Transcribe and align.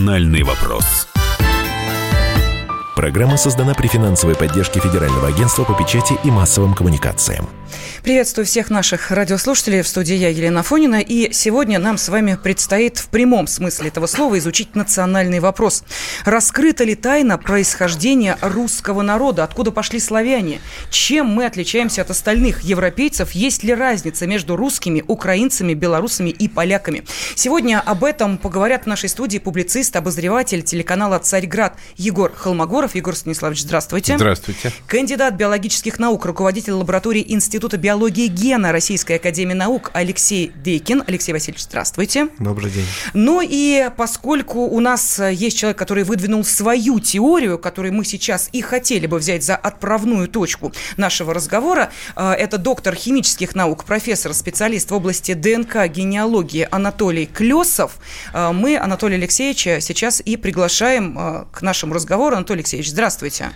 «Национальный 0.00 0.42
вопрос». 0.44 1.09
Программа 3.00 3.38
создана 3.38 3.72
при 3.72 3.86
финансовой 3.86 4.36
поддержке 4.36 4.78
Федерального 4.78 5.28
агентства 5.28 5.64
по 5.64 5.72
печати 5.72 6.18
и 6.22 6.30
массовым 6.30 6.74
коммуникациям. 6.74 7.48
Приветствую 8.02 8.46
всех 8.46 8.70
наших 8.70 9.10
радиослушателей. 9.10 9.82
В 9.82 9.88
студии 9.88 10.14
я, 10.14 10.28
Елена 10.28 10.62
Фонина. 10.62 11.00
И 11.00 11.32
сегодня 11.32 11.78
нам 11.78 11.98
с 11.98 12.08
вами 12.08 12.38
предстоит 12.42 12.98
в 12.98 13.08
прямом 13.08 13.46
смысле 13.46 13.88
этого 13.88 14.06
слова 14.06 14.38
изучить 14.38 14.74
национальный 14.74 15.40
вопрос. 15.40 15.84
Раскрыта 16.24 16.84
ли 16.84 16.94
тайна 16.94 17.38
происхождения 17.38 18.36
русского 18.42 19.02
народа? 19.02 19.44
Откуда 19.44 19.70
пошли 19.70 20.00
славяне? 20.00 20.60
Чем 20.90 21.26
мы 21.26 21.46
отличаемся 21.46 22.02
от 22.02 22.10
остальных 22.10 22.62
европейцев? 22.62 23.32
Есть 23.32 23.62
ли 23.62 23.74
разница 23.74 24.26
между 24.26 24.56
русскими, 24.56 25.04
украинцами, 25.06 25.74
белорусами 25.74 26.30
и 26.30 26.48
поляками? 26.48 27.04
Сегодня 27.34 27.80
об 27.80 28.04
этом 28.04 28.38
поговорят 28.38 28.84
в 28.84 28.86
нашей 28.86 29.08
студии 29.08 29.38
публицист, 29.38 29.94
обозреватель 29.96 30.62
телеканала 30.62 31.18
«Царьград» 31.18 31.76
Егор 31.96 32.32
Холмогоров 32.34 32.89
Егоров. 32.94 33.10
Егор 33.10 33.16
Станиславович, 33.16 33.62
здравствуйте. 33.62 34.16
Здравствуйте. 34.16 34.72
Кандидат 34.86 35.34
биологических 35.34 35.98
наук, 35.98 36.24
руководитель 36.26 36.74
лаборатории 36.74 37.24
Института 37.26 37.76
биологии 37.76 38.28
гена 38.28 38.70
Российской 38.70 39.14
Академии 39.16 39.54
Наук 39.54 39.90
Алексей 39.94 40.52
Дейкин. 40.54 41.02
Алексей 41.08 41.32
Васильевич, 41.32 41.64
здравствуйте. 41.64 42.28
Добрый 42.38 42.70
день. 42.70 42.84
Ну 43.12 43.40
и 43.42 43.90
поскольку 43.96 44.60
у 44.60 44.78
нас 44.78 45.18
есть 45.18 45.58
человек, 45.58 45.76
который 45.76 46.04
выдвинул 46.04 46.44
свою 46.44 47.00
теорию, 47.00 47.58
которую 47.58 47.94
мы 47.94 48.04
сейчас 48.04 48.48
и 48.52 48.62
хотели 48.62 49.08
бы 49.08 49.18
взять 49.18 49.42
за 49.42 49.56
отправную 49.56 50.28
точку 50.28 50.72
нашего 50.96 51.34
разговора, 51.34 51.90
э, 52.14 52.30
это 52.30 52.58
доктор 52.58 52.94
химических 52.94 53.56
наук, 53.56 53.84
профессор, 53.84 54.34
специалист 54.34 54.88
в 54.88 54.94
области 54.94 55.34
ДНК, 55.34 55.88
генеалогии 55.88 56.68
Анатолий 56.70 57.26
Клесов. 57.26 57.98
Э, 58.32 58.52
мы 58.52 58.78
Анатолия 58.78 59.16
Алексеевича 59.16 59.80
сейчас 59.80 60.22
и 60.24 60.36
приглашаем 60.36 61.18
э, 61.18 61.44
к 61.50 61.62
нашему 61.62 61.94
разговору. 61.94 62.36
Анатолий 62.36 62.60
Алексеевич, 62.60 62.79
Алексеевич, 62.80 62.92
здравствуйте. 62.92 63.52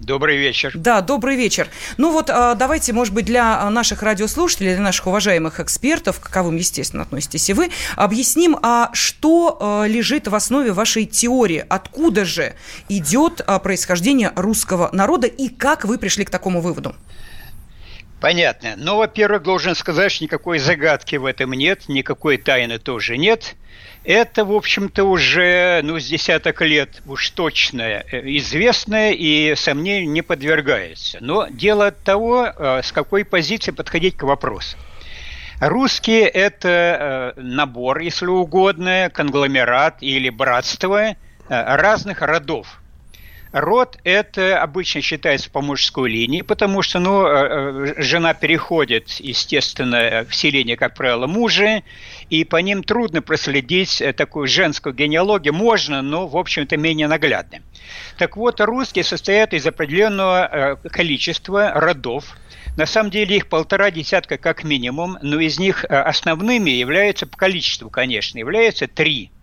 Добрый 0.00 0.38
вечер. 0.38 0.72
Да, 0.74 1.02
добрый 1.02 1.36
вечер. 1.36 1.68
Ну 1.98 2.10
вот 2.10 2.30
а, 2.30 2.56
давайте, 2.56 2.92
может 2.92 3.14
быть, 3.14 3.26
для 3.26 3.68
наших 3.70 4.02
радиослушателей, 4.02 4.74
для 4.74 4.82
наших 4.82 5.06
уважаемых 5.06 5.60
экспертов, 5.60 6.18
к 6.18 6.24
каковым, 6.24 6.56
естественно, 6.56 7.04
относитесь 7.04 7.48
и 7.48 7.52
вы, 7.52 7.70
объясним, 7.94 8.56
а 8.62 8.90
что 8.92 9.56
а, 9.60 9.84
лежит 9.84 10.26
в 10.26 10.34
основе 10.34 10.72
вашей 10.72 11.04
теории, 11.04 11.64
откуда 11.68 12.24
же 12.24 12.54
идет 12.88 13.40
а, 13.46 13.60
происхождение 13.60 14.32
русского 14.34 14.90
народа 14.92 15.28
и 15.28 15.48
как 15.48 15.84
вы 15.84 15.96
пришли 15.96 16.24
к 16.24 16.30
такому 16.30 16.60
выводу? 16.60 16.96
Понятно. 18.20 18.74
Ну, 18.76 18.98
во-первых, 18.98 19.42
должен 19.42 19.74
сказать, 19.74 20.12
что 20.12 20.24
никакой 20.24 20.58
загадки 20.58 21.16
в 21.16 21.24
этом 21.24 21.54
нет, 21.54 21.88
никакой 21.88 22.36
тайны 22.36 22.78
тоже 22.78 23.16
нет. 23.16 23.54
Это, 24.04 24.44
в 24.44 24.52
общем-то, 24.52 25.04
уже 25.04 25.80
ну, 25.82 25.98
с 25.98 26.06
десяток 26.06 26.60
лет 26.60 27.02
уж 27.06 27.30
точно 27.30 27.82
э, 27.82 28.02
известное 28.36 29.12
и 29.12 29.54
сомнению 29.54 30.10
не 30.10 30.22
подвергается. 30.22 31.18
Но 31.20 31.46
дело 31.48 31.88
от 31.88 32.02
того, 32.02 32.46
э, 32.46 32.82
с 32.82 32.92
какой 32.92 33.24
позиции 33.24 33.70
подходить 33.70 34.16
к 34.16 34.22
вопросу. 34.22 34.76
Русские– 35.60 36.28
это 36.28 37.34
э, 37.36 37.40
набор, 37.40 38.00
если 38.00 38.26
угодно, 38.26 39.10
конгломерат 39.12 39.98
или 40.00 40.28
братство 40.28 41.16
разных 41.48 42.20
родов– 42.22 42.79
Род– 43.52 43.98
это 44.04 44.62
обычно 44.62 45.00
считается 45.00 45.50
по 45.50 45.60
мужской 45.60 46.08
линии, 46.08 46.42
потому 46.42 46.82
что 46.82 47.00
ну, 47.00 47.26
э, 47.26 47.94
э, 47.98 48.02
жена 48.02 48.32
переходит, 48.32 49.08
естественно, 49.18 50.24
в 50.28 50.34
селение, 50.34 50.76
как 50.76 50.94
правило, 50.94 51.26
мужа, 51.26 51.82
и 52.28 52.44
по 52.44 52.56
ним 52.56 52.84
трудно 52.84 53.22
проследить 53.22 54.00
э, 54.00 54.12
такую 54.12 54.46
женскую 54.46 54.94
генеалогию. 54.94 55.52
Можно, 55.52 56.00
но, 56.00 56.28
в 56.28 56.36
общем-то, 56.36 56.76
менее 56.76 57.08
наглядно. 57.08 57.58
Так 58.18 58.36
вот, 58.36 58.60
русские 58.60 59.02
состоят 59.02 59.52
из 59.52 59.66
определенного 59.66 60.78
количества 60.90 61.72
родов, 61.74 62.36
на 62.76 62.86
самом 62.86 63.10
деле 63.10 63.36
их 63.36 63.48
полтора 63.48 63.90
десятка 63.90 64.38
как 64.38 64.62
минимум, 64.62 65.18
но 65.22 65.40
из 65.40 65.58
них 65.58 65.84
основными 65.84 66.70
являются 66.70 67.26
по 67.26 67.36
количеству, 67.36 67.90
конечно, 67.90 68.38
являются 68.38 68.86
три– 68.86 69.32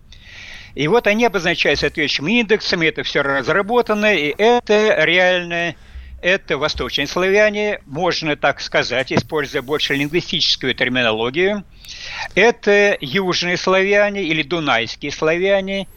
и 0.78 0.88
вот 0.88 1.08
они 1.08 1.26
обозначают 1.26 1.80
соответствующими 1.80 2.40
индексами, 2.40 2.86
это 2.86 3.02
все 3.02 3.24
разработано, 3.24 4.14
и 4.14 4.32
это 4.38 5.04
реально 5.06 5.74
это 6.22 6.60
восточные 6.60 7.08
славяне, 7.08 7.80
можно 7.88 8.36
так 8.36 8.62
сказать, 8.62 9.12
используя 9.12 9.64
больше 9.64 9.96
лингвистическую 9.96 10.76
терминологию. 10.76 11.64
Это 12.36 12.96
южные 13.02 13.58
славяне 13.58 14.22
или 14.22 14.44
дунайские 14.44 15.12
славяне. 15.12 15.88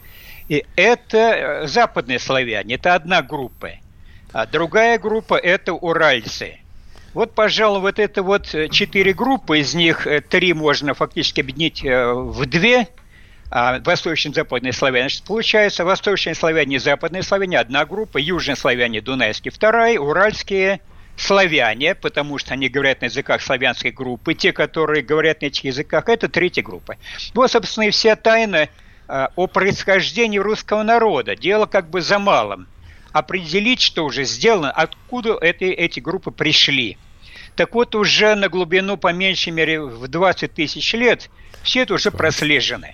И 0.49 0.65
это 0.75 1.17
э, 1.17 1.67
западные 1.67 2.17
славяне, 2.17 2.73
это 2.75 2.95
одна 2.95 3.21
группа. 3.21 3.73
А 4.33 4.47
другая 4.47 4.97
группа– 4.97 5.35
это 5.43 5.73
уральцы. 5.73 6.57
Вот, 7.13 7.35
пожалуй, 7.35 7.81
вот 7.81 7.99
это 7.99 8.23
вот 8.23 8.55
э, 8.55 8.67
четыре 8.69 9.13
группы, 9.13 9.59
из 9.59 9.75
них 9.75 10.07
э, 10.07 10.21
три 10.21 10.53
можно 10.53 10.95
фактически 10.95 11.41
объединить 11.41 11.83
в 11.83 12.47
две– 12.47 12.87
восточные 13.51 14.33
западные 14.33 14.73
славяне. 14.73 15.09
Значит, 15.09 15.23
получается, 15.23 15.83
восточные 15.83 16.35
славяне 16.35 16.77
и 16.77 16.79
западные 16.79 17.21
славяне 17.21 17.59
одна 17.59 17.85
группа, 17.85 18.17
южные 18.17 18.55
славяне 18.55 19.01
дунайские 19.01 19.51
вторая, 19.51 19.99
уральские 19.99 20.79
славяне, 21.17 21.93
потому 21.93 22.37
что 22.37 22.53
они 22.53 22.69
говорят 22.69 23.01
на 23.01 23.05
языках 23.05 23.41
славянской 23.41 23.91
группы, 23.91 24.33
те, 24.33 24.53
которые 24.53 25.03
говорят 25.03 25.41
на 25.41 25.47
этих 25.47 25.65
языках, 25.65 26.07
это 26.07 26.29
третья 26.29 26.63
группа. 26.63 26.95
Вот, 27.33 27.51
собственно, 27.51 27.85
и 27.85 27.91
вся 27.91 28.15
тайна 28.15 28.69
а, 29.07 29.29
о 29.35 29.47
происхождении 29.47 30.39
русского 30.39 30.83
народа. 30.83 31.35
Дело 31.35 31.65
как 31.65 31.89
бы 31.89 32.01
за 32.01 32.19
малым. 32.19 32.67
Определить, 33.11 33.81
что 33.81 34.05
уже 34.05 34.23
сделано, 34.23 34.71
откуда 34.71 35.37
эти, 35.41 35.65
эти 35.65 35.99
группы 35.99 36.31
пришли. 36.31 36.97
Так 37.57 37.75
вот, 37.75 37.93
уже 37.95 38.35
на 38.35 38.47
глубину, 38.47 38.95
по 38.95 39.11
меньшей 39.11 39.51
мере, 39.51 39.81
в 39.81 40.07
20 40.07 40.53
тысяч 40.53 40.93
лет, 40.93 41.29
все 41.61 41.81
это 41.81 41.95
уже 41.95 42.09
прослежено. 42.09 42.87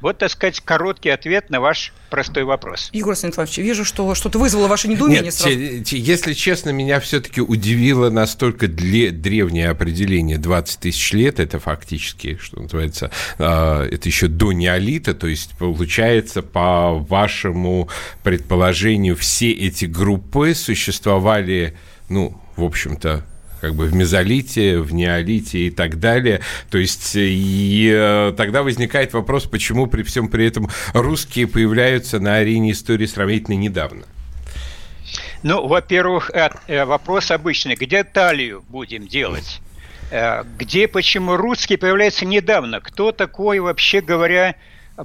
Вот, 0.00 0.18
так 0.18 0.30
сказать, 0.30 0.60
короткий 0.60 1.10
ответ 1.10 1.50
на 1.50 1.60
ваш 1.60 1.92
простой 2.10 2.44
вопрос. 2.44 2.90
Егор 2.92 3.16
Станиславович, 3.16 3.58
вижу, 3.58 3.84
что 3.84 4.14
что-то 4.14 4.38
вызвало 4.38 4.68
ваше 4.68 4.88
недоумение 4.88 5.24
Нет, 5.24 5.34
сразу. 5.34 5.56
если 5.58 6.32
честно, 6.34 6.70
меня 6.70 7.00
все-таки 7.00 7.40
удивило 7.40 8.10
настолько 8.10 8.68
древнее 8.68 9.70
определение 9.70 10.38
20 10.38 10.80
тысяч 10.80 11.12
лет, 11.12 11.40
это 11.40 11.58
фактически, 11.58 12.38
что 12.40 12.60
называется, 12.60 13.10
а, 13.38 13.86
это 13.86 14.08
еще 14.08 14.28
до 14.28 14.52
неолита, 14.52 15.14
то 15.14 15.26
есть 15.26 15.50
получается, 15.58 16.42
по 16.42 16.92
вашему 16.94 17.88
предположению, 18.22 19.16
все 19.16 19.50
эти 19.50 19.86
группы 19.86 20.54
существовали, 20.54 21.76
ну, 22.08 22.40
в 22.56 22.64
общем-то, 22.64 23.24
как 23.66 23.74
бы 23.74 23.86
в 23.86 23.94
мезолите, 23.96 24.78
в 24.78 24.94
неолите 24.94 25.58
и 25.66 25.70
так 25.70 25.98
далее. 25.98 26.40
То 26.70 26.78
есть 26.78 27.16
и 27.16 27.90
э, 27.92 28.32
тогда 28.36 28.62
возникает 28.62 29.12
вопрос, 29.12 29.46
почему 29.46 29.88
при 29.88 30.04
всем 30.04 30.28
при 30.28 30.46
этом 30.46 30.70
русские 30.94 31.48
появляются 31.48 32.20
на 32.20 32.36
арене 32.36 32.70
истории 32.70 33.06
сравнительно 33.06 33.56
недавно. 33.56 34.04
Ну, 35.42 35.66
во-первых, 35.66 36.30
э, 36.32 36.48
э, 36.68 36.84
вопрос 36.84 37.32
обычный. 37.32 37.74
Где 37.74 38.04
талию 38.04 38.64
будем 38.68 39.08
делать? 39.08 39.60
Где, 40.56 40.86
почему 40.86 41.36
русские 41.36 41.78
появляются 41.78 42.24
недавно? 42.24 42.80
Кто 42.80 43.10
такой, 43.10 43.58
вообще 43.58 44.00
говоря, 44.00 44.54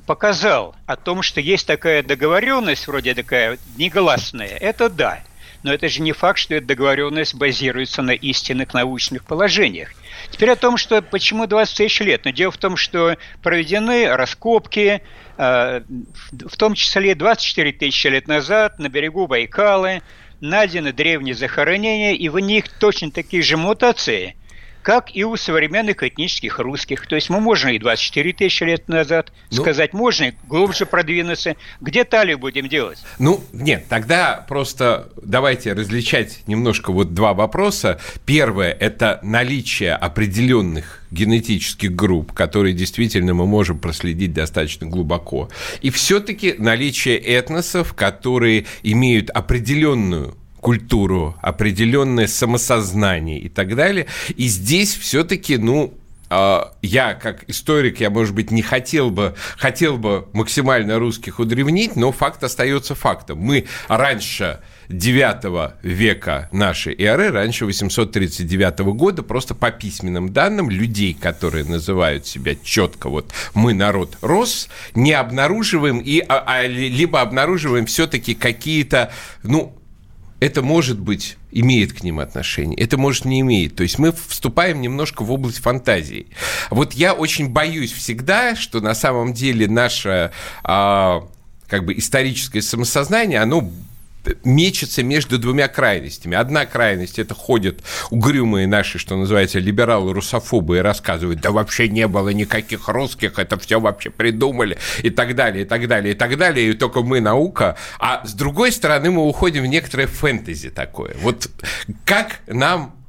показал 0.06 0.76
о 0.86 0.96
том, 0.96 1.24
что 1.24 1.42
есть 1.42 1.66
такая 1.66 2.04
договоренность, 2.04 2.86
вроде 2.86 3.16
такая 3.16 3.58
негласная? 3.78 4.56
Это 4.58 4.92
да. 4.92 5.24
Но 5.64 5.74
это 5.74 5.88
же 5.90 6.02
не 6.02 6.12
факт, 6.12 6.40
что 6.40 6.56
эта 6.56 6.66
договоренность 6.68 7.36
базируется 7.36 8.02
на 8.02 8.12
истинных 8.12 8.74
научных 8.74 9.24
положениях. 9.24 9.92
Теперь 10.32 10.52
о 10.52 10.56
том, 10.56 10.78
что 10.78 11.02
почему 11.02 11.48
20 11.48 11.78
тысяч 11.78 12.00
лет. 12.02 12.26
Но 12.26 12.32
дело 12.32 12.52
в 12.52 12.58
том, 12.58 12.78
что 12.78 13.18
проведены 13.44 14.08
раскопки, 14.08 15.02
э, 15.38 15.82
в 16.32 16.58
том 16.58 16.74
числе 16.74 17.16
24 17.16 17.72
тысячи 17.74 18.08
лет 18.08 18.28
назад 18.28 18.80
на 18.80 18.90
берегу 18.90 19.28
Байкала, 19.28 20.02
найдены 20.40 20.92
древние 20.92 21.36
захоронения, 21.36 22.14
и 22.14 22.28
в 22.30 22.40
них 22.40 22.68
точно 22.68 23.12
такие 23.12 23.44
же 23.44 23.58
мутации– 23.58 24.36
как 24.82 25.16
и 25.16 25.24
у 25.24 25.36
современных 25.38 26.04
этнических 26.04 26.60
русских. 26.60 27.08
То 27.08 27.16
есть 27.16 27.30
мы 27.30 27.40
можем 27.40 27.72
и 27.72 27.80
24 27.80 28.34
тысячи 28.34 28.64
лет 28.64 28.88
назад 28.88 29.32
ну, 29.52 29.62
сказать, 29.62 29.94
можно 29.94 30.26
и 30.26 30.34
глубже 30.48 30.86
продвинуться. 30.86 31.56
Где 31.80 32.04
талию 32.04 32.38
будем 32.38 32.68
делать? 32.68 33.00
Ну, 33.20 33.44
нет, 33.54 33.86
тогда 33.90 34.46
просто 34.48 35.10
давайте 35.22 35.74
различать 35.74 36.48
немножко 36.48 36.92
вот 36.92 37.14
два 37.14 37.34
вопроса. 37.34 38.00
Первое– 38.26 38.72
это 38.80 39.20
наличие 39.24 39.94
определенных 39.94 41.02
генетических 41.12 41.94
групп, 41.94 42.32
которые 42.32 42.74
действительно 42.74 43.34
мы 43.34 43.46
можем 43.46 43.78
проследить 43.80 44.34
достаточно 44.34 44.88
глубоко. 44.88 45.50
И 45.82 45.90
все-таки 45.90 46.56
наличие 46.58 47.18
этносов, 47.18 47.94
которые 47.94 48.66
имеют 48.82 49.30
определенную 49.30 50.38
культуру, 50.62 51.36
определенное 51.42 52.28
самосознание 52.28 53.40
и 53.40 53.50
так 53.50 53.76
далее. 53.76 54.06
И 54.38 54.48
здесь 54.48 54.96
все-таки, 54.96 55.58
ну, 55.58 55.94
а, 56.34 56.72
я 56.82 57.14
как 57.14 57.44
историк, 57.50 58.00
я, 58.00 58.10
может 58.10 58.34
быть, 58.34 58.52
не 58.52 58.62
хотел 58.62 59.10
бы, 59.10 59.36
хотел 59.58 59.98
бы 59.98 60.30
максимально 60.32 60.98
русских 60.98 61.40
удревнить, 61.40 61.98
но 61.98 62.14
факт 62.14 62.42
остается 62.42 62.96
фактом. 62.96 63.40
Мы 63.40 63.66
раньше 63.90 64.62
9 64.88 65.74
века 65.84 66.48
нашей 66.54 66.96
эры, 66.98 67.32
раньше 67.32 67.66
839 67.66 68.80
года, 68.96 69.24
просто 69.24 69.56
по 69.56 69.72
письменным 69.72 70.32
данным 70.32 70.70
людей, 70.70 71.14
которые 71.14 71.66
называют 71.66 72.26
себя 72.28 72.56
четко 72.56 73.10
вот 73.10 73.34
«мы 73.54 73.74
народ 73.74 74.18
рос», 74.22 74.70
не 74.96 75.12
обнаруживаем, 75.12 76.00
и, 76.00 76.20
а, 76.20 76.44
а, 76.48 76.66
либо 76.66 77.20
обнаруживаем 77.20 77.86
все-таки 77.88 78.36
какие-то, 78.36 79.12
ну, 79.44 79.76
это 80.42 80.64
может 80.64 81.00
быть 81.00 81.38
имеет 81.52 81.94
к 81.94 82.04
ним 82.04 82.20
отношение, 82.20 82.78
это 82.78 82.98
может 82.98 83.26
не 83.26 83.40
имеет. 83.42 83.76
То 83.76 83.84
есть 83.84 84.00
мы 84.00 84.12
вступаем 84.12 84.82
немножко 84.82 85.24
в 85.24 85.32
область 85.32 85.60
фантазии. 85.60 86.28
Вот 86.72 86.94
я 86.94 87.14
очень 87.14 87.48
боюсь 87.48 87.94
всегда, 87.94 88.56
что 88.56 88.82
на 88.82 88.96
самом 88.96 89.34
деле 89.34 89.68
наше 89.68 90.32
а, 90.64 91.28
как 91.68 91.86
бы 91.86 91.98
историческое 91.98 92.64
самосознание, 92.64 93.40
оно 93.40 93.72
мечется 94.44 95.04
между 95.04 95.38
двумя 95.38 95.68
крайностями. 95.68 96.36
Одна 96.36 96.66
крайность– 96.66 97.20
это 97.20 97.34
ходят 97.34 97.82
угрюмые 98.10 98.68
наши, 98.68 99.00
что 99.00 99.16
называется, 99.16 99.60
либералы-русофобы 99.60 100.78
и 100.78 100.82
рассказывают, 100.82 101.42
да 101.42 101.52
вообще 101.52 101.90
не 101.90 102.08
было 102.08 102.30
никаких 102.30 102.88
русских, 102.88 103.40
это 103.40 103.58
все 103.58 103.80
вообще 103.80 104.10
придумали, 104.10 104.78
и 105.02 105.10
так 105.10 105.36
далее, 105.36 105.64
и 105.64 105.68
так 105.68 105.88
далее, 105.88 106.14
и 106.14 106.18
так 106.18 106.38
далее, 106.38 106.70
и 106.70 106.74
только 106.74 107.02
мы 107.02 107.20
наука. 107.20 107.78
А 108.00 108.26
с 108.26 108.34
другой 108.34 108.72
стороны, 108.72 109.12
мы 109.12 109.28
уходим 109.28 109.64
в 109.64 109.68
некоторое 109.68 110.08
фэнтези 110.08 110.70
такое. 110.70 111.16
Вот 111.22 111.50
как 112.06 112.42
нам 112.48 113.01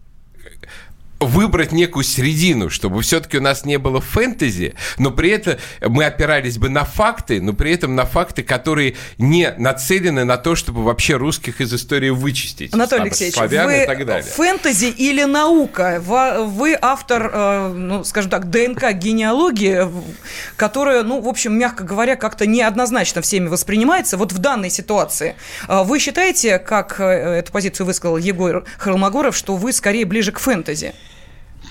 выбрать 1.25 1.73
некую 1.73 2.05
середину, 2.05 2.71
чтобы 2.71 3.03
все-таки 3.03 3.39
у 3.39 3.41
нас 3.41 3.65
не 3.65 3.79
было 3.79 4.01
фэнтези, 4.01 4.75
но 4.99 5.11
при 5.11 5.31
этом 5.31 5.57
мы 5.83 6.05
опирались 6.05 6.59
бы 6.59 6.69
на 6.69 6.85
факты, 6.85 7.41
но 7.41 7.53
при 7.53 7.73
этом 7.73 7.95
на 7.95 8.05
факты, 8.05 8.43
которые 8.43 8.97
не 9.19 9.53
нацелены 9.57 10.25
на 10.25 10.37
то, 10.37 10.55
чтобы 10.55 10.83
вообще 10.83 11.17
русских 11.17 11.61
из 11.61 11.73
истории 11.73 12.11
вычистить. 12.11 12.75
Анатолий 12.75 13.03
Алексеевич, 13.03 13.37
вы 13.37 13.83
и 13.83 13.87
так 13.87 14.07
далее. 14.07 14.23
фэнтези 14.23 14.87
или 14.87 15.25
наука? 15.25 16.03
Вы 16.05 16.77
автор, 16.81 17.31
э, 17.33 17.73
ну, 17.75 18.05
скажем 18.05 18.31
так, 18.31 18.51
ДНК 18.51 18.93
генеалогии, 18.93 19.87
которая, 20.57 21.03
ну, 21.03 21.21
в 21.21 21.29
общем, 21.29 21.57
мягко 21.59 21.85
говоря, 21.85 22.17
как-то 22.17 22.47
неоднозначно 22.47 23.23
всеми 23.23 23.49
воспринимается. 23.49 24.17
Вот 24.17 24.33
в 24.33 24.39
данной 24.39 24.71
ситуации 24.71 25.37
э, 25.69 25.83
вы 25.85 25.99
считаете, 25.99 26.59
как 26.59 27.01
э, 27.01 27.05
эту 27.05 27.53
позицию 27.53 27.87
высказал 27.87 28.17
Егор 28.17 28.65
Холмогоров, 28.79 29.37
что 29.37 29.57
вы 29.57 29.73
скорее 29.73 30.05
ближе 30.05 30.33
к 30.33 30.39
фэнтези? 30.39 30.95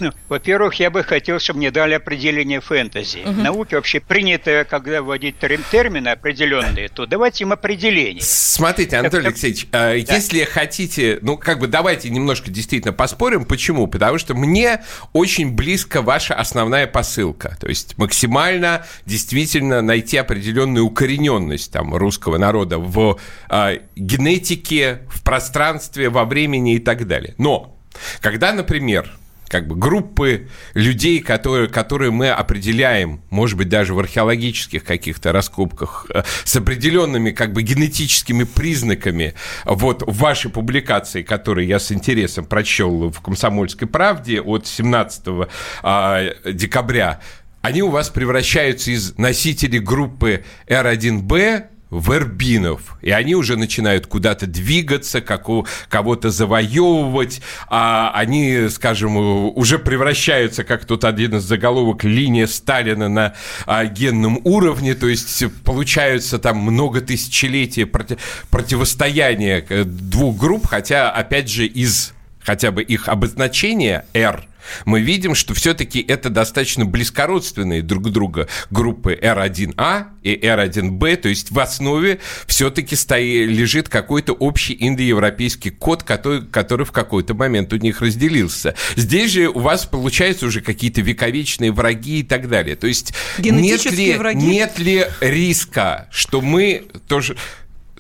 Ну, 0.01 0.12
во-первых, 0.30 0.75
я 0.75 0.89
бы 0.89 1.03
хотел, 1.03 1.39
чтобы 1.39 1.59
мне 1.59 1.69
дали 1.69 1.94
определение 1.94 2.59
фэнтези. 2.59 3.19
Угу. 3.19 3.31
В 3.31 3.38
науке 3.38 3.75
вообще 3.75 4.00
принято, 4.00 4.65
когда 4.68 5.03
вводить 5.03 5.36
термины 5.38 6.07
определенные, 6.09 6.89
то 6.89 7.06
давайте 7.06 7.44
им 7.44 7.51
определение. 7.51 8.24
Смотрите, 8.24 8.98
Анатолий 8.98 9.25
так, 9.25 9.33
Алексеевич, 9.33 9.68
да. 9.71 9.94
если 9.94 10.44
хотите, 10.45 11.19
ну, 11.21 11.38
как 11.38 11.59
бы 11.59 11.68
давайте 11.68 12.09
немножко 12.09 12.50
действительно 12.50 12.94
поспорим. 12.94 13.45
Почему? 13.45 13.86
Потому 13.86 14.18
что 14.18 14.33
мне 14.33 14.81
очень 15.13 15.51
близко 15.51 16.01
ваша 16.01 16.33
основная 16.33 16.88
посылка. 16.88 17.56
То 17.59 17.68
есть 17.68 17.95
максимально 18.00 18.83
действительно 19.06 19.83
найти 19.83 20.18
определенную 20.18 20.83
укорененность 20.83 21.71
там, 21.71 21.94
русского 21.94 22.39
народа 22.39 22.80
в 22.80 23.19
э, 23.51 23.77
генетике, 23.95 25.01
в 25.09 25.21
пространстве, 25.21 26.09
во 26.09 26.25
времени 26.25 26.75
и 26.75 26.80
так 26.80 27.06
далее. 27.06 27.36
Но 27.38 27.77
когда, 28.19 28.51
например, 28.51 29.12
как 29.51 29.68
бы 29.68 29.75
группы 29.75 30.48
людей, 30.74 31.19
которые, 31.19 31.68
которые 31.68 32.09
мы 32.09 32.30
определяем, 32.30 33.21
может 33.30 33.57
быть, 33.57 33.68
даже 33.68 33.94
в 33.94 34.00
археологических 34.00 34.86
каких-то 34.86 35.33
раскопках, 35.33 36.06
э, 36.13 36.24
с 36.45 36.56
определенными 36.56 37.31
как 37.31 37.51
бы 37.51 37.62
генетическими 37.62 38.45
признаками. 38.45 39.33
Вот 39.65 40.03
в 40.03 40.18
вашей 40.19 40.50
публикации, 40.50 41.21
которую 41.21 41.68
я 41.68 41.80
с 41.80 41.92
интересом 41.92 42.45
прочел 42.45 43.09
в 43.09 43.19
«Комсомольской 43.19 43.89
правде» 43.89 44.39
от 44.39 44.68
17 44.68 45.50
а, 45.83 46.30
декабря, 46.45 47.19
они 47.62 47.83
у 47.83 47.89
вас 47.89 48.09
превращаются 48.09 48.92
из 48.92 49.18
носителей 49.18 49.80
группы 49.80 50.45
R1B 50.68 51.65
вербинов, 51.92 52.98
и 53.02 53.12
они 53.12 53.36
уже 53.36 53.58
начинают 53.58 54.08
куда-то 54.08 54.48
двигаться, 54.48 55.22
кого-то 55.22 56.30
завоевывать, 56.32 57.42
а 57.70 58.12
они, 58.16 58.70
скажем, 58.70 59.18
уже 59.18 59.78
превращаются, 59.78 60.64
как 60.64 60.86
тут 60.86 61.04
один 61.04 61.36
из 61.36 61.44
заголовок, 61.44 62.04
линия 62.04 62.48
Сталина 62.48 63.10
на 63.10 63.34
а, 63.66 63.86
генном 63.86 64.40
уровне, 64.46 64.96
то 64.96 65.08
есть 65.08 65.44
получаются 65.64 66.40
там 66.40 66.58
много 66.58 67.02
тысячелетий 67.02 67.86
проти, 67.86 68.18
противостояния 68.50 69.66
э, 69.68 69.84
двух 69.84 70.38
групп, 70.38 70.68
хотя, 70.68 71.12
опять 71.12 71.50
же, 71.50 71.66
из 71.66 72.14
хотя 72.40 72.72
бы 72.72 72.82
их 72.82 73.08
обозначения 73.08 74.06
R– 74.14 74.46
мы 74.86 75.02
видим, 75.02 75.36
что 75.36 75.54
все-таки 75.54 76.00
это 76.00 76.30
достаточно 76.30 76.86
близкородственные 76.86 77.81
друг 77.81 78.10
друга 78.12 78.48
группы 78.69 79.18
R1A 79.22 80.06
и 80.24 80.36
R1B, 80.36 81.18
то 81.18 81.30
есть 81.30 81.52
в 81.52 81.60
основе 81.60 82.19
все-таки 82.46 82.96
стоит, 82.96 83.50
лежит 83.50 83.90
какой-то 83.90 84.34
общий 84.34 84.75
индоевропейский 84.80 85.72
код, 85.72 86.04
который, 86.04 86.46
который 86.46 86.86
в 86.86 86.92
какой-то 86.92 87.34
момент 87.34 87.74
у 87.74 87.78
них 87.78 88.02
разделился. 88.02 88.75
Здесь 88.96 89.31
же 89.31 89.48
у 89.48 89.60
вас 89.60 89.86
получается 89.86 90.46
уже 90.46 90.62
какие-то 90.62 91.02
вековечные 91.02 91.72
враги 91.72 92.19
и 92.19 92.24
так 92.24 92.48
далее. 92.50 92.75
То 92.75 92.88
есть 92.88 93.13
нет 93.40 93.86
ли, 93.92 94.13
враги? 94.13 94.46
нет 94.46 94.80
ли 94.80 95.06
риска, 95.22 96.08
что 96.12 96.42
мы 96.42 96.86
тоже 97.08 97.36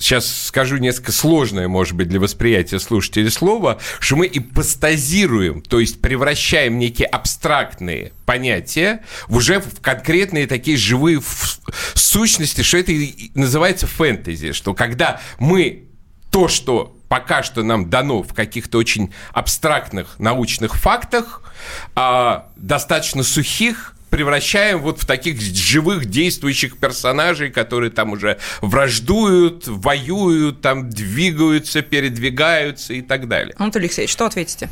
сейчас 0.01 0.47
скажу 0.47 0.77
несколько 0.77 1.11
сложное, 1.11 1.67
может 1.67 1.93
быть, 1.93 2.09
для 2.09 2.19
восприятия 2.19 2.79
слушателей 2.79 3.29
слово, 3.31 3.79
что 3.99 4.15
мы 4.15 4.29
ипостазируем, 4.31 5.61
то 5.61 5.79
есть 5.79 6.01
превращаем 6.01 6.79
некие 6.79 7.07
абстрактные 7.07 8.11
понятия 8.25 9.03
в 9.27 9.37
уже 9.37 9.59
в 9.59 9.81
конкретные 9.81 10.47
такие 10.47 10.77
живые 10.77 11.21
сущности, 11.93 12.61
что 12.61 12.77
это 12.77 12.93
называется 13.33 13.87
фэнтези, 13.87 14.51
что 14.51 14.73
когда 14.73 15.21
мы 15.39 15.85
то, 16.31 16.47
что 16.47 16.95
пока 17.09 17.43
что 17.43 17.61
нам 17.61 17.89
дано 17.89 18.23
в 18.23 18.33
каких-то 18.33 18.77
очень 18.77 19.13
абстрактных 19.33 20.17
научных 20.17 20.75
фактах, 20.75 21.41
а, 21.93 22.49
достаточно 22.55 23.23
сухих, 23.23 23.95
превращаем 24.11 24.79
вот 24.79 25.01
в 25.01 25.05
таких 25.05 25.41
живых 25.41 26.05
действующих 26.05 26.77
персонажей, 26.77 27.49
которые 27.49 27.89
там 27.89 28.11
уже 28.11 28.37
враждуют, 28.61 29.67
воюют, 29.67 30.61
там 30.61 30.89
двигаются, 30.89 31.81
передвигаются 31.81 32.93
и 32.93 33.01
так 33.01 33.27
далее. 33.27 33.55
Анатолий 33.57 33.85
Алексеевич, 33.85 34.11
что 34.11 34.25
ответите? 34.25 34.69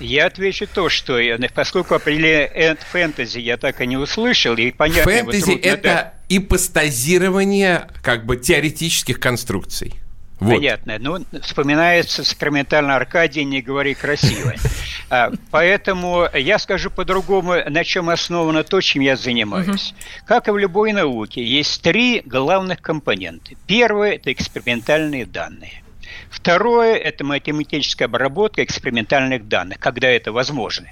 Я 0.00 0.26
отвечу 0.26 0.66
то, 0.66 0.88
что 0.88 1.20
поскольку 1.54 1.94
определение 1.94 2.76
фэнтези 2.90 3.38
я 3.38 3.56
так 3.56 3.80
и 3.80 3.86
не 3.86 3.96
услышал, 3.96 4.56
и 4.56 4.72
понятно... 4.72 5.04
Фэнтези– 5.04 5.52
это 5.62 5.82
да. 5.82 6.14
ипостазирование 6.28 7.88
как 8.02 8.26
бы 8.26 8.36
теоретических 8.36 9.20
конструкций. 9.20 9.94
Вот. 10.40 10.56
Понятно. 10.56 10.98
Ну, 10.98 11.24
вспоминается 11.42 12.24
сакраментально 12.24 12.96
Аркадий, 12.96 13.44
не 13.44 13.62
говори 13.62 13.94
красиво. 13.94 14.54
А, 15.10 15.30
поэтому 15.50 16.26
я 16.32 16.58
скажу 16.58 16.90
по-другому, 16.90 17.56
на 17.68 17.84
чем 17.84 18.08
основано 18.08 18.64
то, 18.64 18.80
чем 18.80 19.02
я 19.02 19.16
занимаюсь. 19.16 19.94
Как 20.26 20.48
и 20.48 20.50
в 20.50 20.56
любой 20.56 20.92
науке, 20.92 21.44
есть 21.44 21.82
три 21.82 22.22
главных 22.24 22.80
компонента. 22.80 23.52
Первое– 23.66 24.12
это 24.14 24.32
экспериментальные 24.32 25.26
данные. 25.26 25.84
Второе– 26.30 26.94
это 26.96 27.22
математическая 27.22 28.08
обработка 28.08 28.64
экспериментальных 28.64 29.46
данных, 29.46 29.78
когда 29.78 30.08
это 30.08 30.32
возможно. 30.32 30.88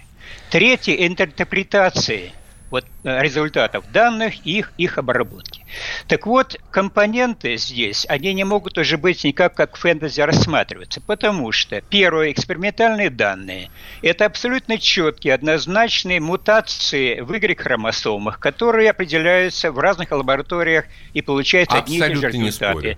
Третье– 0.51 0.93
интерпретации 1.07 2.33
вот, 2.73 2.87
э, 3.05 3.23
результатов 3.23 3.85
данных 3.93 4.47
и 4.47 4.59
их, 4.59 4.73
их 4.79 4.97
обработки. 4.97 5.65
Так 6.09 6.27
вот, 6.27 6.57
компоненты 6.71 7.57
здесь, 7.59 8.07
они 8.09 8.33
не 8.33 8.45
могут 8.45 8.79
уже 8.79 8.97
быть 8.97 9.23
никак 9.25 9.55
как 9.55 9.77
фэнтези 9.77 10.23
рассматриваться, 10.23 11.03
потому 11.03 11.53
что, 11.53 11.83
первое, 11.83 12.33
экспериментальные 12.33 13.11
данные– 13.11 13.71
это 14.03 14.25
абсолютно 14.25 14.79
четкие, 14.79 15.35
однозначные 15.35 16.19
мутации 16.19 17.21
в 17.21 17.31
Y-хромосомах, 17.33 18.39
которые 18.39 18.91
определяются 18.91 19.71
в 19.71 19.79
разных 19.79 20.11
лабораториях 20.11 20.87
и 21.13 21.21
получаются 21.21 21.77
одни 21.77 21.99
и 21.99 22.01
те 22.01 22.15
же 22.15 22.29
результаты 22.29 22.97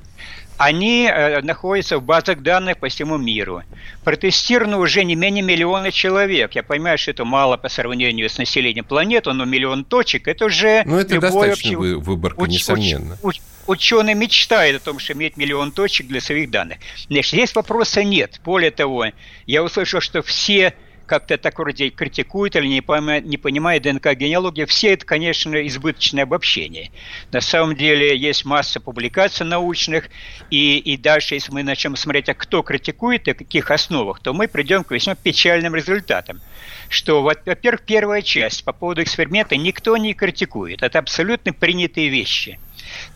они 0.56 1.08
э, 1.10 1.40
находятся 1.42 1.98
в 1.98 2.02
базах 2.02 2.40
данных 2.42 2.78
по 2.78 2.88
всему 2.88 3.18
миру. 3.18 3.62
Протестировано 4.04 4.78
уже 4.78 5.04
не 5.04 5.14
менее 5.14 5.42
миллиона 5.42 5.90
человек. 5.90 6.54
Я 6.54 6.62
понимаю, 6.62 6.98
что 6.98 7.10
это 7.10 7.24
мало 7.24 7.56
по 7.56 7.68
сравнению 7.68 8.28
с 8.28 8.38
населением 8.38 8.84
планеты, 8.84 9.32
но 9.32 9.44
миллион 9.44 9.84
точек– 9.84 10.28
это 10.28 10.46
уже... 10.46 10.82
Ну, 10.86 10.98
это 10.98 11.20
достаточно 11.20 11.78
вообще... 11.78 11.96
выборка, 11.96 12.40
уч- 12.40 12.48
несомненно. 12.48 13.18
Уч- 13.22 13.40
ученый 13.66 14.14
мечтает 14.14 14.76
о 14.76 14.84
том, 14.84 14.98
что 14.98 15.14
иметь 15.14 15.36
миллион 15.36 15.72
точек 15.72 16.06
для 16.06 16.20
своих 16.20 16.50
данных. 16.50 16.78
Значит, 17.08 17.32
здесь 17.32 17.54
вопроса 17.54 18.04
нет. 18.04 18.40
Более 18.44 18.70
того, 18.70 19.06
я 19.46 19.62
услышал, 19.62 20.00
что 20.00 20.22
все 20.22 20.74
как-то 21.14 21.38
так 21.38 21.60
вроде 21.60 21.90
критикует 21.90 22.56
или 22.56 22.66
не 22.66 22.80
понимает, 22.80 23.24
не 23.24 23.36
понимает 23.36 23.84
ДНК-генеалогии. 23.84 24.64
Все 24.64 24.94
это, 24.94 25.06
конечно, 25.06 25.64
избыточное 25.64 26.24
обобщение. 26.24 26.90
На 27.30 27.40
самом 27.40 27.76
деле 27.76 28.16
есть 28.16 28.44
масса 28.44 28.80
публикаций 28.80 29.46
научных, 29.46 30.08
и, 30.50 30.78
и 30.78 30.96
дальше, 30.96 31.34
если 31.34 31.52
мы 31.52 31.62
начнем 31.62 31.94
смотреть, 31.94 32.28
а 32.30 32.34
кто 32.34 32.62
критикует 32.62 33.28
и 33.28 33.34
каких 33.34 33.70
основах, 33.70 34.18
то 34.20 34.34
мы 34.34 34.48
придем 34.48 34.82
к 34.82 34.90
весьма 34.90 35.14
печальным 35.14 35.76
результатам. 35.76 36.40
Что, 36.88 37.22
во-первых, 37.22 37.82
первая 37.82 38.20
часть 38.20 38.64
по 38.64 38.72
поводу 38.72 39.02
эксперимента 39.04 39.56
никто 39.56 39.96
не 39.96 40.14
критикует. 40.14 40.82
Это 40.82 40.98
абсолютно 40.98 41.52
принятые 41.52 42.08
вещи. 42.08 42.58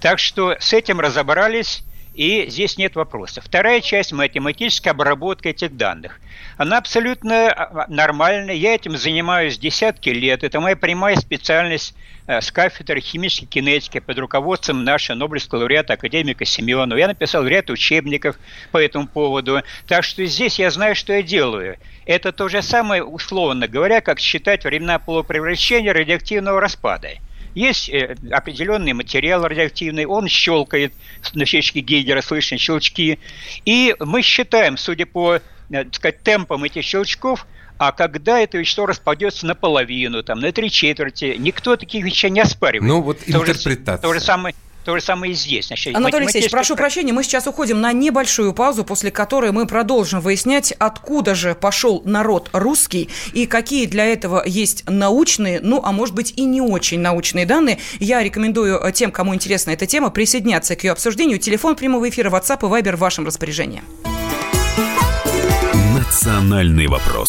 Так 0.01 0.21
что 0.21 0.57
с 0.61 0.73
этим 0.73 1.01
разобрались, 1.01 1.83
и 2.19 2.51
здесь 2.51 2.77
нет 2.77 2.97
вопросов. 2.97 3.45
Вторая 3.45 3.81
часть– 3.81 4.11
математическая 4.13 4.93
обработка 4.93 5.51
этих 5.51 5.77
данных. 5.77 6.19
Она 6.57 6.79
абсолютно 6.79 7.49
а, 7.49 7.87
нормальная. 7.89 8.57
Я 8.57 8.75
этим 8.75 8.97
занимаюсь 8.97 9.57
десятки 9.57 10.09
лет. 10.09 10.43
Это 10.43 10.59
моя 10.59 10.75
прямая 10.75 11.15
специальность 11.15 11.95
э, 12.27 12.41
с 12.41 12.51
кафедры 12.51 13.01
химической 13.01 13.47
кинетики 13.47 14.01
под 14.01 14.19
руководством 14.19 14.83
нашего 14.83 15.17
Нобелевского 15.17 15.61
лауреата 15.61 15.93
академика 15.93 16.45
Семенова. 16.45 16.99
Я 16.99 17.07
написал 17.07 17.47
ряд 17.47 17.71
учебников 17.71 18.35
по 18.73 18.79
этому 18.79 19.07
поводу. 19.07 19.63
Так 19.87 20.03
что 20.03 20.27
здесь 20.27 20.59
я 20.59 20.73
знаю, 20.73 20.97
что 20.97 21.13
я 21.13 21.23
делаю. 21.23 21.77
Это 22.05 22.33
то 22.33 22.49
же 22.49 22.63
самое, 22.63 23.05
условно 23.05 23.69
говоря, 23.69 24.01
как 24.01 24.19
считать 24.19 24.65
времена 24.65 24.99
полупревращения 24.99 25.93
радиоактивного 25.93 26.61
распада– 26.61 27.11
есть 27.59 27.89
э, 27.89 28.17
определенный 28.31 28.93
материал 28.93 29.43
радиоактивный, 29.47 30.07
он 30.07 30.29
щелкает, 30.29 30.93
на 31.35 31.45
щечке 31.45 31.81
Гейгера 31.81 32.21
слышны 32.21 32.57
щелчки. 32.59 33.19
И 33.65 33.95
мы 33.99 34.23
считаем, 34.23 34.77
судя 34.77 35.07
по 35.07 35.37
э, 35.37 35.41
так 35.69 35.95
сказать, 35.95 36.23
темпам 36.23 36.65
этих 36.65 36.85
щелчков, 36.85 37.47
а 37.79 37.93
когда 37.93 38.41
это 38.41 38.59
вещество 38.59 38.87
распадется 38.87 39.47
наполовину, 39.47 40.23
там, 40.23 40.41
на 40.41 40.51
три 40.53 40.71
четверти, 40.71 41.37
никто 41.39 41.77
таких 41.77 42.05
вещей 42.05 42.31
не 42.31 42.41
оспаривает. 42.41 42.89
Ну, 42.89 43.03
вот 43.03 43.19
интерпретация. 43.27 44.03
То 44.03 44.09
же, 44.09 44.15
то 44.15 44.15
же 44.15 44.21
самое 44.21 44.55
то 44.89 44.97
же 44.97 45.05
самое 45.05 45.33
и 45.33 45.35
здесь. 45.35 45.67
Значит, 45.67 45.95
Анатолий 45.95 46.25
Алексеевич, 46.25 46.51
прошу 46.51 46.75
прощения, 46.75 47.13
мы 47.13 47.23
сейчас 47.23 47.47
уходим 47.47 47.79
на 47.79 47.93
небольшую 47.93 48.55
паузу, 48.55 48.85
после 48.85 49.11
которой 49.11 49.53
мы 49.53 49.67
продолжим 49.67 50.23
выяснять, 50.23 50.73
откуда 50.79 51.35
же 51.35 51.55
пошел 51.55 52.01
народ 52.07 52.49
русский 52.55 53.11
и 53.35 53.45
какие 53.45 53.85
для 53.85 54.07
этого 54.07 54.43
есть 54.47 54.89
научные, 54.89 55.61
ну, 55.61 55.83
а 55.85 55.93
может 55.93 56.15
быть 56.15 56.33
и 56.37 56.47
не 56.47 56.63
очень 56.63 57.01
научные 57.01 57.45
данные. 57.45 57.81
Я 58.01 58.23
рекомендую 58.23 58.81
э, 58.83 58.91
тем, 58.93 59.13
кому 59.13 59.35
интересна 59.35 59.73
эта 59.73 59.85
тема, 59.85 60.09
присоединяться 60.09 60.75
к 60.75 60.85
ее 60.85 60.93
обсуждению. 60.93 61.39
Телефон 61.39 61.77
прямого 61.77 62.09
эфира 62.09 62.31
WhatsApp 62.31 62.61
и 62.63 62.83
Viber 62.83 62.97
в 62.97 63.01
вашем 63.01 63.27
распоряжении. 63.27 63.83
Национальный 65.95 66.87
вопрос. 66.87 67.29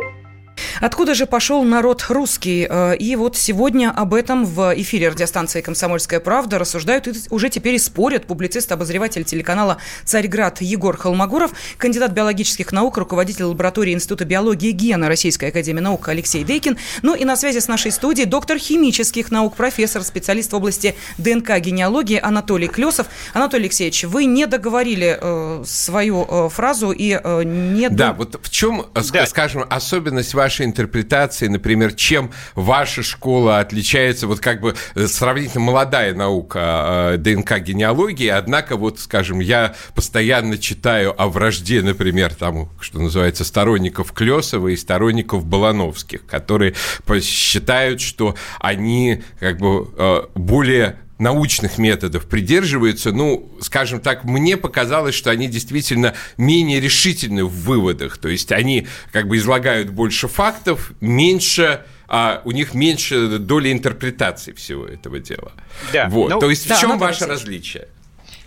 Откуда 0.79 1.13
же 1.13 1.25
пошел 1.25 1.63
народ 1.63 2.05
русский? 2.09 2.67
Э, 2.69 2.95
и 2.95 3.15
вот 3.15 3.35
сегодня 3.35 3.91
об 3.91 4.13
этом 4.13 4.45
в 4.45 4.73
эфире 4.77 5.09
радиостанции 5.09 5.61
«Комсомольская 5.61 6.19
правда» 6.19 6.59
рассуждают 6.59 7.07
и 7.07 7.13
уже 7.29 7.49
теперь 7.49 7.75
и 7.75 7.79
спорят 7.79 8.25
публицист-обозреватель 8.25 9.23
телеканала 9.23 9.77
«Царьград» 10.05 10.61
Егор 10.61 10.95
Холмогоров, 10.95 11.51
кандидат 11.77 12.11
биологических 12.11 12.71
наук, 12.71 12.97
руководитель 12.97 13.45
лаборатории 13.45 13.93
Института 13.93 14.25
биологии 14.25 14.71
гена 14.71 15.07
Российской 15.07 15.45
академии 15.45 15.81
наук 15.81 16.07
Алексей 16.07 16.43
Дейкин. 16.43 16.77
Ну 17.01 17.15
и 17.15 17.25
на 17.25 17.35
связи 17.35 17.59
с 17.59 17.67
нашей 17.67 17.91
студией 17.91 18.27
доктор 18.27 18.57
химических 18.57 19.31
наук, 19.31 19.55
профессор, 19.55 20.03
специалист 20.03 20.51
в 20.51 20.55
области 20.55 20.95
ДНК-генеалогии 21.17 22.19
Анатолий 22.21 22.67
Клесов. 22.67 23.07
Анатолий 23.33 23.65
Алексеевич, 23.65 24.03
вы 24.05 24.25
не 24.25 24.45
договорили 24.45 25.17
э, 25.19 25.63
свою 25.65 26.25
э, 26.27 26.49
фразу 26.49 26.91
и 26.91 27.19
э, 27.21 27.43
не... 27.43 27.89
Да, 27.89 28.13
вот 28.13 28.39
в 28.41 28.49
чем, 28.49 28.85
э, 28.93 29.01
да. 29.11 29.25
скажем, 29.25 29.65
особенность 29.69 30.33
вашей 30.33 30.60
интерпретации, 30.63 31.47
например, 31.47 31.93
чем 31.93 32.31
ваша 32.55 33.03
школа 33.03 33.59
отличается, 33.59 34.27
вот 34.27 34.39
как 34.39 34.61
бы 34.61 34.75
э, 34.95 35.07
сравнительно 35.07 35.63
молодая 35.63 36.13
наука 36.13 37.13
э, 37.13 37.17
ДНК-генеалогии, 37.17 38.27
однако 38.27 38.77
вот, 38.77 38.99
скажем, 38.99 39.39
я 39.39 39.75
постоянно 39.95 40.57
читаю 40.57 41.19
о 41.19 41.27
вражде, 41.27 41.81
например, 41.81 42.33
тому, 42.33 42.69
что 42.79 42.99
называется, 42.99 43.43
сторонников 43.43 44.11
Клесова 44.11 44.69
и 44.69 44.75
сторонников 44.75 45.45
Балановских, 45.45 46.25
которые 46.25 46.73
считают, 47.21 48.01
что 48.01 48.35
они 48.59 49.23
как 49.39 49.57
бы 49.57 49.89
э, 49.97 50.21
более 50.35 50.97
научных 51.21 51.77
методов 51.77 52.25
придерживаются, 52.25 53.11
ну, 53.11 53.49
скажем 53.61 54.01
так, 54.01 54.25
мне 54.25 54.57
показалось, 54.57 55.15
что 55.15 55.29
они 55.29 55.47
действительно 55.47 56.15
менее 56.35 56.81
решительны 56.81 57.45
в 57.45 57.51
выводах. 57.51 58.17
То 58.17 58.27
есть 58.27 58.51
они 58.51 58.87
как 59.11 59.27
бы 59.27 59.37
излагают 59.37 59.89
больше 59.91 60.27
фактов, 60.27 60.91
меньше 60.99 61.85
а 62.13 62.41
у 62.43 62.51
них 62.51 62.73
меньше 62.73 63.37
доли 63.37 63.71
интерпретации 63.71 64.51
всего 64.51 64.85
этого 64.85 65.19
дела. 65.19 65.53
Да. 65.93 66.09
Вот. 66.09 66.29
Ну, 66.29 66.39
То 66.41 66.49
есть 66.49 66.67
да, 66.67 66.75
в 66.75 66.81
чем 66.81 66.99
ваше 66.99 67.25
различие? 67.25 67.87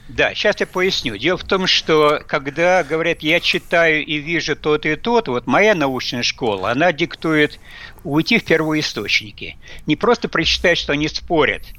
Да, 0.08 0.34
сейчас 0.34 0.60
я 0.60 0.66
поясню. 0.66 1.16
Дело 1.16 1.38
в 1.38 1.44
том, 1.44 1.66
что 1.66 2.22
когда 2.26 2.84
говорят, 2.84 3.22
я 3.22 3.40
читаю 3.40 4.04
и 4.04 4.18
вижу 4.18 4.54
тот 4.54 4.84
и 4.84 4.96
тот, 4.96 5.28
вот 5.28 5.46
моя 5.46 5.74
научная 5.74 6.22
школа, 6.22 6.72
она 6.72 6.92
диктует 6.92 7.58
уйти 8.02 8.38
в 8.38 8.44
первоисточники. 8.44 9.56
Не 9.86 9.96
просто 9.96 10.28
прочитать, 10.28 10.76
что 10.76 10.92
они 10.92 11.08
спорят– 11.08 11.62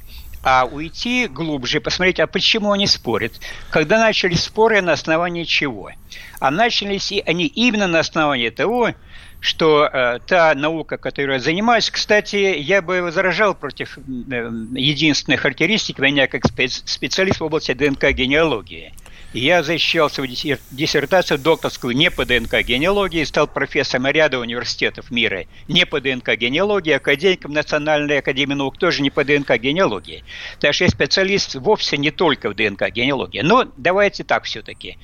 а 0.46 0.66
уйти 0.66 1.28
глубже, 1.28 1.82
посмотреть, 1.82 2.20
а 2.20 2.28
почему 2.28 2.72
они 2.72 2.86
спорят. 2.86 3.34
Когда 3.72 3.98
начали 3.98 4.36
споры, 4.36 4.80
на 4.84 4.94
основании 4.94 5.44
чего? 5.44 5.90
А 6.40 6.52
начались 6.52 7.12
они 7.26 7.48
именно 7.48 7.88
на 7.88 8.00
основании 8.00 8.52
того, 8.52 8.92
что 9.40 9.90
э, 9.92 10.20
та 10.28 10.54
наука, 10.54 10.98
которой 10.98 11.34
я 11.34 11.40
занимаюсь, 11.40 11.90
кстати, 11.90 12.58
я 12.60 12.84
бы 12.84 13.02
возражал 13.02 13.56
против 13.56 13.98
э, 13.98 14.02
единственной 14.76 15.38
характеристики 15.38 16.00
меня 16.00 16.28
как 16.28 16.44
специалист 16.46 17.40
в 17.40 17.44
области 17.44 17.74
ДНК-генеалогии– 17.74 18.94
я 19.36 19.64
защищал 19.64 20.10
свою 20.10 20.30
диссертацию 20.72 21.38
докторскую 21.38 21.96
не 21.96 22.10
по 22.10 22.26
ДНК-генеалогии, 22.26 23.24
стал 23.24 23.48
профессором 23.48 24.08
ряда 24.08 24.40
университетов 24.40 25.12
мира 25.12 25.46
не 25.68 25.86
по 25.86 26.00
ДНК-генеалогии, 26.00 26.92
академиком 26.92 27.52
Национальной 27.52 28.20
академии 28.20 28.54
наук 28.54 28.78
тоже 28.78 29.02
не 29.02 29.10
по 29.10 29.24
ДНК-генеалогии. 29.24 30.24
Так 30.60 30.74
что 30.74 30.86
я 30.86 30.90
специалист 30.90 31.56
вовсе 31.56 31.98
не 31.98 32.12
только 32.12 32.50
в 32.50 32.56
ДНК-генеалогии. 32.56 33.42
Но 33.42 33.66
давайте 33.78 34.24
так 34.24 34.46
все-таки. 34.46 34.98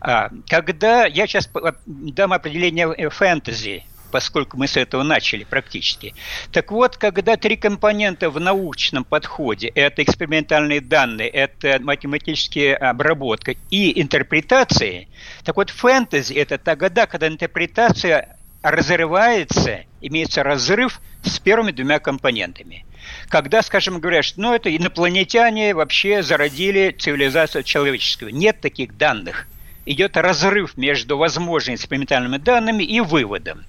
А, 0.00 0.30
когда 0.48 1.06
я 1.06 1.26
сейчас 1.26 1.50
дам 1.86 2.32
определение 2.32 3.10
фэнтези, 3.10 3.84
поскольку 4.14 4.56
мы 4.56 4.68
с 4.68 4.76
этого 4.76 5.02
начали 5.02 5.42
практически. 5.42 6.14
Так 6.52 6.70
вот, 6.70 6.96
когда 6.96 7.36
три 7.36 7.56
компонента 7.56 8.30
в 8.30 8.38
научном 8.38 9.02
подходе– 9.02 9.66
это 9.74 10.04
экспериментальные 10.04 10.80
данные, 10.80 11.28
это 11.28 11.80
математическая 11.80 12.76
обработка 12.76 13.56
и 13.70 14.00
интерпретации, 14.00 15.08
так 15.42 15.56
вот 15.56 15.70
фэнтези– 15.70 16.32
это 16.34 16.58
тогда, 16.58 17.06
когда 17.06 17.26
интерпретация 17.26 18.36
разрывается, 18.62 19.80
имеется 20.00 20.44
разрыв 20.44 21.00
с 21.24 21.40
первыми 21.40 21.72
двумя 21.72 21.98
компонентами. 21.98 22.86
Когда, 23.28 23.62
скажем, 23.62 23.98
говорят, 23.98 24.24
что 24.24 24.40
ну, 24.40 24.54
это 24.54 24.74
инопланетяне 24.74 25.74
вообще 25.74 26.22
зародили 26.22 26.94
цивилизацию 26.96 27.64
человеческую. 27.64 28.32
Нет 28.32 28.60
таких 28.60 28.96
данных 28.96 29.48
идет 29.86 30.16
разрыв 30.16 30.76
между 30.76 31.18
возможными 31.18 31.74
экспериментальными 31.74 32.38
данными 32.38 32.84
и 32.84 33.00
выводом. 33.00 33.64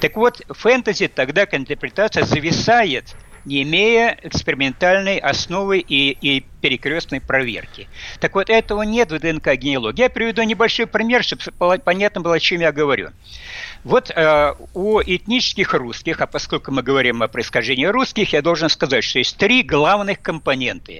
Так 0.00 0.16
вот, 0.16 0.42
фэнтези 0.48 1.08
тогда, 1.08 1.46
когда 1.46 1.58
интерпретация 1.58 2.24
зависает, 2.24 3.16
не 3.46 3.62
имея 3.62 4.18
экспериментальной 4.22 5.18
основы 5.18 5.78
и, 5.78 6.10
и 6.10 6.44
перекрестной 6.60 7.20
проверки. 7.20 7.88
Так 8.18 8.34
вот, 8.34 8.50
этого 8.50 8.82
нет 8.82 9.12
в 9.12 9.18
ДНК-генеалогии. 9.20 10.00
Я 10.00 10.10
приведу 10.10 10.42
небольшой 10.42 10.86
пример, 10.86 11.22
чтобы 11.22 11.78
понятно 11.78 12.20
было, 12.20 12.34
о 12.34 12.40
чем 12.40 12.60
я 12.60 12.72
говорю. 12.72 13.10
Вот 13.84 14.10
э, 14.10 14.54
у 14.74 15.00
этнических 15.00 15.74
русских, 15.74 16.20
а 16.20 16.26
поскольку 16.26 16.72
мы 16.72 16.82
говорим 16.82 17.22
о 17.22 17.28
происхождении 17.28 17.86
русских, 17.86 18.32
я 18.32 18.42
должен 18.42 18.68
сказать, 18.68 19.04
что 19.04 19.20
есть 19.20 19.36
три 19.36 19.62
главных 19.62 20.20
компонента 20.20 20.92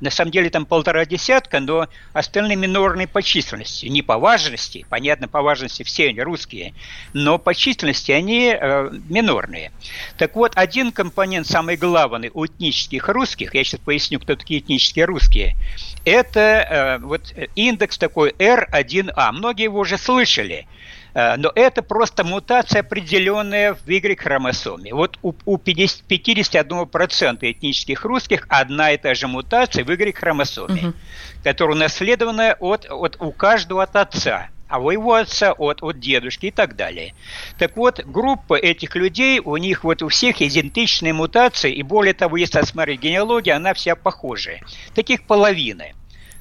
На 0.00 0.10
самом 0.10 0.30
деле 0.30 0.50
там 0.50 0.66
полтора 0.66 1.06
десятка, 1.06 1.60
но 1.60 1.88
остальные 2.12 2.56
минорные 2.56 3.06
по 3.06 3.22
численности. 3.22 3.86
Не 3.86 4.02
по 4.02 4.18
важности, 4.18 4.84
понятно, 4.88 5.28
по 5.28 5.42
важности 5.42 5.82
все 5.82 6.08
они 6.08 6.20
русские, 6.20 6.74
но 7.12 7.38
по 7.38 7.54
численности 7.54 8.12
они 8.12 8.54
э, 8.58 8.90
минорные. 9.08 9.72
Так 10.18 10.36
вот, 10.36 10.52
один 10.54 10.92
компонент, 10.92 11.46
самый 11.46 11.76
главный 11.76 12.30
у 12.32 12.46
этнических 12.46 13.08
русских, 13.08 13.54
я 13.54 13.64
сейчас 13.64 13.80
поясню, 13.80 14.20
кто 14.20 14.36
такие 14.36 14.60
этнические 14.60 15.06
русские, 15.06 15.56
это 16.04 16.40
э, 16.40 16.98
вот 16.98 17.34
индекс 17.54 17.98
такой 17.98 18.30
R1A. 18.30 19.32
Многие 19.32 19.64
его 19.64 19.80
уже 19.80 19.98
слышали. 19.98 20.66
Э, 21.16 21.36
но 21.38 21.50
это 21.54 21.82
просто 21.82 22.24
мутация, 22.24 22.80
определенная 22.80 23.72
в 23.72 23.88
Y-хромосоме. 23.88 24.92
Вот 24.92 25.18
у, 25.22 25.32
у 25.46 25.56
50, 25.56 26.02
51% 26.06 27.38
этнических 27.40 28.04
русских 28.04 28.46
одна 28.50 28.92
и 28.92 28.98
та 28.98 29.14
же 29.14 29.26
мутация 29.26 29.82
в 29.82 29.90
Y-хромосоме, 29.90 30.88
угу. 30.88 30.94
которая 31.42 31.76
унаследована 31.76 32.54
от, 32.60 32.86
от, 32.90 33.16
у 33.18 33.32
каждого 33.32 33.82
от 33.82 33.96
отца 33.96 34.50
а 34.68 34.80
у 34.80 34.90
его 34.90 35.14
отца 35.14 35.52
от, 35.52 35.80
от 35.80 36.00
дедушки 36.00 36.46
и 36.46 36.50
так 36.50 36.74
далее. 36.74 37.14
Так 37.56 37.76
вот, 37.76 38.04
группа 38.04 38.54
этих 38.54 38.96
людей, 38.96 39.38
у 39.38 39.56
них 39.58 39.84
вот 39.84 40.02
у 40.02 40.08
всех 40.08 40.42
идентичные 40.42 41.12
мутации, 41.12 41.72
и 41.72 41.84
более 41.84 42.14
того, 42.14 42.36
если 42.36 42.58
осмотреть 42.58 43.00
генеалогию, 43.00 43.54
она 43.54 43.74
вся 43.74 43.94
похожая. 43.94 44.60
Таких 44.92 45.22
половины. 45.22 45.94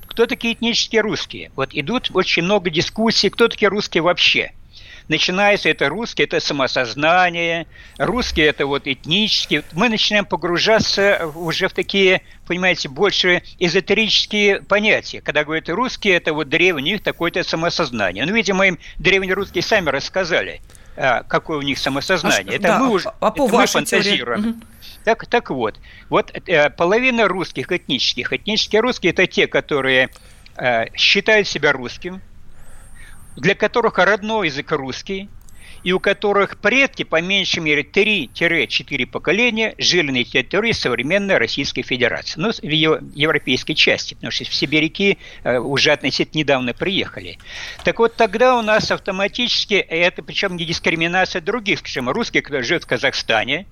Кто 0.08 0.26
такие 0.26 0.56
этнические 0.56 1.02
русские? 1.02 1.52
Вот 1.56 1.70
идут 1.74 2.10
очень 2.16 2.42
много 2.42 2.72
дискуссий, 2.72 3.30
кто 3.30 3.48
такие 3.48 3.70
русские 3.70 4.02
вообще– 4.02 4.52
начинается 5.08 5.70
это 5.70 5.90
русский, 5.90 6.24
это 6.24 6.40
самосознание, 6.40 7.68
русский 7.98 8.42
это 8.42 8.66
вот 8.66 8.88
этнический. 8.88 9.64
Мы 9.74 9.90
начинаем 9.90 10.26
погружаться 10.26 11.32
уже 11.36 11.68
в 11.68 11.74
такие, 11.74 12.22
понимаете, 12.48 12.90
больше 12.90 13.44
эзотерические 13.60 14.62
понятия. 14.62 15.22
Когда 15.22 15.44
говорят 15.44 15.70
русский, 15.70 16.10
это 16.10 16.34
вот 16.34 16.50
древний, 16.50 16.98
такое-то 16.98 17.44
самосознание. 17.44 18.26
Ну, 18.26 18.34
видимо, 18.34 18.68
им 18.68 18.80
древние 18.98 19.34
русские 19.34 19.62
сами 19.62 19.90
рассказали, 19.90 20.62
а, 20.98 21.24
какое 21.24 21.58
у 21.58 21.62
них 21.62 21.78
самосознание. 21.78 22.54
А, 22.54 22.56
это 22.56 22.68
да, 22.68 22.80
мы 22.80 22.90
уже 22.90 23.10
а 23.20 23.32
по 23.32 23.46
это 23.48 23.58
мы 23.58 23.68
фантазируем. 23.68 24.64
Так, 25.04 25.28
так 25.28 25.52
вот, 25.52 25.80
вот 26.10 26.32
э, 26.48 26.72
половина 26.72 27.28
русских 27.28 27.72
этнических, 27.72 28.34
этнические 28.34 28.82
русские 28.82 29.12
это 29.12 29.28
те, 29.28 29.46
которые 29.46 30.10
э, 30.58 30.86
считают 30.96 31.48
себя 31.48 31.74
русским, 31.74 32.22
для 33.36 33.56
которых 33.56 33.98
родной 33.98 34.48
язык 34.48 34.72
русский, 34.72 35.30
и 35.86 35.92
у 35.92 36.00
которых 36.00 36.58
предки 36.58 37.04
по 37.04 37.22
меньшей 37.22 37.60
мере 37.60 37.84
3-4 37.84 39.06
поколения 39.06 39.76
жили 39.78 40.12
на 40.12 40.24
территории 40.24 40.72
современной 40.72 41.38
Российской 41.38 41.84
Федерации, 41.84 42.40
ну, 42.40 42.52
в 42.52 42.64
ее 42.64 43.02
европейской 43.14 43.76
части, 43.76 44.16
потому 44.16 44.32
что 44.32 44.46
в 44.46 44.54
Сибиряки 44.54 45.20
э, 45.44 45.60
уже 45.60 45.92
относительно 45.92 46.40
недавно 46.40 46.74
приехали. 46.74 47.38
Так 47.84 48.00
вот, 48.00 48.16
тогда 48.16 48.58
у 48.58 48.64
нас 48.64 48.90
автоматически, 48.90 49.76
это 49.76 50.24
причем 50.24 50.58
не 50.58 50.66
дискриминация 50.66 51.40
других, 51.40 51.80
скажем, 51.80 52.10
русских, 52.10 52.44
кто 52.44 52.64
живет 52.64 52.84
в 52.84 52.88
Казахстане, 52.88 53.68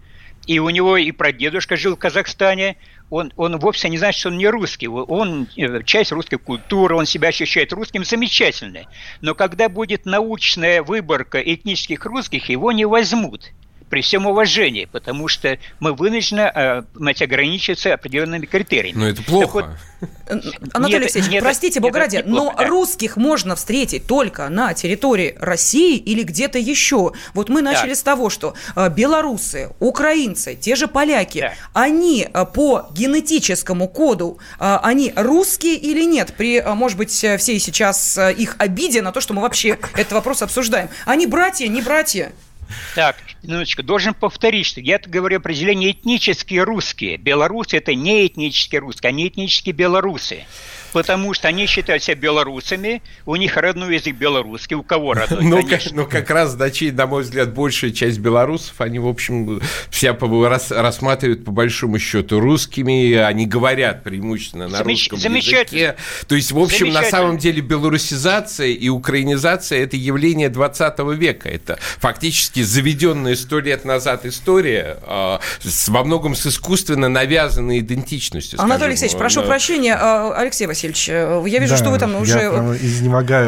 и 0.45 0.59
у 0.59 0.69
него 0.69 0.97
и 0.97 1.11
прадедушка 1.11 1.77
жил 1.77 1.95
в 1.95 1.99
Казахстане, 1.99 2.77
он, 3.13 3.31
он 3.37 3.59
вовсе 3.59 3.89
не 3.89 3.99
значит, 3.99 4.19
что 4.19 4.29
он 4.29 4.37
не 4.39 4.47
русский. 4.47 4.87
Он 4.87 5.47
э, 5.55 5.83
часть 5.83 6.11
русской 6.11 6.37
культуры, 6.37 6.95
он 6.95 7.05
себя 7.05 7.27
ощущает 7.27 7.71
русским 7.71 8.03
замечательно. 8.03 8.81
Но 9.21 9.35
когда 9.35 9.69
будет 9.69 10.05
научная 10.05 10.81
выборка 10.81 11.39
этнических 11.39 12.03
русских, 12.05 12.49
его 12.49 12.71
не 12.71 12.85
возьмут 12.85 13.51
при 13.93 14.01
всем 14.01 14.25
уважении, 14.25 14.85
потому 14.85 15.27
что 15.27 15.59
мы 15.79 15.93
вынуждены 15.93 16.51
э, 16.55 16.81
ограничиться 17.21 17.93
определенными 17.93 18.47
критериями. 18.47 18.97
Но 18.97 19.07
это 19.07 19.21
плохо. 19.21 19.77
Анатолий 20.73 20.93
нет, 20.93 21.01
Алексеевич, 21.03 21.31
нет, 21.31 21.43
простите, 21.43 21.79
нет, 21.79 22.25
но 22.25 22.55
да. 22.57 22.65
русских 22.65 23.17
можно 23.17 23.55
встретить 23.55 24.07
только 24.07 24.49
на 24.49 24.73
территории 24.73 25.35
России 25.39 25.95
или 25.95 26.23
где-то 26.23 26.57
еще. 26.57 27.11
Вот 27.35 27.49
мы 27.49 27.61
начали 27.61 27.89
да. 27.89 27.95
с 27.95 28.01
того, 28.01 28.31
что 28.31 28.55
э, 28.75 28.89
белорусы, 28.89 29.69
украинцы, 29.79 30.55
те 30.55 30.75
же 30.75 30.87
поляки, 30.87 31.41
да. 31.41 31.53
они 31.73 32.27
э, 32.33 32.45
по 32.51 32.87
генетическому 32.95 33.87
коду, 33.87 34.39
они 34.57 35.13
русские 35.15 35.75
или 35.75 36.03
нет? 36.03 36.33
При, 36.35 36.61
может 36.61 36.97
быть, 36.97 37.11
всей 37.11 37.59
сейчас 37.59 38.17
их 38.17 38.55
обиде 38.57 39.03
на 39.03 39.11
то, 39.11 39.21
что 39.21 39.35
мы 39.35 39.43
вообще 39.43 39.77
этот 39.93 40.13
вопрос 40.13 40.41
обсуждаем. 40.41 40.89
Они 41.05 41.27
братья, 41.27 41.67
не 41.67 41.83
братья? 41.83 42.33
Так, 42.95 43.17
минуточку, 43.43 43.83
должен 43.83 44.13
повторить, 44.13 44.65
что 44.65 44.81
я 44.81 44.99
говорю 44.99 45.37
определение 45.37 45.91
этнические 45.91 46.63
русские. 46.63 47.17
Белорусы– 47.17 47.77
это 47.77 47.93
не 47.93 48.27
этнические 48.27 48.81
русские, 48.81 49.09
они 49.09 49.27
этнические 49.27 49.73
белорусы. 49.73 50.45
Потому 50.93 51.33
что 51.33 51.47
они 51.47 51.65
считают 51.65 52.03
себя 52.03 52.15
белорусами, 52.15 53.01
у 53.25 53.35
них 53.35 53.57
родной 53.57 53.95
язык 53.95 54.15
белорусский, 54.15 54.75
у 54.75 54.83
кого 54.83 55.13
родной, 55.13 55.43
ну, 55.43 55.67
как, 55.67 55.81
ну, 55.91 56.05
как 56.05 56.29
раз, 56.29 56.55
на 56.55 57.07
мой 57.07 57.23
взгляд, 57.23 57.51
большая 57.51 57.89
часть 57.89 58.19
белорусов, 58.19 58.79
они, 58.79 58.99
в 58.99 59.07
общем, 59.07 59.59
вся 59.89 60.15
рас, 60.21 60.69
рассматривают, 60.69 61.45
по 61.45 61.51
большому 61.51 61.97
счету, 61.97 62.39
русскими, 62.39 63.15
они 63.15 63.47
говорят 63.47 64.03
преимущественно 64.03 64.67
на 64.67 64.77
Замеч... 64.77 65.09
русском 65.09 65.33
языке. 65.33 65.95
То 66.27 66.35
есть, 66.35 66.51
в 66.51 66.59
общем, 66.59 66.89
на 66.89 67.01
самом 67.01 67.39
деле, 67.39 67.61
белорусизация 67.61 68.67
и 68.67 68.87
украинизация– 68.89 69.79
это 69.83 69.97
явление 69.97 70.49
20 70.49 70.99
века. 71.17 71.49
Это 71.49 71.79
фактически 71.97 72.52
заведенная 72.61 73.35
сто 73.35 73.59
лет 73.59 73.85
назад 73.85 74.25
история, 74.25 74.97
э, 75.01 75.39
с, 75.61 75.89
во 75.89 76.03
многом 76.03 76.35
с 76.35 76.45
искусственно 76.45 77.09
навязанной 77.09 77.79
идентичностью. 77.79 78.61
Анатолий 78.61 78.91
Алексеевич, 78.91 79.17
прошу 79.17 79.43
прощения, 79.43 79.95
а, 79.95 80.33
Алексей 80.37 80.67
Васильевич, 80.67 81.09
э, 81.09 81.43
я 81.47 81.59
вижу, 81.59 81.73
да, 81.73 81.77
что 81.77 81.89
вы 81.89 81.99
там 81.99 82.15
уже 82.15 82.39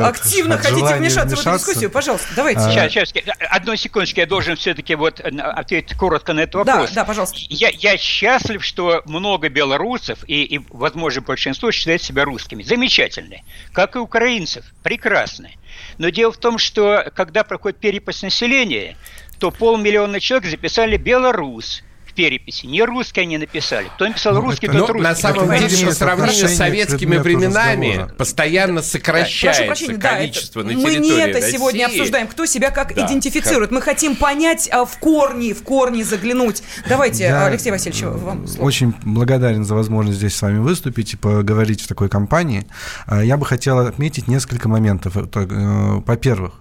активно 0.04 0.58
хотите 0.58 0.96
вмешаться 0.96 1.36
в 1.36 1.40
эту 1.40 1.58
дискуссию. 1.58 1.90
Пожалуйста, 1.90 2.28
давайте. 2.36 2.62
Сейчас, 2.62 2.92
сейчас, 2.92 3.14
одну 3.52 3.76
секундочку, 3.76 4.20
я 4.20 4.26
должен 4.26 4.56
все-таки 4.56 4.96
вот 4.96 5.20
ответить 5.20 5.96
коротко 5.98 6.34
на 6.34 6.42
этот 6.42 6.56
вопрос. 6.56 6.90
Да, 6.90 6.96
да, 6.96 7.06
пожалуйста. 7.06 7.38
Я, 7.50 7.70
я 7.70 7.98
счастлив, 7.98 8.64
что 8.64 9.04
много 9.06 9.50
белорусов 9.50 10.20
и, 10.28 10.44
и, 10.44 10.62
возможно, 10.70 11.22
большинство 11.22 11.72
считает 11.72 12.02
себя 12.02 12.26
русскими. 12.26 12.64
Замечательно. 12.64 13.38
Как 13.74 13.96
и 13.96 14.00
украинцев. 14.00 14.66
Прекрасно. 14.84 15.50
Но 15.98 16.10
дело 16.10 16.32
в 16.32 16.38
том, 16.38 16.58
что 16.58 17.12
когда 17.16 17.44
проходит 17.44 17.80
перепись 17.80 18.22
населения, 18.22 18.98
то 19.40 19.52
полмиллиона 19.52 20.20
человек 20.20 20.50
записали 20.50 20.98
«белорус», 20.98 21.84
переписи. 22.16 22.66
Не 22.66 22.84
русские 22.84 23.24
они 23.24 23.38
написали. 23.38 23.88
Кто 23.96 24.08
написал 24.08 24.34
ну, 24.34 24.42
русский, 24.42 24.68
тот 24.68 24.90
русский. 24.90 25.04
На 25.04 25.16
самом 25.16 25.50
деле, 25.58 25.86
по 25.86 25.92
сравнению 25.92 26.48
с 26.48 26.56
советскими 26.56 27.18
временами, 27.18 28.10
постоянно 28.18 28.82
сокращается 28.82 29.94
количество 29.96 30.64
на 30.64 30.70
территории 30.70 30.98
Мы 30.98 31.04
не 31.04 31.20
это 31.20 31.42
сегодня 31.42 31.86
обсуждаем, 31.86 32.28
кто 32.28 32.46
себя 32.46 32.72
как 32.72 32.92
идентифицирует. 32.92 33.72
Мы 33.72 33.82
хотим 33.82 34.16
понять 34.16 34.70
а, 34.72 34.86
в 34.86 34.98
корни, 34.98 35.54
в 35.54 35.64
корни 35.64 36.04
заглянуть. 36.04 36.64
Давайте, 36.88 37.34
Алексей 37.34 37.72
Васильевич, 37.72 38.04
вам 38.04 38.48
слово. 38.48 38.66
Очень 38.66 38.94
благодарен 39.04 39.66
за 39.66 39.76
возможность 39.76 40.18
здесь 40.18 40.36
с 40.36 40.42
вами 40.42 40.60
выступить 40.60 41.14
и 41.14 41.18
поговорить 41.18 41.82
в 41.82 41.88
такой 41.88 42.10
компании. 42.10 42.66
А, 43.06 43.24
я 43.24 43.38
бы 43.38 43.46
хотел 43.46 43.80
отметить 43.80 44.28
несколько 44.28 44.70
моментов. 44.70 45.18
Э, 45.18 46.02
во-первых, 46.06 46.54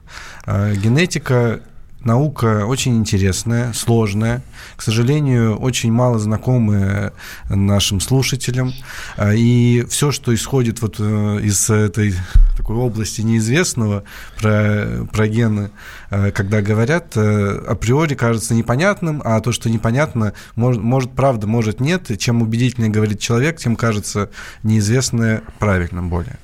а, 0.47 0.73
генетика 0.73 1.61
наука 2.05 2.67
очень 2.67 2.97
интересная, 2.97 3.73
сложная, 3.73 4.43
к 4.77 4.83
сожалению, 4.83 5.57
очень 5.57 5.93
мало 5.93 6.19
знакомая 6.19 7.13
нашим 7.49 8.01
слушателям. 8.01 8.73
А, 9.17 9.33
и 9.35 9.85
все, 9.89 10.11
что 10.11 10.35
исходит 10.35 10.83
вот 10.83 10.97
э, 10.99 11.41
из 11.43 11.71
этой 11.71 12.15
такой 12.57 12.77
области 12.77 13.21
неизвестного 13.21 14.05
про, 14.41 15.07
про 15.13 15.29
гены, 15.29 15.71
э, 16.11 16.31
когда 16.31 16.63
говорят, 16.63 17.17
э, 17.17 17.65
априори 17.69 18.15
кажется 18.15 18.55
непонятным, 18.55 19.23
а 19.25 19.41
то, 19.41 19.53
что 19.53 19.71
непонятно, 19.71 20.33
может, 20.57 20.83
может 20.83 21.13
правда, 21.13 21.47
может 21.47 21.81
нет. 21.81 22.11
Чем 22.19 22.43
убедительнее 22.43 22.91
говорит 22.91 23.21
человек, 23.21 23.59
тем 23.59 23.77
кажется 23.77 24.31
неизвестное 24.63 25.43
правильным 25.59 26.09
более. 26.09 26.39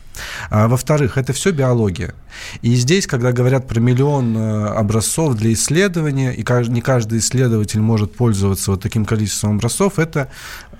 А, 0.50 0.68
во-вторых, 0.68 1.18
это 1.18 1.32
все 1.32 1.50
биология. 1.50 2.14
И 2.62 2.74
здесь, 2.74 3.06
когда 3.06 3.32
говорят 3.32 3.66
про 3.66 3.80
миллион 3.80 4.36
э, 4.36 4.66
образцов 4.66 5.34
для 5.34 5.52
исследования, 5.52 6.32
и 6.32 6.44
не 6.68 6.80
каждый 6.80 7.18
исследователь 7.18 7.80
может 7.80 8.14
пользоваться 8.14 8.72
вот 8.72 8.82
таким 8.82 9.04
количеством 9.04 9.56
образцов, 9.56 9.98
это 9.98 10.28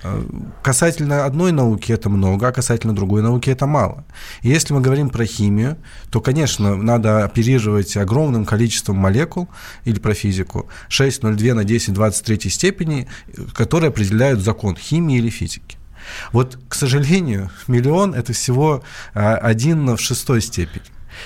э, 0.02 0.22
касательно 0.62 1.24
одной 1.24 1.52
науки 1.52 1.92
это 1.92 2.08
много, 2.08 2.48
а 2.48 2.52
касательно 2.52 2.94
другой 2.94 3.22
науки 3.22 3.50
это 3.50 3.66
мало. 3.66 4.04
И 4.42 4.48
если 4.48 4.74
мы 4.74 4.80
говорим 4.80 5.10
про 5.10 5.26
химию, 5.26 5.76
то, 6.10 6.20
конечно, 6.20 6.76
надо 6.76 7.24
оперировать 7.24 7.96
огромным 7.96 8.44
количеством 8.44 8.96
молекул 8.96 9.48
или 9.84 9.98
про 9.98 10.14
физику 10.14 10.68
6,02 10.88 11.54
на 11.54 11.64
10 11.64 11.94
23 11.94 12.50
степени, 12.50 13.08
которые 13.54 13.88
определяют 13.88 14.40
закон 14.40 14.76
химии 14.76 15.18
или 15.18 15.30
физики. 15.30 15.79
Вот, 16.32 16.58
к 16.68 16.74
сожалению, 16.74 17.50
миллион– 17.66 18.14
это 18.14 18.32
всего 18.32 18.82
а, 19.14 19.36
один 19.36 19.96
в 19.96 20.00
шестой 20.00 20.40
степени. 20.40 20.84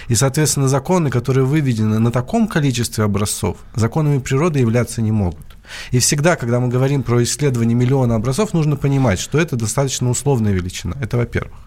И, 0.09 0.15
соответственно, 0.15 0.69
законы, 0.69 1.11
которые 1.11 1.45
выведены 1.45 1.99
на 1.99 2.11
таком 2.11 2.49
количестве 2.49 3.05
образцов, 3.05 3.59
законами 3.75 4.19
природы 4.19 4.59
являться 4.59 5.03
не 5.03 5.13
могут. 5.13 5.57
И 5.91 5.99
всегда, 5.99 6.37
когда 6.37 6.61
мы 6.61 6.69
говорим 6.69 7.03
про 7.03 7.23
исследование 7.23 7.75
миллиона 7.75 8.17
образцов, 8.17 8.53
нужно 8.53 8.77
понимать, 8.77 9.19
что 9.19 9.39
это 9.39 9.57
достаточно 9.57 10.11
условная 10.11 10.53
величина. 10.53 10.97
Это 11.01 11.17
во-первых. 11.17 11.59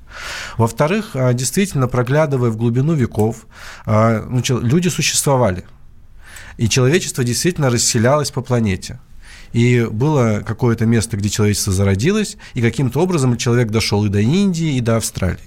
Во-вторых, 0.58 1.12
а, 1.14 1.34
действительно, 1.34 1.88
проглядывая 1.88 2.50
в 2.50 2.58
глубину 2.58 2.94
веков, 2.94 3.48
а, 3.86 4.26
ну, 4.28 4.42
люди 4.62 4.90
существовали. 4.90 5.64
И 6.58 6.70
человечество 6.70 7.24
действительно 7.24 7.70
расселялось 7.70 8.32
по 8.32 8.42
планете. 8.42 9.00
И 9.58 9.88
было 9.92 10.44
какое-то 10.46 10.86
место, 10.86 11.18
где 11.18 11.30
человечество 11.30 11.74
зародилось, 11.74 12.38
и 12.54 12.62
каким-то 12.62 13.00
образом 13.00 13.38
человек 13.38 13.72
дошел 13.72 14.06
и 14.06 14.10
до 14.10 14.20
Индии, 14.20 14.78
и 14.78 14.82
до 14.82 14.98
Австралии. 14.98 15.40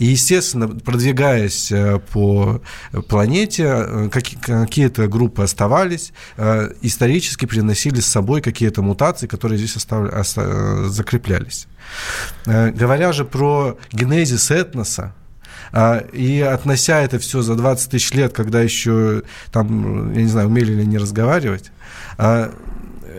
И, 0.00 0.06
естественно, 0.06 0.66
продвигаясь 0.66 1.70
э, 1.70 2.00
по 2.12 2.60
планете, 3.08 3.64
э, 3.68 4.08
какие-то 4.10 5.06
группы 5.06 5.44
оставались, 5.44 6.12
э, 6.36 6.72
исторически 6.82 7.46
приносили 7.46 8.00
с 8.00 8.08
собой 8.08 8.40
какие-то 8.42 8.82
мутации, 8.82 9.28
которые 9.28 9.58
здесь 9.58 9.76
остав... 9.76 10.26
закреплялись. 10.88 11.68
Говоря 12.44 13.12
же 13.12 13.24
про 13.24 13.78
генезис 13.92 14.50
этноса, 14.50 15.14
и 16.12 16.40
относя 16.40 17.02
это 17.02 17.20
все 17.20 17.42
за 17.42 17.54
20 17.54 17.90
тысяч 17.90 18.12
лет, 18.14 18.32
когда 18.32 18.62
еще 18.62 19.22
там, 19.52 20.12
я 20.12 20.22
не 20.22 20.28
знаю, 20.28 20.48
умели 20.48 20.72
ли 20.72 20.84
не 20.84 20.98
разговаривать, 20.98 21.70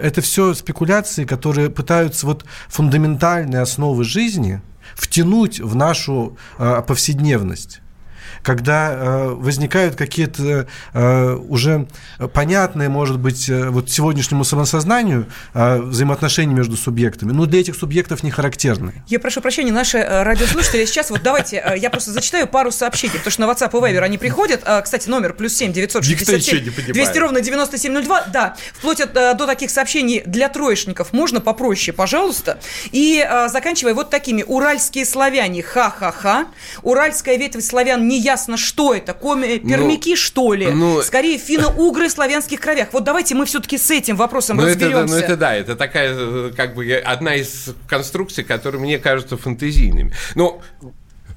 это 0.01 0.21
все 0.21 0.53
спекуляции, 0.53 1.25
которые 1.25 1.69
пытаются 1.69 2.25
вот 2.25 2.45
фундаментальные 2.67 3.61
основы 3.61 4.03
жизни 4.03 4.61
втянуть 4.95 5.59
в 5.59 5.75
нашу 5.75 6.37
э, 6.57 6.81
повседневность 6.85 7.81
когда 8.41 8.91
э, 8.91 9.27
возникают 9.29 9.95
какие-то 9.95 10.67
э, 10.93 11.33
уже 11.35 11.87
понятные, 12.33 12.89
может 12.89 13.19
быть, 13.19 13.49
э, 13.49 13.69
вот 13.69 13.89
сегодняшнему 13.89 14.43
самосознанию 14.43 15.27
э, 15.53 15.79
взаимоотношения 15.79 16.53
между 16.53 16.75
субъектами, 16.77 17.31
но 17.31 17.45
для 17.45 17.61
этих 17.61 17.75
субъектов 17.75 18.23
не 18.23 18.31
характерны. 18.31 19.03
Я 19.07 19.19
прошу 19.19 19.41
прощения, 19.41 19.71
наши 19.71 19.99
радиослушатели 19.99 20.85
сейчас, 20.85 21.09
вот 21.09 21.21
давайте, 21.23 21.63
я 21.77 21.89
просто 21.89 22.11
зачитаю 22.11 22.47
пару 22.47 22.71
сообщений, 22.71 23.13
потому 23.17 23.31
что 23.31 23.41
на 23.41 23.51
WhatsApp 23.51 23.69
и 23.69 23.93
Viber 23.93 23.99
они 23.99 24.17
приходят, 24.17 24.61
э, 24.65 24.81
кстати, 24.81 25.09
номер 25.09 25.33
плюс 25.33 25.53
7 25.53 25.73
967 25.73 26.93
200 26.93 27.17
ровно 27.17 27.41
9702, 27.41 28.25
да, 28.33 28.55
вплоть 28.73 29.01
от, 29.01 29.13
до 29.13 29.45
таких 29.45 29.69
сообщений 29.69 30.21
для 30.25 30.49
троечников 30.49 31.13
можно 31.13 31.41
попроще, 31.41 31.93
пожалуйста, 31.93 32.59
и 32.91 33.25
заканчивая 33.47 33.93
вот 33.93 34.09
такими, 34.09 34.43
уральские 34.43 35.05
славяне, 35.05 35.61
ха-ха-ха, 35.61 36.47
уральская 36.83 37.37
ветвь 37.37 37.63
славян 37.63 38.07
не 38.07 38.18
ясно, 38.19 38.57
что 38.57 38.93
это, 38.93 39.13
коми, 39.13 39.59
ну, 39.61 39.69
пермяки, 39.69 40.11
ну, 40.11 40.15
что 40.15 40.53
ли? 40.53 40.67
Ну, 40.67 41.01
Скорее, 41.01 41.37
финно-угры 41.37 42.09
славянских 42.09 42.59
кровях. 42.59 42.89
Вот 42.91 43.03
давайте 43.03 43.35
мы 43.35 43.45
все-таки 43.45 43.77
с 43.77 43.89
этим 43.89 44.15
вопросом 44.15 44.57
ну, 44.57 44.65
разберемся. 44.65 44.99
Это, 44.99 45.11
ну, 45.11 45.17
это 45.17 45.37
да, 45.37 45.55
это 45.55 45.75
такая, 45.75 46.13
э, 46.15 46.51
как 46.55 46.75
бы, 46.75 46.93
одна 46.93 47.35
из 47.35 47.73
конструкций, 47.87 48.43
которые 48.43 48.81
мне 48.81 48.99
кажутся 48.99 49.37
фантазийными. 49.37 50.13
Но 50.35 50.61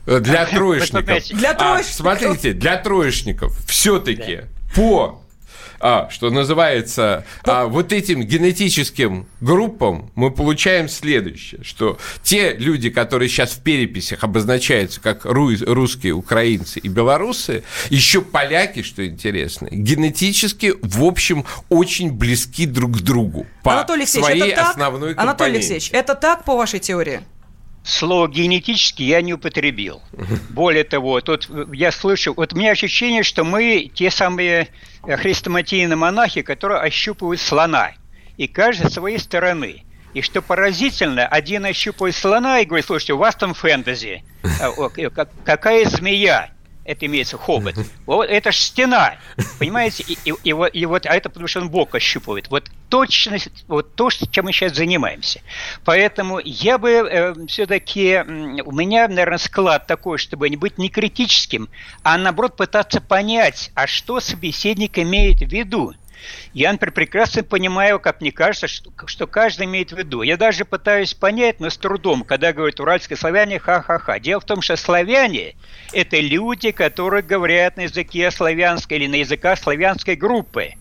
э, 0.06 0.18
для 0.20 0.46
троечников. 0.52 1.24
Для 1.28 1.50
а, 1.50 1.54
троечников. 1.54 2.06
А, 2.06 2.16
смотрите, 2.16 2.52
для 2.52 2.76
троечников 2.76 3.56
все-таки 3.66 4.42
по 4.74 5.21
а, 5.82 6.08
что 6.10 6.30
называется, 6.30 7.26
а, 7.44 7.66
вот 7.66 7.92
этим 7.92 8.22
генетическим 8.22 9.26
группам 9.40 10.10
мы 10.14 10.30
получаем 10.30 10.88
следующее, 10.88 11.64
что 11.64 11.98
те 12.22 12.54
люди, 12.54 12.88
которые 12.88 13.28
сейчас 13.28 13.50
в 13.50 13.62
переписях 13.62 14.22
обозначаются 14.22 15.00
как 15.00 15.24
русские, 15.24 16.12
украинцы 16.12 16.78
и 16.78 16.88
белорусы, 16.88 17.64
еще 17.90 18.22
поляки, 18.22 18.82
что 18.82 19.04
интересно, 19.04 19.68
генетически, 19.72 20.74
в 20.80 21.02
общем, 21.04 21.44
очень 21.68 22.12
близки 22.12 22.66
друг 22.66 22.98
к 22.98 23.00
другу 23.00 23.46
по 23.64 23.72
Анатолий 23.72 24.06
своей 24.06 24.52
это 24.52 24.56
так? 24.62 24.70
основной 24.70 25.14
компоненте. 25.14 25.30
Анатолий 25.30 25.56
Алексеевич, 25.56 25.90
это 25.92 26.14
так 26.14 26.44
по 26.44 26.56
вашей 26.56 26.78
теории? 26.78 27.22
Слово 27.84 28.28
генетически 28.28 29.02
я 29.02 29.22
не 29.22 29.34
употребил. 29.34 30.02
Более 30.50 30.84
того, 30.84 31.20
тут 31.20 31.48
я 31.72 31.90
слышу, 31.90 32.32
вот 32.34 32.52
у 32.52 32.56
меня 32.56 32.70
ощущение, 32.70 33.22
что 33.24 33.44
мы 33.44 33.90
те 33.92 34.10
самые 34.10 34.68
хрестоматийные 35.02 35.96
монахи, 35.96 36.42
которые 36.42 36.80
ощупывают 36.80 37.40
слона. 37.40 37.92
И 38.36 38.46
каждый 38.46 38.90
с 38.90 38.94
своей 38.94 39.18
стороны. 39.18 39.84
И 40.14 40.20
что 40.20 40.42
поразительно, 40.42 41.26
один 41.26 41.64
ощупывает 41.64 42.14
слона 42.14 42.60
и 42.60 42.66
говорит, 42.66 42.86
слушайте, 42.86 43.14
у 43.14 43.18
вас 43.18 43.34
там 43.34 43.54
фэнтези. 43.54 44.24
А, 44.60 44.70
какая 45.44 45.86
змея? 45.86 46.50
Это 46.84 47.06
имеется 47.06 47.38
хобот. 47.38 47.74
Вот 48.06 48.28
это 48.28 48.52
же 48.52 48.58
стена, 48.58 49.16
понимаете? 49.58 50.04
И, 50.06 50.18
и, 50.24 50.34
и, 50.42 50.50
и 50.50 50.86
вот, 50.86 51.06
а 51.06 51.14
это 51.14 51.28
потому 51.28 51.46
что 51.46 51.60
он 51.60 51.68
бок 51.68 51.94
ощупывает. 51.94 52.48
Вот 52.48 52.70
точно, 52.88 53.38
вот 53.68 53.94
то, 53.94 54.10
чем 54.10 54.44
мы 54.44 54.52
сейчас 54.52 54.74
занимаемся. 54.74 55.40
Поэтому 55.84 56.40
я 56.44 56.78
бы 56.78 56.90
э, 56.90 57.34
все-таки, 57.46 58.20
у 58.64 58.72
меня, 58.72 59.08
наверное, 59.08 59.38
склад 59.38 59.86
такой, 59.86 60.18
чтобы 60.18 60.50
не 60.50 60.56
быть 60.56 60.78
не 60.78 60.88
критическим, 60.88 61.68
а 62.02 62.18
наоборот 62.18 62.56
пытаться 62.56 63.00
понять, 63.00 63.70
а 63.74 63.86
что 63.86 64.20
собеседник 64.20 64.98
имеет 64.98 65.38
в 65.38 65.50
виду. 65.52 65.94
Я, 66.52 66.72
например, 66.72 66.92
прекрасно 66.92 67.42
понимаю, 67.42 67.98
как 67.98 68.20
мне 68.20 68.32
кажется, 68.32 68.68
что, 68.68 68.90
что 69.06 69.26
каждый 69.26 69.66
имеет 69.66 69.92
в 69.92 69.96
виду. 69.96 70.22
Я 70.22 70.36
даже 70.36 70.64
пытаюсь 70.64 71.14
понять, 71.14 71.60
но 71.60 71.70
с 71.70 71.76
трудом, 71.76 72.24
когда 72.24 72.52
говорят 72.52 72.80
уральские 72.80 73.16
славяне, 73.16 73.58
ха-ха-ха. 73.58 74.18
Дело 74.18 74.40
в 74.40 74.44
том, 74.44 74.62
что 74.62 74.76
славяне– 74.76 75.54
это 75.92 76.20
люди, 76.20 76.70
которые 76.70 77.22
говорят 77.22 77.76
на 77.76 77.82
языке 77.82 78.30
славянской 78.30 78.98
или 78.98 79.06
на 79.06 79.16
языках 79.16 79.58
славянской 79.58 80.14
группы. 80.14 80.74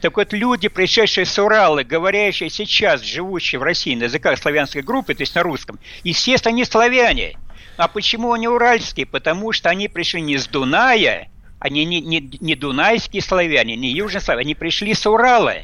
Так 0.00 0.16
вот, 0.16 0.32
люди, 0.32 0.68
пришедшие 0.68 1.24
с 1.24 1.38
Урала, 1.38 1.82
говорящие 1.82 2.50
сейчас, 2.50 3.02
живущие 3.02 3.58
в 3.58 3.62
России 3.62 3.94
на 3.94 4.04
языках 4.04 4.38
славянской 4.38 4.82
группы, 4.82 5.14
то 5.14 5.22
есть 5.22 5.34
на 5.34 5.42
русском, 5.42 5.78
естественно, 6.04 6.52
они 6.52 6.64
славяне. 6.64 7.36
А 7.76 7.88
почему 7.88 8.32
они 8.32 8.48
уральские? 8.48 9.06
Потому 9.06 9.52
что 9.52 9.70
они 9.70 9.88
пришли 9.88 10.20
не 10.20 10.36
с 10.36 10.46
Дуная, 10.46 11.28
они 11.62 11.84
не, 11.84 12.00
не, 12.00 12.38
не 12.40 12.56
дунайские 12.56 13.22
славяне, 13.22 13.76
не 13.76 13.88
южные 13.92 14.20
славяне, 14.20 14.46
они 14.46 14.54
пришли 14.56 14.94
с 14.94 15.06
Урала. 15.06 15.54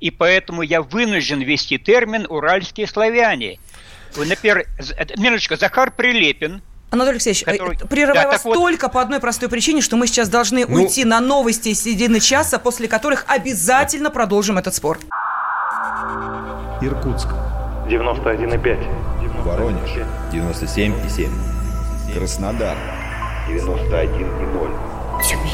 И 0.00 0.10
поэтому 0.10 0.60
я 0.60 0.82
вынужден 0.82 1.40
ввести 1.40 1.78
термин 1.78 2.26
«уральские 2.28 2.86
славяне». 2.86 3.58
Например, 4.14 4.66
минуточку, 5.16 5.56
Захар 5.56 5.90
Прилепин, 5.90 6.60
Анатолий 6.90 7.14
Алексеевич, 7.16 7.42
э, 7.46 7.52
который... 7.52 7.78
прерываю 7.88 8.26
да, 8.26 8.32
вас 8.32 8.44
вот... 8.44 8.54
только 8.54 8.88
по 8.88 9.00
одной 9.00 9.18
простой 9.18 9.48
причине, 9.48 9.80
что 9.80 9.96
мы 9.96 10.06
сейчас 10.06 10.28
должны 10.28 10.66
ну... 10.66 10.76
уйти 10.76 11.04
на 11.04 11.20
новости 11.20 11.72
середины 11.72 12.20
часа, 12.20 12.58
после 12.58 12.86
которых 12.86 13.24
обязательно 13.26 14.10
продолжим 14.10 14.58
этот 14.58 14.74
спор. 14.74 14.98
Иркутск. 16.82 17.28
91,5. 17.88 19.42
Воронеж. 19.42 19.90
97,7. 20.32 21.30
Краснодар. 22.14 22.76
91,0. 23.48 24.95
Тюмень 25.22 25.52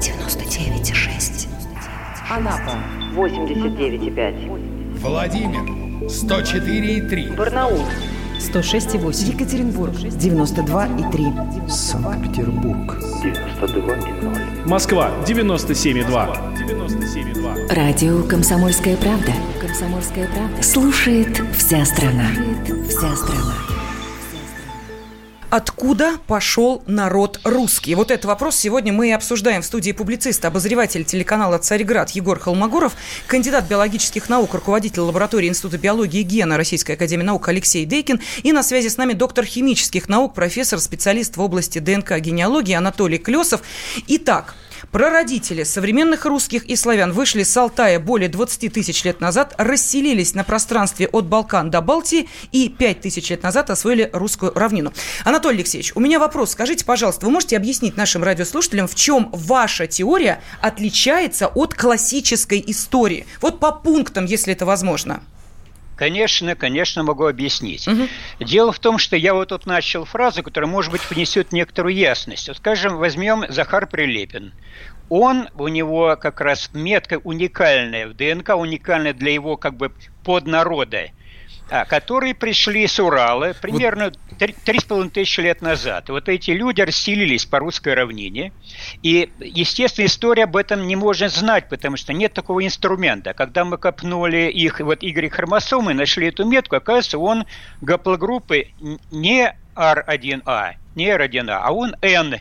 99,6. 0.00 1.48
Анапа 2.30 2.74
89,5. 3.14 4.98
Владимир 5.00 5.62
104,3. 6.06 7.34
Барнаул 7.34 7.84
106,8. 8.38 9.32
Екатеринбург 9.32 9.94
92,3. 9.94 11.68
Санкт-Петербург 11.68 12.98
92,0. 13.22 14.68
Москва 14.68 15.10
97,2. 15.26 16.56
97,2. 16.58 17.74
Радио 17.74 18.22
«Комсомольская 18.24 18.96
правда». 18.96 19.32
«Комсомольская 19.60 20.28
правда». 20.28 20.62
Слушает 20.62 21.40
вся 21.56 21.84
страна. 21.84 22.28
Слушает 22.34 22.88
вся 22.90 23.16
страна. 23.16 23.77
Откуда 25.50 26.18
пошел 26.26 26.82
народ 26.86 27.40
русский? 27.42 27.94
Вот 27.94 28.10
этот 28.10 28.26
вопрос 28.26 28.54
сегодня 28.54 28.92
мы 28.92 29.08
и 29.08 29.12
обсуждаем 29.12 29.62
в 29.62 29.64
студии 29.64 29.92
публицист, 29.92 30.44
обозреватель 30.44 31.04
телеканала 31.04 31.56
«Царьград» 31.56 32.10
Егор 32.10 32.38
Холмогоров, 32.38 32.92
кандидат 33.26 33.66
биологических 33.66 34.28
наук, 34.28 34.52
руководитель 34.52 35.00
лаборатории 35.00 35.48
Института 35.48 35.78
биологии 35.78 36.20
и 36.20 36.22
гена 36.22 36.58
Российской 36.58 36.92
академии 36.92 37.22
наук 37.22 37.48
Алексей 37.48 37.86
Дейкин 37.86 38.20
и 38.42 38.52
на 38.52 38.62
связи 38.62 38.88
с 38.88 38.98
нами 38.98 39.14
доктор 39.14 39.46
химических 39.46 40.10
наук, 40.10 40.34
профессор, 40.34 40.80
специалист 40.80 41.38
в 41.38 41.40
области 41.40 41.78
ДНК-генеалогии 41.78 42.74
Анатолий 42.74 43.16
Клесов. 43.18 43.62
Итак, 44.06 44.54
Прародители 44.92 45.64
современных 45.64 46.24
русских 46.24 46.64
и 46.64 46.74
славян 46.74 47.12
вышли 47.12 47.42
с 47.42 47.54
Алтая 47.58 48.00
более 48.00 48.30
20 48.30 48.72
тысяч 48.72 49.04
лет 49.04 49.20
назад, 49.20 49.54
расселились 49.58 50.34
на 50.34 50.44
пространстве 50.44 51.08
от 51.08 51.26
Балкан 51.26 51.70
до 51.70 51.82
Балтии 51.82 52.26
и 52.52 52.70
5 52.70 53.02
тысяч 53.02 53.28
лет 53.28 53.42
назад 53.42 53.68
освоили 53.68 54.08
русскую 54.14 54.52
равнину. 54.54 54.94
Анатолий 55.26 55.58
Алексеевич, 55.58 55.92
у 55.94 56.00
меня 56.00 56.18
вопрос. 56.18 56.52
Скажите, 56.52 56.86
пожалуйста, 56.86 57.26
вы 57.26 57.32
можете 57.32 57.58
объяснить 57.58 57.98
нашим 57.98 58.24
радиослушателям, 58.24 58.88
в 58.88 58.94
чем 58.94 59.28
ваша 59.30 59.86
теория 59.86 60.40
отличается 60.62 61.48
от 61.48 61.74
классической 61.74 62.64
истории? 62.66 63.26
Вот 63.42 63.60
по 63.60 63.72
пунктам, 63.72 64.24
если 64.24 64.54
это 64.54 64.64
возможно. 64.64 65.22
Конечно, 65.98 66.54
конечно, 66.54 67.02
могу 67.02 67.26
объяснить. 67.26 67.88
Угу. 67.88 68.08
Дело 68.40 68.70
в 68.70 68.78
том, 68.78 68.98
что 68.98 69.16
я 69.16 69.34
вот 69.34 69.48
тут 69.48 69.66
начал 69.66 70.04
фразу, 70.04 70.44
которая, 70.44 70.70
может 70.70 70.92
быть, 70.92 71.02
внесет 71.10 71.52
некоторую 71.52 71.94
ясность. 71.94 72.46
Вот, 72.46 72.56
скажем, 72.58 72.98
возьмем 72.98 73.44
Захар 73.48 73.88
Прилепин. 73.88 74.52
Он, 75.08 75.48
у 75.56 75.66
него 75.66 76.16
как 76.20 76.40
раз 76.40 76.70
метка 76.72 77.18
уникальная 77.24 78.06
в 78.06 78.14
ДНК, 78.14 78.50
уникальная 78.50 79.12
для 79.12 79.32
его 79.32 79.56
как 79.56 79.76
бы 79.76 79.92
поднарода– 80.22 81.08
которые 81.88 82.34
пришли 82.34 82.86
с 82.86 82.98
Урала 82.98 83.54
примерно 83.60 84.12
три 84.38 84.78
с 84.78 84.84
половиной 84.84 85.10
тысячи 85.10 85.40
лет 85.40 85.62
назад. 85.62 86.08
Вот 86.08 86.28
эти 86.28 86.52
люди 86.52 86.80
расселились 86.80 87.44
по 87.44 87.58
русской 87.58 87.94
равнине, 87.94 88.52
и, 89.02 89.30
естественно, 89.40 90.06
история 90.06 90.44
об 90.44 90.56
этом 90.56 90.86
не 90.86 90.96
может 90.96 91.32
знать, 91.32 91.68
потому 91.68 91.96
что 91.96 92.12
нет 92.12 92.32
такого 92.32 92.64
инструмента. 92.64 93.34
Когда 93.34 93.64
мы 93.64 93.76
копнули 93.78 94.50
их, 94.50 94.80
вот 94.80 95.02
Y-хромосомы, 95.02 95.94
нашли 95.94 96.28
эту 96.28 96.44
метку, 96.44 96.76
оказывается, 96.76 97.18
он 97.18 97.44
гаплогруппы 97.80 98.68
не 99.10 99.54
R1A, 99.74 100.74
не 100.94 101.08
R1A, 101.08 101.60
а 101.62 101.72
он 101.72 101.94
N 102.02 102.40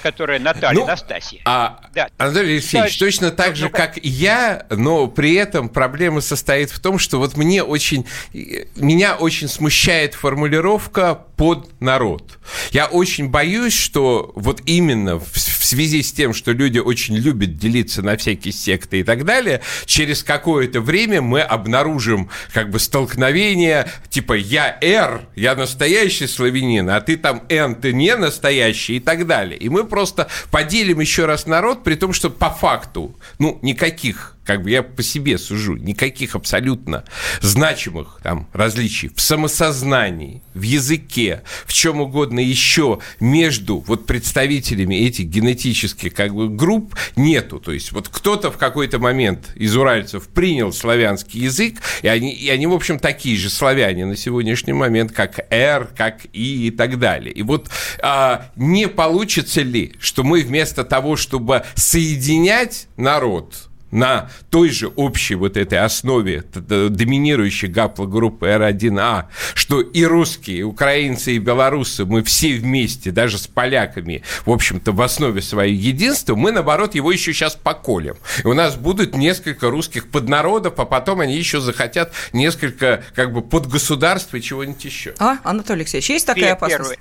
которая 0.00 0.40
Наталья, 0.40 0.80
ну, 0.80 0.86
Настасья. 0.86 1.40
А, 1.44 1.80
да. 1.94 2.08
Анатолий 2.18 2.54
Алексеевич, 2.54 2.98
да, 2.98 3.06
точно 3.06 3.30
так 3.30 3.56
же, 3.56 3.68
как 3.68 3.98
и 3.98 4.08
я, 4.08 4.66
но 4.70 5.06
при 5.06 5.34
этом 5.34 5.68
проблема 5.68 6.20
состоит 6.20 6.70
в 6.70 6.80
том, 6.80 6.98
что 6.98 7.18
вот 7.18 7.36
мне 7.36 7.62
очень, 7.62 8.06
меня 8.32 9.14
очень 9.14 9.48
смущает 9.48 10.14
формулировка 10.14 11.14
«под 11.36 11.80
народ». 11.80 12.38
Я 12.72 12.86
очень 12.86 13.28
боюсь, 13.28 13.74
что 13.74 14.32
вот 14.34 14.62
именно 14.66 15.18
в, 15.18 15.32
в 15.32 15.64
связи 15.64 16.02
с 16.02 16.12
тем, 16.12 16.34
что 16.34 16.52
люди 16.52 16.78
очень 16.78 17.16
любят 17.16 17.56
делиться 17.56 18.02
на 18.02 18.16
всякие 18.16 18.52
секты 18.52 19.00
и 19.00 19.02
так 19.04 19.24
далее, 19.24 19.60
через 19.86 20.22
какое-то 20.22 20.80
время 20.80 21.22
мы 21.22 21.40
обнаружим 21.40 22.30
как 22.52 22.70
бы 22.70 22.78
столкновение, 22.78 23.88
типа 24.08 24.34
«я 24.34 24.76
Р, 24.80 25.22
я 25.36 25.54
настоящий 25.54 26.26
славянин, 26.26 26.90
а 26.90 27.00
ты 27.00 27.16
там 27.16 27.42
Н, 27.48 27.74
ты 27.74 27.89
не 27.92 28.16
настоящий» 28.16 28.96
и 28.96 29.00
так 29.00 29.26
далее. 29.26 29.58
И 29.58 29.68
мы 29.68 29.84
просто 29.84 30.28
поделим 30.50 31.00
еще 31.00 31.26
раз 31.26 31.46
народ, 31.46 31.84
при 31.84 31.94
том, 31.94 32.12
что 32.12 32.30
по 32.30 32.50
факту, 32.50 33.16
ну, 33.38 33.58
никаких 33.62 34.36
как 34.50 34.62
бы 34.62 34.70
я 34.70 34.82
по 34.82 35.00
себе 35.00 35.38
сужу, 35.38 35.76
никаких 35.76 36.34
абсолютно 36.34 37.04
значимых 37.40 38.18
там 38.20 38.48
различий 38.52 39.08
в 39.14 39.20
самосознании, 39.20 40.42
в 40.54 40.62
языке, 40.62 41.44
в 41.66 41.72
чем 41.72 42.00
угодно 42.00 42.40
еще 42.40 42.98
между 43.20 43.78
вот 43.78 44.06
представителями 44.06 44.96
этих 44.96 45.26
генетических 45.26 46.12
как 46.14 46.34
бы 46.34 46.48
групп 46.48 46.96
нету. 47.14 47.60
То 47.60 47.70
есть 47.70 47.92
вот 47.92 48.08
кто-то 48.08 48.50
в 48.50 48.56
какой-то 48.56 48.98
момент 48.98 49.52
из 49.54 49.76
уральцев 49.76 50.26
принял 50.26 50.72
славянский 50.72 51.42
язык, 51.42 51.76
и 52.02 52.08
они, 52.08 52.32
и 52.32 52.50
они 52.50 52.66
в 52.66 52.72
общем, 52.72 52.98
такие 52.98 53.36
же 53.36 53.50
славяне 53.50 54.04
на 54.04 54.16
сегодняшний 54.16 54.72
момент, 54.72 55.12
как 55.12 55.46
«р», 55.50 55.88
как 55.96 56.24
«и» 56.32 56.66
и 56.66 56.70
так 56.72 56.98
далее. 56.98 57.32
И 57.32 57.44
вот 57.44 57.70
а, 58.02 58.50
не 58.56 58.88
получится 58.88 59.62
ли, 59.62 59.94
что 60.00 60.24
мы 60.24 60.42
вместо 60.42 60.82
того, 60.82 61.14
чтобы 61.14 61.62
соединять 61.76 62.88
народ, 62.96 63.69
на 63.90 64.30
той 64.50 64.70
же 64.70 64.88
общей 64.88 65.34
вот 65.34 65.56
этой 65.56 65.78
основе 65.78 66.44
доминирующей 66.54 67.68
гаплогруппы 67.68 68.46
R1A, 68.46 69.24
что 69.54 69.80
и 69.80 70.04
русские, 70.04 70.58
и 70.58 70.62
украинцы, 70.62 71.32
и 71.32 71.38
белорусы, 71.38 72.04
мы 72.04 72.22
все 72.22 72.54
вместе, 72.54 73.10
даже 73.10 73.38
с 73.38 73.46
поляками, 73.46 74.22
в 74.46 74.50
общем-то, 74.50 74.92
в 74.92 75.00
основе 75.02 75.42
своей 75.42 75.74
единства, 75.74 76.34
мы, 76.34 76.52
наоборот, 76.52 76.94
его 76.94 77.12
еще 77.12 77.32
сейчас 77.32 77.54
поколем. 77.54 78.16
И 78.44 78.46
у 78.46 78.54
нас 78.54 78.76
будут 78.76 79.16
несколько 79.16 79.70
русских 79.70 80.10
поднародов, 80.10 80.78
а 80.78 80.84
потом 80.84 81.20
они 81.20 81.36
еще 81.36 81.60
захотят 81.60 82.12
несколько 82.32 83.02
как 83.14 83.32
бы 83.32 83.42
подгосударств 83.42 84.34
и 84.34 84.42
чего-нибудь 84.42 84.84
еще. 84.84 85.14
А, 85.18 85.38
Анатолий 85.44 85.80
Алексеевич, 85.80 86.10
есть 86.10 86.26
такая 86.26 86.52
опасность? 86.52 86.98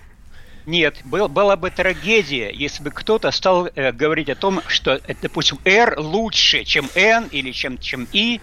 Нет, 0.65 0.97
был, 1.05 1.27
была 1.27 1.55
бы 1.55 1.71
трагедия, 1.71 2.51
если 2.53 2.83
бы 2.83 2.91
кто-то 2.91 3.31
стал 3.31 3.67
э, 3.67 3.91
говорить 3.91 4.29
о 4.29 4.35
том, 4.35 4.61
что, 4.67 4.95
э, 4.95 5.15
допустим, 5.21 5.57
R 5.65 5.99
лучше, 5.99 6.63
чем 6.63 6.89
N 6.95 7.27
или 7.31 7.51
чем, 7.51 7.77
чем 7.77 8.07
I. 8.13 8.41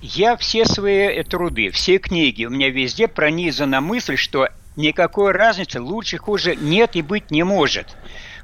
Я 0.00 0.36
все 0.36 0.64
свои 0.64 1.08
э, 1.08 1.24
труды, 1.24 1.70
все 1.70 1.98
книги, 1.98 2.44
у 2.44 2.50
меня 2.50 2.70
везде 2.70 3.06
пронизана 3.08 3.80
мысль, 3.80 4.16
что 4.16 4.48
никакой 4.76 5.32
разницы 5.32 5.80
лучше, 5.80 6.18
хуже 6.18 6.56
нет 6.56 6.96
и 6.96 7.02
быть 7.02 7.30
не 7.30 7.42
может. 7.42 7.96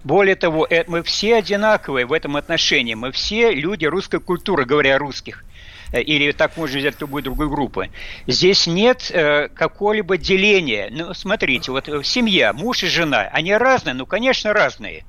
Более 0.04 0.36
того, 0.36 0.66
э, 0.68 0.84
мы 0.86 1.02
все 1.02 1.36
одинаковые 1.36 2.04
в 2.04 2.12
этом 2.12 2.36
отношении. 2.36 2.94
Мы 2.94 3.10
все 3.10 3.52
люди 3.52 3.86
русской 3.86 4.20
культуры, 4.20 4.66
говоря 4.66 4.96
о 4.96 4.98
русских. 4.98 5.44
Э, 5.94 6.00
или 6.00 6.32
так 6.32 6.56
можно 6.56 6.78
взять 6.78 7.00
любую 7.00 7.22
другую 7.22 7.48
группу. 7.48 7.84
Здесь 8.26 8.66
нет 8.66 9.10
э, 9.12 9.48
какого-либо 9.48 10.18
деления. 10.18 10.88
Ну, 10.90 11.14
смотрите, 11.14 11.70
вот 11.70 11.88
э, 11.88 12.02
семья, 12.02 12.52
муж 12.52 12.82
и 12.82 12.88
жена, 12.88 13.28
они 13.32 13.54
разные, 13.54 13.94
ну, 13.94 14.04
конечно, 14.04 14.52
разные 14.52 15.04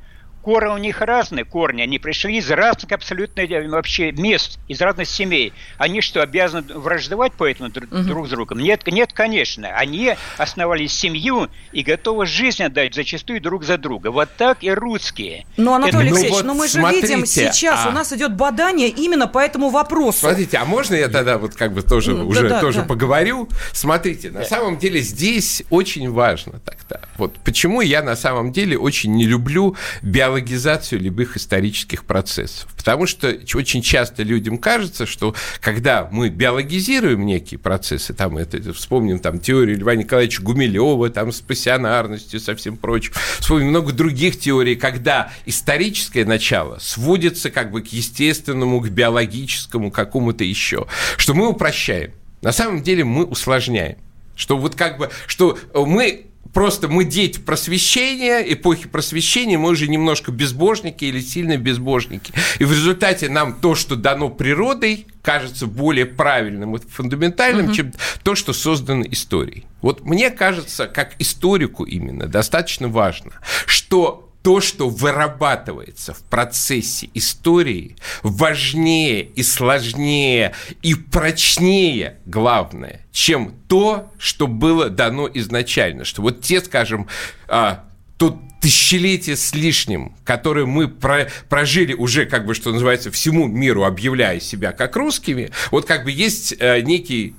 корни 0.46 0.70
у 0.70 0.78
них 0.78 1.02
разные 1.02 1.44
корни, 1.44 1.82
они 1.82 1.98
пришли 1.98 2.38
из 2.38 2.52
разных 2.52 2.92
абсолютно 2.92 3.44
вообще 3.68 4.12
мест, 4.12 4.60
из 4.68 4.80
разных 4.80 5.08
семей. 5.08 5.54
Они 5.80 6.02
что, 6.02 6.22
обязаны 6.22 6.72
враждовать 6.76 7.32
поэтому 7.36 7.70
друг, 7.70 7.92
угу. 7.92 8.04
друг 8.04 8.28
с 8.28 8.30
другом? 8.30 8.60
Нет, 8.60 8.86
нет, 8.86 9.12
конечно. 9.12 9.70
Они 9.70 10.16
основали 10.38 10.86
семью 10.86 11.50
и 11.72 11.82
готовы 11.82 12.28
жизнь 12.28 12.62
отдать 12.62 12.94
зачастую 12.94 13.42
друг 13.42 13.64
за 13.64 13.80
друга. 13.80 14.12
Вот 14.12 14.30
так 14.38 14.64
и 14.64 14.70
русские. 14.70 15.48
Ну, 15.58 15.74
Анатолий 15.74 16.10
Это... 16.10 16.18
Алексеевич, 16.18 16.30
ну, 16.30 16.36
вот 16.36 16.46
но 16.46 16.54
мы 16.54 16.68
же 16.68 16.80
видим 16.80 17.26
сейчас, 17.26 17.86
а... 17.88 17.90
у 17.90 17.92
нас 17.92 18.14
идет 18.14 18.36
бадание 18.36 18.90
именно 18.90 19.26
по 19.26 19.40
этому 19.40 19.72
вопросу. 19.72 20.20
Смотрите, 20.20 20.58
а 20.58 20.66
можно 20.66 20.94
я 20.94 21.08
тогда 21.08 21.40
вот 21.40 21.56
как 21.56 21.74
бы 21.74 21.82
тоже 21.82 22.16
да, 22.16 22.24
уже 22.24 22.50
да, 22.50 22.62
тоже 22.62 22.82
да. 22.82 22.86
поговорю? 22.86 23.50
Смотрите, 23.74 24.30
на 24.30 24.44
самом 24.44 24.78
деле 24.78 25.02
здесь 25.02 25.64
очень 25.72 26.12
важно 26.12 26.60
тогда. 26.60 27.02
Вот 27.18 27.34
почему 27.44 27.82
я 27.82 28.04
на 28.04 28.16
самом 28.16 28.52
деле 28.52 28.78
очень 28.78 29.12
не 29.16 29.26
люблю 29.26 29.76
биологию 30.04 30.35
биологизацию 30.36 31.02
любых 31.02 31.38
исторических 31.38 32.06
процессов. 32.06 32.68
Потому 32.76 33.06
что 33.06 33.36
очень 33.54 33.82
часто 33.82 34.24
людям 34.24 34.58
кажется, 34.58 35.06
что 35.06 35.36
когда 35.62 36.08
мы 36.12 36.30
биологизируем 36.30 37.26
некие 37.26 37.58
процессы, 37.58 38.14
там 38.14 38.38
это, 38.38 38.74
вспомним 38.74 39.20
там 39.20 39.40
теорию 39.40 39.78
Льва 39.78 39.96
Николаевича 39.96 40.42
Гумилева, 40.42 41.10
там 41.10 41.32
с 41.32 41.42
пассионарностью, 41.42 42.40
со 42.40 42.56
всем 42.56 42.78
прочим, 42.78 43.14
вспомним 43.40 43.70
много 43.70 43.94
других 43.94 44.40
теорий, 44.40 44.76
когда 44.76 45.32
историческое 45.46 46.26
начало 46.26 46.80
сводится 46.80 47.50
как 47.50 47.72
бы 47.72 47.82
к 47.82 47.88
естественному, 47.88 48.82
к 48.82 48.90
биологическому, 48.90 49.92
какому-то 49.92 50.44
еще, 50.44 50.88
что 51.18 51.34
мы 51.34 51.48
упрощаем. 51.48 52.12
На 52.42 52.52
самом 52.52 52.84
деле 52.84 53.04
мы 53.04 53.26
усложняем. 53.26 53.98
Что 54.36 54.58
вот 54.58 54.76
как 54.76 54.98
бы, 54.98 55.10
что 55.28 55.58
мы 55.74 56.26
просто 56.56 56.88
мы 56.88 57.04
дети 57.04 57.38
просвещения, 57.38 58.40
эпохи 58.40 58.88
просвещения, 58.88 59.58
мы 59.58 59.72
уже 59.72 59.90
немножко 59.90 60.32
безбожники 60.32 61.04
или 61.04 61.20
сильно 61.20 61.58
безбожники. 61.58 62.34
И 62.60 62.64
в 62.64 62.72
результате 62.72 63.28
нам 63.28 63.60
то, 63.60 63.76
что 63.76 63.98
дано 63.98 64.30
природой, 64.30 65.06
кажется 65.22 65.68
более 65.68 66.06
правильным 66.06 66.78
и 66.78 66.80
фундаментальным, 66.80 67.66
угу. 67.66 67.74
чем 67.74 67.92
то, 68.24 68.36
что 68.36 68.54
создано 68.54 69.04
историей. 69.12 69.66
Вот 69.82 70.06
мне 70.06 70.32
кажется, 70.32 70.88
как 70.88 71.16
историку 71.20 71.84
именно, 71.84 72.26
достаточно 72.26 72.88
важно, 72.88 73.34
что 73.66 74.25
то, 74.46 74.62
что 74.62 74.90
вырабатывается 74.90 76.14
в 76.14 76.20
процессе 76.20 77.10
истории, 77.16 77.96
важнее 78.22 79.24
и 79.24 79.42
сложнее 79.42 80.54
и 80.84 80.94
прочнее, 80.94 82.20
главное, 82.28 83.02
чем 83.12 83.56
то, 83.68 84.14
что 84.20 84.46
было 84.46 84.92
дано 84.92 85.28
изначально. 85.34 86.06
Что 86.06 86.22
вот 86.22 86.42
те, 86.42 86.62
скажем, 86.62 87.08
а, 87.48 87.86
тут 88.20 88.36
тысячелетия 88.62 89.36
с 89.36 89.56
лишним, 89.56 90.16
которые 90.24 90.68
мы 90.68 90.90
про, 90.90 91.28
прожили 91.50 91.96
уже, 91.96 92.28
как 92.28 92.46
бы, 92.46 92.54
что 92.54 92.72
называется, 92.72 93.10
всему 93.10 93.48
миру, 93.48 93.84
объявляя 93.84 94.40
себя 94.40 94.74
как 94.74 94.96
русскими, 94.96 95.50
вот 95.72 95.86
как 95.86 96.04
бы 96.04 96.12
есть 96.12 96.54
э, 96.60 96.82
некий 96.82 97.34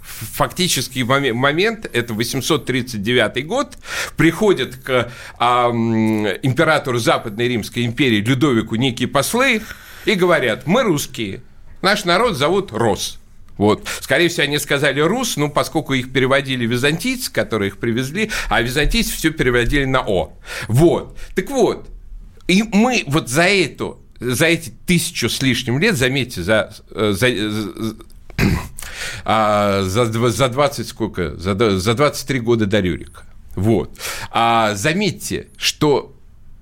фактический 0.00 1.02
момент, 1.04 1.88
это 1.92 2.14
839 2.14 3.46
год, 3.46 3.78
приходят 4.16 4.76
к 4.76 5.10
а, 5.38 5.70
императору 5.70 6.98
Западной 6.98 7.48
Римской 7.48 7.84
империи 7.84 8.20
Людовику 8.20 8.76
некие 8.76 9.08
послы 9.08 9.62
и 10.04 10.14
говорят, 10.14 10.66
мы 10.66 10.82
русские, 10.82 11.42
наш 11.82 12.04
народ 12.04 12.36
зовут 12.36 12.72
Рос. 12.72 13.18
Вот. 13.56 13.86
Скорее 14.00 14.30
всего, 14.30 14.44
они 14.44 14.58
сказали 14.58 15.00
«рус», 15.00 15.36
ну, 15.36 15.50
поскольку 15.50 15.92
их 15.92 16.14
переводили 16.14 16.64
византийцы, 16.64 17.30
которые 17.30 17.68
их 17.68 17.76
привезли, 17.76 18.30
а 18.48 18.62
византийцы 18.62 19.12
все 19.12 19.28
переводили 19.30 19.84
на 19.84 20.00
«о». 20.00 20.32
Вот. 20.66 21.18
Так 21.34 21.50
вот, 21.50 21.90
и 22.48 22.62
мы 22.62 23.04
вот 23.06 23.28
за 23.28 23.42
эту 23.42 24.00
за 24.18 24.46
эти 24.46 24.70
тысячу 24.86 25.28
с 25.28 25.42
лишним 25.42 25.78
лет, 25.78 25.96
заметьте, 25.96 26.42
за, 26.42 26.74
э, 26.90 27.12
за, 27.14 27.28
а, 29.24 29.82
за, 29.82 30.06
за 30.30 30.48
20 30.48 30.88
сколько? 30.88 31.36
За, 31.36 31.78
за 31.78 31.94
23 31.94 32.40
года 32.40 32.66
до 32.66 32.80
Рюрика. 32.80 33.22
Вот. 33.54 33.90
А 34.30 34.74
заметьте, 34.74 35.48
что 35.56 36.14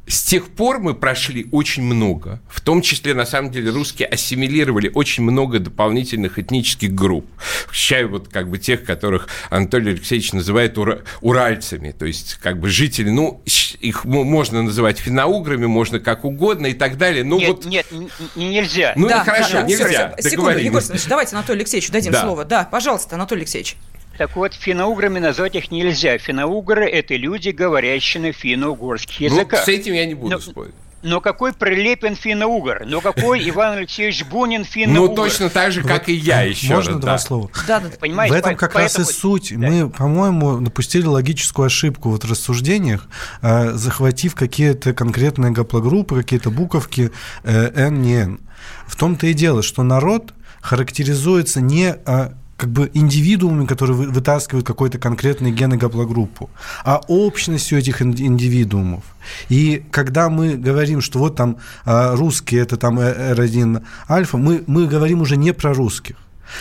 с 0.09 0.23
тех 0.23 0.49
пор 0.49 0.79
мы 0.79 0.95
прошли 0.95 1.47
очень 1.53 1.83
много. 1.83 2.41
В 2.49 2.61
том 2.61 2.83
числе, 2.83 3.15
на 3.15 3.27
самом 3.27 3.51
деле, 3.51 3.71
русские 3.71 4.09
ассимилировали 4.09 4.91
очень 4.95 5.23
много 5.23 5.59
дополнительных 5.59 6.39
этнических 6.39 6.95
групп. 6.95 7.27
Включая 7.67 8.07
вот 8.07 8.29
как 8.29 8.49
бы 8.49 8.59
тех, 8.59 8.85
которых 8.85 9.29
Анатолий 9.51 9.93
Алексеевич 9.93 10.33
называет 10.33 10.79
ура- 10.79 11.03
уральцами. 11.21 11.93
То 11.93 12.07
есть 12.07 12.35
как 12.35 12.59
бы 12.59 12.69
жители, 12.69 13.11
ну, 13.11 13.43
их 13.81 14.05
можно 14.05 14.63
называть 14.63 14.99
финоуграми, 14.99 15.67
можно 15.67 16.01
как 16.01 16.25
угодно 16.25 16.67
и 16.67 16.75
так 16.75 16.97
далее. 16.97 17.25
Ну, 17.25 17.39
нет, 17.39 17.49
вот... 17.49 17.65
нет, 17.67 17.87
нельзя. 18.35 18.95
Ну, 18.97 19.09
да, 19.09 19.25
хорошо, 19.25 19.53
да, 19.53 19.63
нельзя. 19.63 20.15
Все, 20.19 20.31
секунду, 20.31 20.59
Егор 20.59 20.79
Александрович, 20.79 21.07
давайте 21.07 21.37
Анатолию 21.37 21.61
Алексеевичу 21.61 21.93
дадим 21.93 22.13
да. 22.13 22.23
слово. 22.23 22.45
Да, 22.45 22.65
пожалуйста, 22.65 23.17
Анатолий 23.17 23.43
Алексеевич. 23.43 23.77
Так 24.19 24.35
вот, 24.35 24.53
финно-уграми 24.53 25.21
назвать 25.21 25.55
их 25.55 25.71
нельзя. 25.71 26.19
Финно-угры– 26.19 26.87
это 26.91 27.15
люди, 27.15 27.51
говорящие 27.51 28.21
на 28.21 28.33
финно-угорских 28.33 29.21
языках. 29.21 29.61
Ну, 29.61 29.73
с 29.73 29.77
этим 29.77 29.95
я 29.95 30.07
не 30.07 30.15
буду 30.15 30.35
Но, 30.35 30.41
спорить. 30.41 30.75
Но 31.03 31.21
какой 31.21 31.53
Прилепин 31.53 32.17
финно-угор? 32.17 32.85
Но 32.85 33.01
какой 33.01 33.39
Иван 33.49 33.79
Алексеевич 33.79 34.25
Бунин 34.25 34.65
финно-угор? 34.65 35.11
Ну, 35.11 35.15
точно 35.15 35.51
так 35.51 35.71
же, 35.71 35.85
как 35.85 36.09
и 36.09 36.15
я 36.15 36.43
еще 36.43 36.75
Можно 36.75 36.95
раз, 36.95 37.01
два 37.01 37.13
да. 37.13 37.19
слова? 37.19 37.51
Да, 37.69 37.79
да. 37.79 37.91
Понимаете, 38.01 38.35
в 38.35 38.39
этом 38.39 38.57
как 38.57 38.75
раз 38.75 38.95
и 38.95 38.97
поэтому- 38.97 39.17
суть. 39.17 39.53
Да. 39.57 39.69
Мы, 39.69 39.89
по-моему, 39.89 40.59
допустили 40.59 41.07
логическую 41.07 41.67
ошибку 41.67 42.11
вот 42.11 42.25
в 42.25 42.31
рассуждениях, 42.31 43.07
э, 43.43 43.71
захватив 43.75 44.35
какие-то 44.35 44.95
конкретные 44.95 45.53
гаплогруппы, 45.53 46.17
какие-то 46.17 46.51
буковки 46.51 47.13
э, 47.45 47.71
N, 47.73 48.03
не 48.03 48.15
N. 48.17 48.41
В 48.89 48.97
том-то 48.97 49.29
и 49.29 49.33
дело, 49.33 49.63
что 49.63 49.85
народ 49.85 50.35
характеризуется 50.61 51.61
не 51.61 51.95
а, 52.05 52.35
как 52.59 52.71
бы 52.71 52.91
индивидуумами, 52.93 53.67
которые 53.67 53.97
вы- 53.97 54.11
вытаскивают 54.11 54.67
какой-то 54.67 54.99
конкретный 54.99 55.53
ген 55.53 55.73
и 55.75 55.77
гаплогруппу, 55.77 56.51
а 56.85 57.01
общностью 57.09 57.79
этих 57.79 58.03
ин- 58.03 58.17
индивидуумов. 58.19 59.05
И 59.49 59.85
когда 59.93 60.29
мы 60.29 60.57
говорим, 60.57 61.01
что 61.01 61.19
вот 61.21 61.37
там 61.37 61.57
а, 61.85 62.17
русские 62.17 62.63
это 62.63 62.77
там 62.77 62.99
э, 62.99 63.35
R1 63.35 63.83
альфа, 64.11 64.39
мы, 64.39 64.65
мы 64.67 64.89
говорим 64.89 65.21
уже 65.23 65.37
не 65.37 65.53
про 65.53 65.73
русских. 65.73 66.17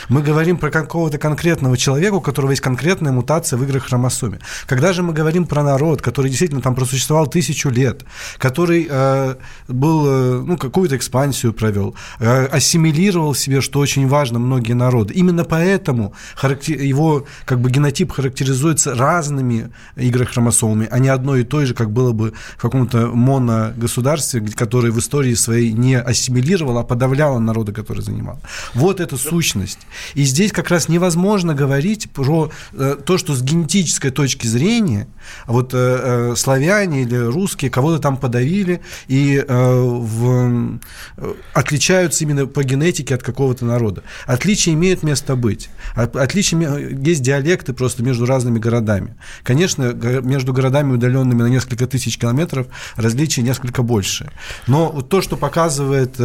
Мы 0.09 0.21
говорим 0.21 0.57
про 0.57 0.71
какого-то 0.71 1.17
конкретного 1.17 1.77
человека, 1.77 2.15
у 2.15 2.21
которого 2.21 2.51
есть 2.51 2.61
конкретная 2.61 3.11
мутация 3.11 3.57
в 3.57 3.63
играх 3.63 3.85
хромосоме. 3.85 4.39
Когда 4.65 4.93
же 4.93 5.03
мы 5.03 5.13
говорим 5.13 5.45
про 5.45 5.63
народ, 5.63 6.01
который 6.01 6.29
действительно 6.29 6.61
там 6.61 6.75
просуществовал 6.75 7.27
тысячу 7.27 7.69
лет, 7.69 8.05
который 8.37 8.87
э, 8.89 9.35
был, 9.67 10.05
э, 10.07 10.43
ну, 10.45 10.57
какую-то 10.57 10.95
экспансию 10.95 11.53
провел, 11.53 11.95
э, 12.19 12.45
ассимилировал 12.45 13.33
в 13.33 13.39
себе, 13.39 13.61
что 13.61 13.79
очень 13.79 14.07
важно, 14.07 14.39
многие 14.39 14.73
народы. 14.73 15.13
Именно 15.13 15.43
поэтому 15.43 16.13
характер- 16.35 16.81
его 16.81 17.25
как 17.45 17.59
бы 17.59 17.69
генотип 17.69 18.11
характеризуется 18.11 18.95
разными 18.95 19.69
игрохромосомами, 19.95 20.87
а 20.91 20.99
не 20.99 21.09
одной 21.09 21.41
и 21.41 21.43
той 21.43 21.65
же, 21.65 21.73
как 21.73 21.91
было 21.91 22.11
бы 22.11 22.33
в 22.57 22.61
каком-то 22.61 23.07
моногосударстве, 23.07 24.41
которое 24.41 24.91
в 24.91 24.99
истории 24.99 25.33
своей 25.35 25.73
не 25.73 25.99
ассимилировало, 25.99 26.81
а 26.81 26.83
подавляло 26.83 27.39
народы, 27.39 27.71
которые 27.71 28.03
занимало. 28.03 28.39
Вот 28.73 28.99
эта 28.99 29.17
сущность. 29.17 29.76
И 30.15 30.23
здесь 30.23 30.51
как 30.51 30.69
раз 30.69 30.89
невозможно 30.89 31.53
говорить 31.53 32.09
про 32.11 32.51
э, 32.73 32.95
то, 33.03 33.17
что 33.17 33.33
с 33.33 33.41
генетической 33.41 34.09
точки 34.09 34.47
зрения 34.47 35.07
вот 35.45 35.73
э, 35.73 35.77
э, 35.77 36.35
славяне 36.35 37.03
или 37.03 37.15
русские 37.15 37.71
кого-то 37.71 37.99
там 37.99 38.17
подавили 38.17 38.81
и 39.07 39.43
в, 39.47 40.79
отличаются 41.53 42.23
именно 42.23 42.45
по 42.45 42.63
генетике 42.63 43.15
от 43.15 43.23
какого-то 43.23 43.65
народа. 43.65 44.03
Отличия 44.25 44.73
имеют 44.73 45.03
место 45.03 45.35
быть. 45.35 45.69
От- 45.95 46.15
Отличия 46.15 46.57
есть 46.77 47.21
диалекты 47.21 47.73
просто 47.73 48.03
между 48.03 48.25
разными 48.25 48.59
городами. 48.59 49.15
Конечно, 49.43 49.93
между 49.93 50.53
городами, 50.53 50.93
удаленными 50.93 51.41
на 51.41 51.47
несколько 51.47 51.87
тысяч 51.87 52.17
километров, 52.17 52.67
различия 52.95 53.41
несколько 53.41 53.83
больше. 53.83 54.31
Но 54.67 54.91
вот 54.91 55.09
то, 55.09 55.21
что 55.21 55.37
показывает 55.37 56.17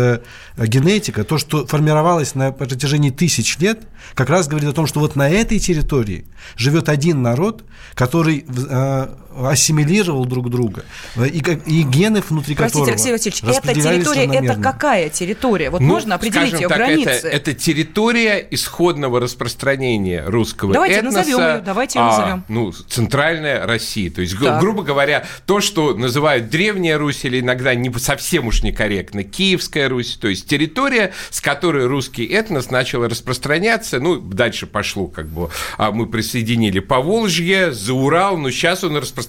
генетика, 0.57 1.25
то, 1.25 1.39
что 1.39 1.67
формировалось 1.67 2.35
на 2.35 2.53
протяжении 2.53 3.11
тысяч 3.11 3.42
лет, 3.61 3.87
как 4.15 4.31
раз 4.31 4.49
говорит 4.49 4.69
о 4.69 4.73
том, 4.73 4.87
что 4.87 5.01
вот 5.01 5.17
на 5.17 5.29
этой 5.29 5.59
территории 5.59 6.27
живет 6.57 6.89
один 6.89 7.23
народ, 7.23 7.65
который 7.95 8.45
э, 8.47 9.09
ассимилировал 9.37 10.25
друг 10.25 10.51
друга, 10.51 10.85
э, 11.17 11.27
и, 11.29 11.41
как- 11.41 11.67
и 11.67 11.83
гены 11.83 12.21
внутри 12.29 12.55
Простите, 12.55 12.81
которого 12.81 12.91
Алексей 12.93 13.13
Васильевич, 13.13 13.43
эта 13.43 13.75
территория, 13.75 14.25
это 14.47 14.61
какая 14.61 15.09
территория? 15.09 15.71
Вот 15.71 15.81
Ну, 15.81 15.87
можно 15.89 16.15
определить 16.17 16.53
ее 16.55 16.69
так, 16.69 16.79
границы? 16.79 17.11
Это, 17.11 17.29
это 17.29 17.55
территория 17.55 18.47
исходного 18.51 19.21
распространения 19.21 20.25
русского 20.27 20.73
Давайте 20.73 20.97
этноса. 20.97 21.19
назовем 21.19 21.39
её, 21.39 21.61
давайте 21.65 21.99
её 21.99 22.09
а, 22.09 22.11
назовем. 22.19 22.45
Ну, 22.49 22.73
центральная 22.73 23.67
Россия. 23.67 24.11
То 24.11 24.21
есть, 24.21 24.39
Так. 24.39 24.61
грубо 24.61 24.83
говоря, 24.83 25.25
то, 25.47 25.61
что 25.61 25.95
называют 25.95 26.51
Древняя 26.51 26.99
Русь 26.99 27.25
или 27.25 27.41
иногда 27.41 27.75
не, 27.75 27.93
совсем 27.99 28.47
уж 28.47 28.63
некорректно, 28.63 29.25
Киевская 29.25 29.89
Русь. 29.89 30.19
То 30.21 30.29
есть 30.29 30.47
территория, 30.49 31.13
с 31.31 31.41
которой 31.41 31.87
русский 31.87 32.25
этнос 32.27 32.71
начал 32.71 33.05
распространяться. 33.07 34.01
Ну, 34.01 34.17
дальше 34.21 34.67
пошло 34.67 35.07
как 35.07 35.27
бы, 35.29 35.51
а 35.79 35.91
мы 35.93 36.07
присоединили 36.07 36.79
Поволжье, 36.81 37.73
за 37.73 37.95
Урал, 37.95 38.37
но 38.37 38.51
сейчас 38.51 38.85
он 38.85 38.97
распространяется 38.97 39.22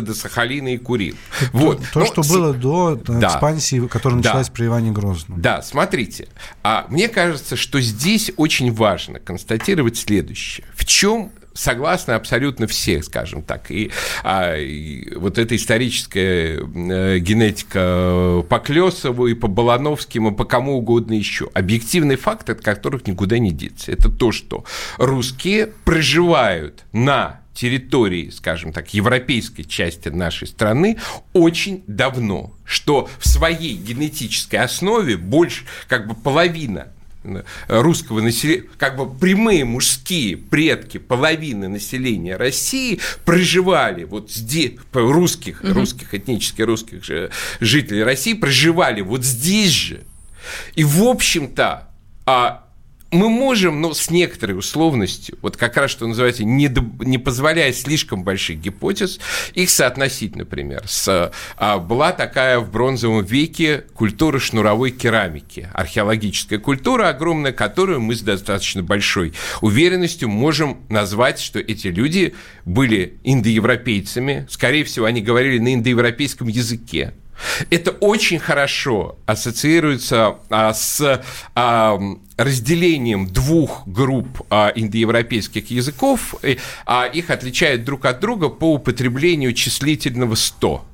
до 0.00 0.14
Сахалина 0.14 0.74
и 0.74 0.78
Курил. 0.78 1.16
Вот. 1.52 1.80
То, 1.92 2.00
Ну, 2.00 2.06
что 2.06 2.22
с- 2.22 2.28
было 2.30 2.52
до 2.54 2.94
э, 2.94 3.12
Да. 3.18 3.28
экспансии, 3.28 3.86
которая 3.86 4.20
Да. 4.20 4.28
началась 4.30 4.48
при 4.50 4.66
Иване 4.66 4.90
Грозном. 4.90 5.40
Да, 5.40 5.62
смотрите. 5.62 6.28
А 6.62 6.86
мне 6.88 7.08
кажется, 7.08 7.56
что 7.56 7.80
здесь 7.80 8.32
очень 8.36 8.72
важно 8.72 9.18
констатировать 9.18 9.96
следующее. 9.96 10.66
В 10.74 10.84
чем 10.84 11.32
согласны 11.52 12.12
абсолютно 12.12 12.66
все, 12.68 13.02
скажем 13.02 13.42
так. 13.42 13.70
И, 13.72 13.90
а, 14.22 14.56
и 14.56 15.12
вот 15.16 15.36
эта 15.36 15.56
историческая 15.56 16.58
э, 16.60 17.18
генетика 17.18 18.42
по 18.48 18.58
Клесову 18.60 19.26
и 19.26 19.34
по 19.34 19.48
Балановским, 19.48 20.28
и 20.28 20.30
по 20.36 20.44
кому 20.44 20.78
угодно 20.78 21.12
еще. 21.14 21.50
Объективный 21.52 22.16
факт, 22.16 22.48
от 22.50 22.60
которых 22.60 23.06
никуда 23.06 23.38
не 23.38 23.50
деться. 23.50 23.90
Это 23.92 24.08
то, 24.10 24.30
что 24.32 24.64
русские 24.96 25.66
проживают 25.84 26.84
на 26.92 27.40
территории, 27.60 28.30
скажем 28.30 28.72
так, 28.72 28.94
европейской 28.94 29.64
части 29.64 30.08
нашей 30.08 30.48
страны 30.48 30.96
очень 31.34 31.84
давно, 31.86 32.54
что 32.64 33.10
в 33.18 33.28
своей 33.28 33.74
генетической 33.74 34.56
основе 34.56 35.18
больше, 35.18 35.64
как 35.86 36.08
бы 36.08 36.14
половина 36.14 36.88
э, 37.22 37.42
русского 37.68 38.22
населения, 38.22 38.64
как 38.78 38.96
бы 38.96 39.12
прямые 39.12 39.66
мужские 39.66 40.38
предки 40.38 40.96
половины 40.96 41.68
населения 41.68 42.36
России 42.36 42.98
проживали 43.26 44.04
вот 44.04 44.30
здесь, 44.30 44.72
русских, 44.94 45.62
русских, 45.62 46.14
этнически 46.14 46.62
русских 46.62 47.04
же 47.04 47.30
жителей 47.60 48.04
России 48.04 48.32
проживали 48.32 49.02
вот 49.02 49.22
здесь 49.22 49.70
же. 49.70 50.00
И, 50.76 50.82
в 50.82 51.02
общем-то, 51.02 51.90
а 52.24 52.69
мы 53.10 53.28
можем, 53.28 53.80
но 53.80 53.92
с 53.92 54.10
некоторой 54.10 54.56
условностью, 54.56 55.38
вот 55.42 55.56
как 55.56 55.76
раз, 55.76 55.90
что 55.90 56.06
называется, 56.06 56.44
не, 56.44 56.68
до- 56.68 57.04
не 57.04 57.18
позволяя 57.18 57.72
слишком 57.72 58.22
больших 58.22 58.60
гипотез, 58.60 59.18
их 59.54 59.70
соотносить, 59.70 60.36
например, 60.36 60.82
с... 60.86 61.32
а, 61.56 61.78
была 61.78 62.12
такая 62.12 62.60
в 62.60 62.70
бронзовом 62.70 63.24
веке 63.24 63.84
культура 63.94 64.38
шнуровой 64.38 64.92
керамики, 64.92 65.68
археологическая 65.74 66.58
культура 66.58 67.08
огромная, 67.08 67.52
которую 67.52 68.00
мы 68.00 68.14
с 68.14 68.20
достаточно 68.20 68.82
большой 68.82 69.32
уверенностью 69.60 70.28
можем 70.28 70.80
назвать, 70.88 71.40
что 71.40 71.58
эти 71.58 71.88
люди 71.88 72.34
были 72.64 73.18
индоевропейцами, 73.24 74.46
скорее 74.48 74.84
всего, 74.84 75.06
они 75.06 75.20
говорили 75.20 75.58
на 75.58 75.74
индоевропейском 75.74 76.48
языке, 76.48 77.14
это 77.70 77.90
очень 77.92 78.38
хорошо 78.38 79.18
ассоциируется 79.26 80.36
а, 80.48 80.72
с 80.72 81.22
а, 81.54 82.00
разделением 82.36 83.26
двух 83.26 83.86
групп 83.86 84.42
а, 84.50 84.72
индоевропейских 84.74 85.70
языков. 85.70 86.34
И, 86.42 86.58
а, 86.86 87.06
их 87.06 87.30
отличает 87.30 87.84
друг 87.84 88.04
от 88.06 88.20
друга 88.20 88.48
по 88.48 88.74
употреблению 88.74 89.52
числительного 89.52 90.34
100. 90.34 90.84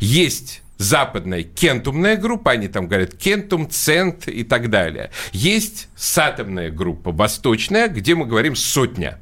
Есть 0.00 0.62
западная 0.78 1.42
кентумная 1.42 2.16
группа, 2.16 2.52
они 2.52 2.68
там 2.68 2.88
говорят 2.88 3.14
кентум, 3.14 3.70
цент 3.70 4.28
и 4.28 4.44
так 4.44 4.70
далее. 4.70 5.10
Есть 5.32 5.88
сатомная 5.96 6.70
группа, 6.70 7.12
восточная, 7.12 7.88
где 7.88 8.14
мы 8.14 8.26
говорим 8.26 8.56
сотня. 8.56 9.18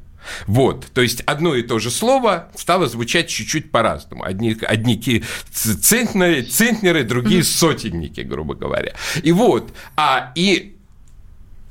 Вот, 0.47 0.87
то 0.93 1.01
есть 1.01 1.21
одно 1.21 1.55
и 1.55 1.63
то 1.63 1.79
же 1.79 1.91
слово 1.91 2.49
стало 2.55 2.87
звучать 2.87 3.27
чуть-чуть 3.27 3.71
по-разному. 3.71 4.23
Одни, 4.23 4.55
одни 4.61 5.23
центнеры, 5.51 6.43
центнеры, 6.43 7.03
другие 7.03 7.43
сотенники, 7.43 8.21
грубо 8.21 8.55
говоря. 8.55 8.93
И 9.21 9.31
вот, 9.31 9.73
а 9.95 10.31
и 10.35 10.73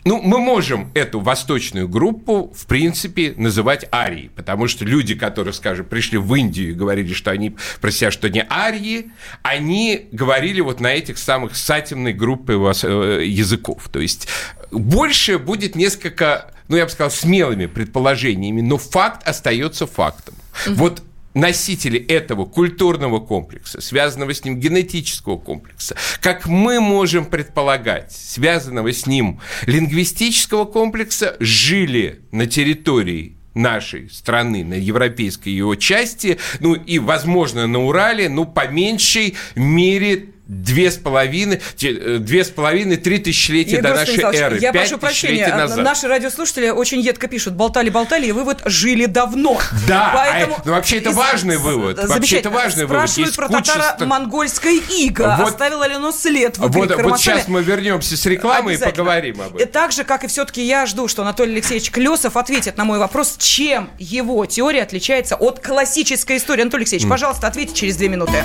ну, 0.05 0.21
мы 0.21 0.41
можем 0.41 0.91
эту 0.95 1.21
восточную 1.21 1.89
группу, 1.89 2.53
в 2.55 2.67
принципе, 2.67 3.35
называть 3.37 3.87
арией, 3.93 4.31
потому 4.35 4.67
что 4.67 4.85
люди, 4.85 5.15
которые, 5.15 5.55
скажем, 5.55 5.87
пришли 5.87 6.19
в 6.19 6.35
Индию 6.35 6.71
и 6.71 6.75
говорили, 6.75 7.13
что 7.13 7.31
они 7.31 7.57
про 7.81 7.91
себя, 7.93 8.11
что 8.11 8.27
они 8.27 8.43
арии, 8.51 9.13
они 9.43 10.09
говорили 10.11 10.61
вот 10.61 10.81
на 10.81 10.93
этих 10.93 11.19
самых 11.19 11.55
сатимной 11.55 12.13
группы 12.13 12.55
э, 12.55 13.23
языков. 13.25 13.89
То 13.93 14.01
есть 14.01 14.27
больше 14.73 15.39
будет 15.39 15.77
несколько, 15.77 16.53
ну, 16.69 16.77
я 16.77 16.85
бы 16.85 16.91
сказал, 16.91 17.11
смелыми 17.11 17.67
предположениями, 17.67 18.61
но 18.61 18.79
факт 18.79 19.27
остается 19.27 19.87
фактом. 19.87 20.35
Вот 20.67 21.03
носители 21.35 21.99
этого 21.99 22.45
культурного 22.45 23.21
комплекса, 23.21 23.81
связанного 23.81 24.35
с 24.35 24.45
ним 24.45 24.59
генетического 24.59 25.39
комплекса, 25.39 25.97
как 26.21 26.47
мы 26.47 26.81
можем 26.81 27.27
предполагать, 27.27 28.13
связанного 28.13 28.93
с 28.93 29.07
ним 29.07 29.41
лингвистического 29.67 30.65
комплекса, 30.65 31.37
жили 31.41 32.21
на 32.33 32.47
территории 32.47 33.37
нашей 33.55 34.11
страны, 34.11 34.65
на 34.65 34.75
европейской 34.75 35.51
его 35.51 35.75
части, 35.75 36.39
ну 36.61 36.75
и, 36.75 36.99
возможно, 36.99 37.67
на 37.67 37.85
Урале, 37.85 38.29
ну, 38.29 38.47
по 38.47 38.67
меньшей 38.67 39.35
мере 39.55 40.32
две 40.47 40.91
с 40.91 40.97
половиной, 40.97 41.61
э, 41.83 42.19
две 42.19 42.45
с 42.45 42.51
половиной, 42.51 42.97
три 42.97 43.19
тысячелетия 43.19 43.77
Егор 43.77 43.93
до 43.93 43.99
нашей 43.99 44.23
эры. 44.37 44.59
Я 44.61 44.73
прошу 44.73 44.99
прощения, 44.99 45.49
назад. 45.49 45.79
наши 45.79 46.09
радиослушатели 46.09 46.71
очень 46.71 47.01
едко 47.01 47.29
пишут, 47.29 47.55
болтали-болтали, 47.55 48.27
и 48.27 48.33
вывод 48.33 48.61
жили 48.65 49.07
давно. 49.07 49.61
Да, 49.87 50.11
а 50.11 50.17
Поэтому... 50.17 50.55
а, 50.57 50.63
ну, 50.65 50.73
вообще 50.73 50.99
это 50.99 51.13
важный 51.13 51.57
вывод. 51.57 52.03
Вообще 52.09 52.39
это 52.39 52.51
важный 52.51 52.87
вывод. 52.87 53.09
Спрашивают 53.09 53.37
про 53.37 53.49
татаро-монгольское 53.49 54.81
иго. 54.99 55.37
Вот, 55.39 55.49
Оставило 55.49 55.87
ли 55.87 55.95
оно 55.95 56.13
след 56.13 56.59
в 56.59 56.69
вот, 56.69 56.95
вот 56.97 57.21
сейчас 57.21 57.49
мы 57.49 57.63
вернемся 57.63 58.17
с 58.17 58.27
рекламы 58.27 58.75
и 58.75 58.77
поговорим 58.77 59.41
об 59.41 59.57
этом. 59.57 59.59
И 59.59 59.65
так 59.71 59.93
же, 59.93 60.05
как 60.05 60.25
и 60.25 60.27
все-таки 60.27 60.65
я 60.65 60.87
жду, 60.87 61.09
что 61.09 61.23
Анатолий 61.23 61.53
Алексеевич 61.53 61.91
Клесов 61.91 62.37
ответит 62.37 62.77
на 62.77 62.85
мой 62.85 62.99
вопрос, 62.99 63.37
чем 63.39 63.91
его 63.99 64.45
теория 64.47 64.83
отличается 64.83 65.37
от 65.37 65.61
классической 65.61 66.37
истории. 66.37 66.63
Анатолий 66.63 66.83
Алексеевич, 66.83 67.07
mm. 67.07 67.11
пожалуйста, 67.11 67.47
ответьте 67.47 67.75
через 67.75 67.97
две 67.97 68.09
минуты. 68.09 68.45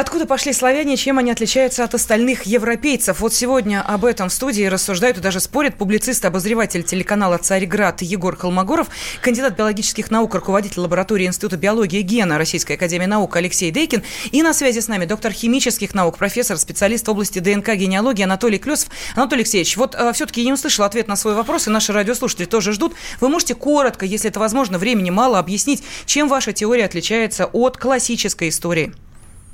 Откуда 0.00 0.26
пошли 0.26 0.52
славяне, 0.52 0.96
чем 0.96 1.18
они 1.18 1.32
отличаются 1.32 1.82
от 1.82 1.92
остальных 1.92 2.44
европейцев? 2.44 3.18
Вот 3.18 3.34
сегодня 3.34 3.82
об 3.82 4.04
этом 4.04 4.28
в 4.28 4.32
студии 4.32 4.62
рассуждают 4.62 5.18
и 5.18 5.20
даже 5.20 5.40
спорят 5.40 5.74
публицист, 5.74 6.24
обозреватель 6.24 6.84
телеканала 6.84 7.36
«Царьград» 7.38 8.00
Егор 8.02 8.36
Холмогоров, 8.36 8.86
кандидат 9.20 9.56
биологических 9.56 10.12
наук, 10.12 10.36
руководитель 10.36 10.82
лаборатории 10.82 11.26
Института 11.26 11.56
биологии 11.56 11.98
и 11.98 12.02
гена 12.02 12.38
Российской 12.38 12.74
академии 12.74 13.06
наук 13.06 13.34
Алексей 13.34 13.72
Дейкин. 13.72 14.04
И 14.30 14.40
на 14.44 14.54
связи 14.54 14.78
с 14.78 14.86
нами 14.86 15.04
доктор 15.04 15.32
химических 15.32 15.92
наук, 15.94 16.16
профессор, 16.16 16.58
специалист 16.58 17.04
в 17.04 17.10
области 17.10 17.40
ДНК 17.40 17.74
генеалогии 17.74 18.22
Анатолий 18.22 18.58
Клесов. 18.58 18.90
Анатолий 19.16 19.40
Алексеевич, 19.40 19.76
вот 19.76 19.96
э, 19.96 20.12
все-таки 20.12 20.42
я 20.42 20.46
не 20.46 20.52
услышал 20.52 20.84
ответ 20.84 21.08
на 21.08 21.16
свой 21.16 21.34
вопрос, 21.34 21.66
и 21.66 21.70
наши 21.70 21.92
радиослушатели 21.92 22.44
тоже 22.44 22.72
ждут. 22.72 22.94
Вы 23.20 23.30
можете 23.30 23.56
коротко, 23.56 24.06
если 24.06 24.30
это 24.30 24.38
возможно, 24.38 24.78
времени 24.78 25.10
мало, 25.10 25.40
объяснить, 25.40 25.82
чем 26.06 26.28
ваша 26.28 26.52
теория 26.52 26.84
отличается 26.84 27.46
от 27.46 27.78
классической 27.78 28.50
истории? 28.50 28.94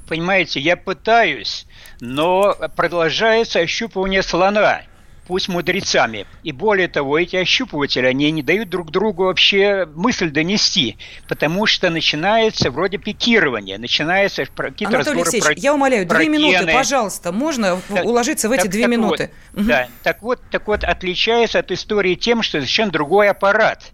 Понимаете, 0.07 0.61
я 0.61 0.77
пытаюсь, 0.77 1.67
но 2.01 2.55
продолжается 2.77 3.61
ощупывание 3.61 4.23
слона 4.23 4.83
пусть 5.27 5.49
мудрецами. 5.49 6.27
И 6.43 6.53
более 6.53 6.89
того, 6.89 7.19
эти 7.19 7.37
ощупыватели, 7.37 8.07
они 8.07 8.31
не 8.31 8.43
дают 8.43 8.69
друг 8.69 8.91
другу 8.91 9.25
вообще 9.25 9.87
мысль 9.95 10.31
донести, 10.31 10.97
потому 11.29 11.67
что 11.67 11.91
начинается 11.91 12.71
вроде 12.71 12.99
пикирование, 12.99 13.79
начинается 13.79 14.45
какие-то 14.45 14.95
Анатолий 14.95 14.99
разговоры 14.99 15.21
Алексеевич, 15.23 15.45
про 15.45 15.55
я 15.55 15.75
умоляю, 15.75 16.07
две 16.07 16.29
минуты, 16.29 16.73
пожалуйста, 16.73 17.33
можно 17.33 17.81
так, 17.89 18.05
уложиться 18.05 18.49
в 18.49 18.53
эти 18.53 18.63
так, 18.63 18.71
две 18.71 18.83
так 18.83 18.91
минуты? 18.91 19.31
Вот, 19.53 19.61
угу. 19.61 19.69
Да, 19.69 19.89
так 20.03 20.23
вот, 20.23 20.41
так 20.51 20.67
вот, 20.67 20.85
отличается 20.85 21.59
от 21.59 21.71
истории 21.71 22.15
тем, 22.15 22.43
что 22.43 22.59
совершенно 22.59 22.91
другой 22.91 23.29
аппарат 23.31 23.93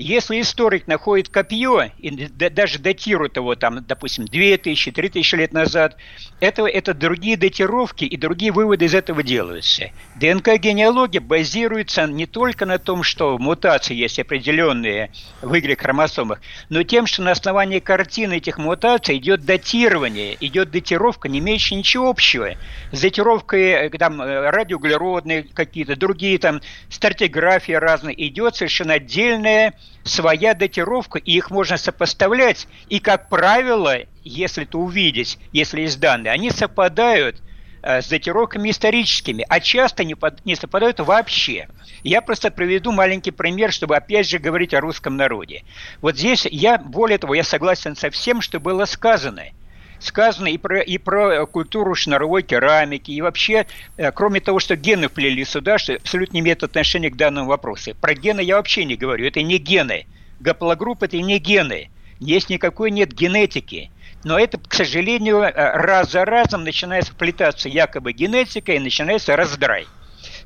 если 0.00 0.40
историк 0.40 0.86
находит 0.86 1.28
копье 1.28 1.90
и 1.98 2.10
даже 2.10 2.78
датирует 2.78 3.36
его, 3.36 3.54
там, 3.54 3.84
допустим, 3.84 4.24
2000-3000 4.24 5.36
лет 5.36 5.52
назад, 5.52 5.96
это, 6.40 6.66
это 6.66 6.94
другие 6.94 7.36
датировки 7.36 8.04
и 8.04 8.16
другие 8.16 8.52
выводы 8.52 8.86
из 8.86 8.94
этого 8.94 9.22
делаются. 9.22 9.90
ДНК-генеалогия 10.16 11.20
базируется 11.20 12.06
не 12.06 12.26
только 12.26 12.66
на 12.66 12.78
том, 12.78 13.02
что 13.02 13.38
мутации 13.38 13.94
есть 13.94 14.18
определенные 14.18 15.12
в 15.42 15.52
Y-хромосомах, 15.54 16.40
но 16.68 16.82
тем, 16.82 17.06
что 17.06 17.22
на 17.22 17.32
основании 17.32 17.78
картины 17.78 18.38
этих 18.38 18.58
мутаций 18.58 19.18
идет 19.18 19.44
датирование, 19.44 20.36
идет 20.40 20.70
датировка, 20.70 21.28
не 21.28 21.38
имеющая 21.38 21.76
ничего 21.76 22.08
общего 22.08 22.54
с 22.92 23.00
датировкой 23.00 23.62
э, 23.62 23.90
там, 23.90 24.20
э, 24.20 24.50
радиоуглеродные 24.50 25.42
какие-то, 25.42 25.96
другие 25.96 26.38
там 26.38 26.60
стратиграфии 26.88 27.72
разные, 27.72 28.28
идет 28.28 28.56
совершенно 28.56 28.94
отдельная 28.94 29.74
своя 30.04 30.54
датировка, 30.54 31.18
и 31.18 31.32
их 31.32 31.50
можно 31.50 31.76
сопоставлять. 31.76 32.66
И, 32.88 33.00
как 33.00 33.28
правило, 33.28 33.98
если 34.24 34.64
это 34.64 34.78
увидеть, 34.78 35.38
если 35.52 35.82
есть 35.82 36.00
данные, 36.00 36.32
они 36.32 36.50
совпадают 36.50 37.42
э, 37.82 38.02
с 38.02 38.08
датировками 38.08 38.70
историческими, 38.70 39.44
а 39.48 39.60
часто 39.60 40.04
не, 40.04 40.14
под, 40.14 40.44
не 40.44 40.56
совпадают 40.56 41.00
вообще. 41.00 41.68
Я 42.02 42.22
просто 42.22 42.50
приведу 42.50 42.92
маленький 42.92 43.30
пример, 43.30 43.72
чтобы 43.72 43.96
опять 43.96 44.28
же 44.28 44.38
говорить 44.38 44.74
о 44.74 44.80
русском 44.80 45.16
народе. 45.16 45.64
Вот 46.00 46.16
здесь 46.16 46.46
я, 46.50 46.78
более 46.78 47.18
того, 47.18 47.34
я 47.34 47.44
согласен 47.44 47.96
со 47.96 48.10
всем, 48.10 48.40
что 48.40 48.58
было 48.58 48.84
сказано– 48.86 49.44
сказано 50.02 50.48
и 50.48 50.58
про, 50.58 50.80
и 50.80 50.98
про 50.98 51.46
культуру 51.46 51.94
шнаровой 51.94 52.42
керамики, 52.42 53.10
и 53.10 53.20
вообще, 53.20 53.66
э, 53.96 54.10
кроме 54.12 54.40
того, 54.40 54.58
что 54.58 54.76
гены 54.76 55.08
вплели 55.08 55.44
сюда, 55.44 55.78
что 55.78 55.94
абсолютно 55.94 56.34
не 56.34 56.40
имеет 56.40 56.62
отношения 56.62 57.10
к 57.10 57.16
данному 57.16 57.48
вопросу. 57.48 57.94
Про 58.00 58.14
гены 58.14 58.40
я 58.40 58.56
вообще 58.56 58.84
не 58.84 58.96
говорю, 58.96 59.26
это 59.26 59.42
не 59.42 59.58
гены. 59.58 60.06
Гаплогрупп– 60.40 61.02
это 61.04 61.16
не 61.18 61.38
гены. 61.38 61.90
Есть 62.18 62.50
никакой 62.50 62.90
нет 62.90 63.12
генетики. 63.12 63.90
Но 64.24 64.38
это, 64.38 64.58
к 64.58 64.74
сожалению, 64.74 65.38
э, 65.38 65.52
раз 65.54 66.12
за 66.12 66.24
разом 66.24 66.64
начинает 66.64 67.04
вплетаться 67.04 67.68
якобы 67.68 68.12
генетика 68.12 68.72
и 68.72 68.78
начинается 68.78 69.36
раздрай. 69.36 69.86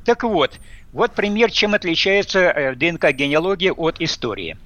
Так 0.04 0.22
вот, 0.22 0.52
вот 0.92 1.12
пример, 1.12 1.50
чем 1.50 1.74
отличается 1.74 2.38
э, 2.40 2.74
ДНК-генеалогия 2.76 3.72
от 3.72 4.00
истории 4.00 4.56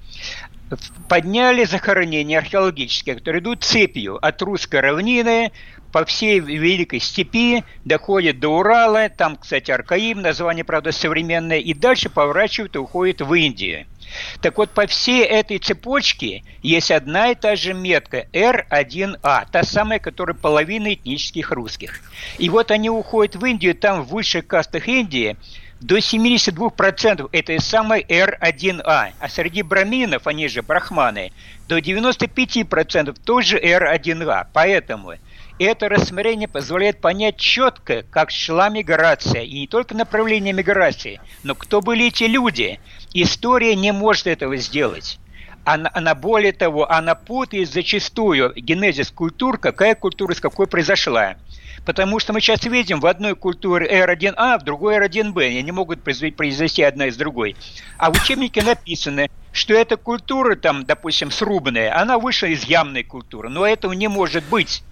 подняли 1.07 1.63
захоронения 1.63 2.37
археологические, 2.37 3.15
которые 3.15 3.41
идут 3.41 3.63
цепью 3.63 4.23
от 4.23 4.41
русской 4.41 4.79
равнины 4.79 5.51
по 5.91 6.05
всей 6.05 6.39
Великой 6.39 6.99
Степи, 6.99 7.63
доходят 7.85 8.39
до 8.39 8.49
Урала, 8.49 9.09
там, 9.09 9.37
кстати, 9.37 9.71
Аркаим, 9.71 10.21
название, 10.21 10.63
правда, 10.63 10.91
современное, 10.91 11.57
и 11.57 11.73
дальше 11.73 12.09
поворачивают 12.09 12.75
и 12.75 12.79
уходят 12.79 13.21
в 13.21 13.33
Индию. 13.33 13.85
Так 14.41 14.57
вот, 14.57 14.71
по 14.71 14.87
всей 14.87 15.23
этой 15.23 15.59
цепочке 15.59 16.43
есть 16.63 16.91
одна 16.91 17.31
и 17.31 17.35
та 17.35 17.55
же 17.55 17.73
метка 17.73 18.25
R1A, 18.33 19.47
та 19.51 19.63
самая, 19.63 19.99
которая 19.99 20.35
половина 20.35 20.93
этнических 20.93 21.51
русских. 21.51 22.01
И 22.37 22.49
вот 22.49 22.71
они 22.71 22.89
уходят 22.89 23.35
в 23.35 23.45
Индию, 23.45 23.75
там 23.75 24.03
в 24.03 24.09
высших 24.09 24.47
кастах 24.47 24.87
Индии 24.87 25.37
до 25.79 25.97
72% 25.97 27.29
этой 27.31 27.59
самой 27.59 28.01
R1A, 28.01 29.13
а 29.17 29.29
среди 29.29 29.61
браминов, 29.61 30.27
они 30.27 30.47
же 30.47 30.61
брахманы, 30.61 31.31
до 31.67 31.79
95% 31.79 33.17
тоже 33.23 33.57
R1A. 33.57 34.47
Поэтому 34.51 35.13
это 35.57 35.89
рассмотрение 35.89 36.47
позволяет 36.47 37.01
понять 37.01 37.37
четко, 37.37 38.03
как 38.03 38.31
шла 38.31 38.69
миграция, 38.69 39.43
и 39.43 39.61
не 39.61 39.67
только 39.67 39.95
направление 39.95 40.53
миграции, 40.53 41.19
но 41.43 41.55
кто 41.55 41.81
были 41.81 42.07
эти 42.07 42.23
люди. 42.23 42.79
История 43.13 43.75
не 43.75 43.91
может 43.91 44.27
этого 44.27 44.55
сделать. 44.57 45.19
Она, 45.65 45.89
она 45.93 46.15
более 46.15 46.53
того, 46.53 46.89
она 46.89 47.15
путает 47.15 47.69
зачастую 47.69 48.53
генезис 48.55 49.11
культур, 49.11 49.57
какая 49.57 49.95
культура 49.95 50.33
с 50.33 50.39
какой 50.39 50.67
произошла. 50.67 51.35
Потому 51.85 52.19
что 52.19 52.33
мы 52.33 52.41
сейчас 52.41 52.63
видим 52.65 52.99
в 52.99 53.05
одной 53.05 53.35
культуре 53.35 53.87
R1A, 53.87 54.59
в 54.59 54.63
другой 54.63 54.97
R1B. 54.97 55.47
Они 55.47 55.63
не 55.63 55.71
могут 55.71 56.03
произвести 56.03 56.83
одна 56.83 57.07
из 57.07 57.17
другой. 57.17 57.55
А 57.97 58.11
в 58.11 58.15
учебнике 58.15 58.61
написано, 58.63 59.27
что 59.51 59.73
эта 59.73 59.97
культура, 59.97 60.55
там, 60.55 60.85
допустим, 60.85 61.31
срубная, 61.31 61.97
она 61.99 62.19
вышла 62.19 62.47
из 62.47 62.63
ямной 62.63 63.03
культуры. 63.03 63.49
Но 63.49 63.65
этого 63.65 63.93
не 63.93 64.07
может 64.07 64.43
быть. 64.45 64.83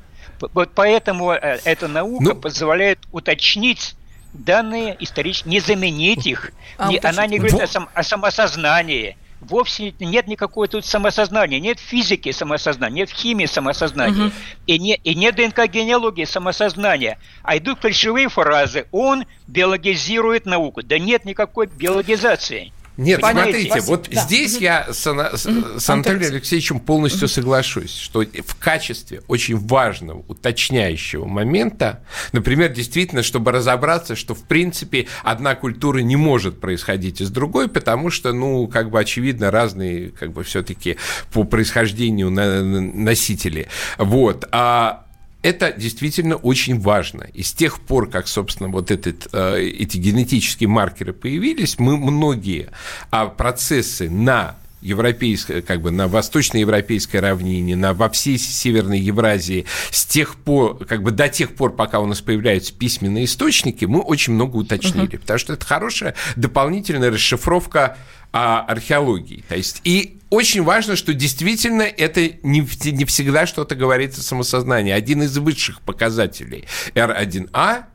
Вот 0.54 0.72
поэтому 0.76 1.32
э, 1.32 1.60
эта 1.64 1.88
наука 1.88 2.24
ну, 2.24 2.36
позволяет 2.36 3.00
уточнить 3.12 3.96
данные 4.34 4.96
исторические, 5.00 5.52
не 5.52 5.60
заменить 5.60 6.28
их. 6.28 6.52
А, 6.78 6.90
не, 6.90 7.00
она 7.00 7.26
не 7.26 7.38
говорит 7.38 7.54
вот. 7.54 7.64
о, 7.64 7.68
сам, 7.68 7.90
о 7.94 8.04
самосознании 8.04 9.18
вовсе 9.42 9.94
нет 10.00 10.28
никакой 10.28 10.68
тут 10.68 10.86
самосознания, 10.86 11.60
нет 11.60 11.80
физики 11.80 12.32
самосознания, 12.32 12.96
нет 12.96 13.10
химии 13.10 13.46
самосознания, 13.46 14.28
угу. 14.28 14.34
и, 14.66 14.80
не, 14.80 14.96
и 14.96 15.16
нет 15.16 15.36
ДНК-генеалогии 15.36 16.26
самосознания. 16.26 17.20
А 17.44 17.58
идут 17.58 17.80
ключевые 17.80 18.30
фразы. 18.30 18.88
Он 18.92 19.26
биологизирует 19.48 20.46
науку. 20.46 20.82
Да 20.84 21.00
нет 21.00 21.26
никакой 21.26 21.68
биологизации. 21.68 22.72
Нет, 22.98 23.22
Понимаете? 23.22 23.70
смотрите, 23.70 23.88
вот 23.88 24.10
да. 24.12 24.22
здесь 24.22 24.58
я 24.58 24.88
с, 24.92 25.06
с, 25.06 25.90
Анатолием 25.90 26.32
Алексеевичем 26.34 26.80
полностью 26.80 27.28
соглашусь, 27.28 27.96
что 27.96 28.24
в 28.24 28.56
качестве 28.56 29.22
очень 29.28 29.56
важного 29.56 30.24
уточняющего 30.28 31.26
момента, 31.26 32.04
например, 32.32 32.74
действительно, 32.74 33.22
чтобы 33.22 33.52
разобраться, 33.52 34.16
что 34.16 34.34
в 34.34 34.44
принципе 34.44 35.08
одна 35.24 35.54
культура 35.54 36.00
не 36.00 36.16
может 36.16 36.60
происходить 36.60 37.22
из 37.22 37.30
другой, 37.30 37.68
потому 37.68 38.10
что, 38.10 38.34
ну, 38.34 38.68
как 38.68 38.90
бы 38.90 39.00
очевидно, 39.00 39.52
разные, 39.52 40.10
как 40.10 40.34
бы 40.34 40.44
все-таки 40.44 40.98
по 41.32 41.44
происхождению 41.44 42.32
носители. 42.32 43.68
Вот. 44.00 44.48
А 44.52 45.07
это 45.42 45.72
действительно 45.72 46.36
очень 46.36 46.80
важно. 46.80 47.24
И 47.34 47.44
с 47.44 47.54
тех 47.54 47.80
пор, 47.80 48.10
как, 48.10 48.28
собственно, 48.28 48.70
вот 48.70 48.92
этот, 48.92 49.28
э, 49.32 49.62
эти 49.62 49.98
генетические 49.98 50.70
маркеры 50.70 51.14
появились, 51.14 51.80
мы 51.80 51.98
многие 51.98 52.70
а 53.12 53.28
процессы 53.28 54.10
на 54.10 54.58
европейской, 54.82 55.62
как 55.62 55.82
бы 55.82 55.92
на 55.92 56.08
восточноевропейской 56.08 57.20
равнине, 57.20 57.76
на, 57.76 57.94
во 57.94 58.10
всей 58.10 58.38
Северной 58.38 59.00
Евразии, 59.00 59.66
с 59.92 60.06
тех 60.06 60.36
пор, 60.36 60.86
как 60.86 61.02
бы 61.02 61.12
до 61.12 61.30
тех 61.30 61.56
пор, 61.56 61.76
пока 61.76 62.00
у 62.00 62.06
нас 62.06 62.22
появляются 62.22 62.74
письменные 62.74 63.26
источники, 63.26 63.86
мы 63.86 64.00
очень 64.00 64.34
много 64.34 64.58
уточнили, 64.58 65.08
uh-huh. 65.08 65.20
потому 65.20 65.40
что 65.40 65.54
это 65.54 65.66
хорошая 65.66 66.16
дополнительная 66.36 67.12
расшифровка 67.12 67.98
а, 68.32 68.62
археологии. 68.62 69.44
То 69.50 69.56
есть, 69.56 69.82
и 69.84 70.17
очень 70.30 70.64
важно, 70.64 70.96
что 70.96 71.14
действительно 71.14 71.84
это 71.84 72.22
не, 72.44 72.68
не 72.92 73.06
всегда 73.06 73.46
что-то 73.46 73.76
говорится 73.76 74.22
самосознание. 74.22 74.96
Один 74.96 75.24
из 75.24 75.38
высших 75.38 75.82
показателей 75.82 76.66
R1A 76.96 77.86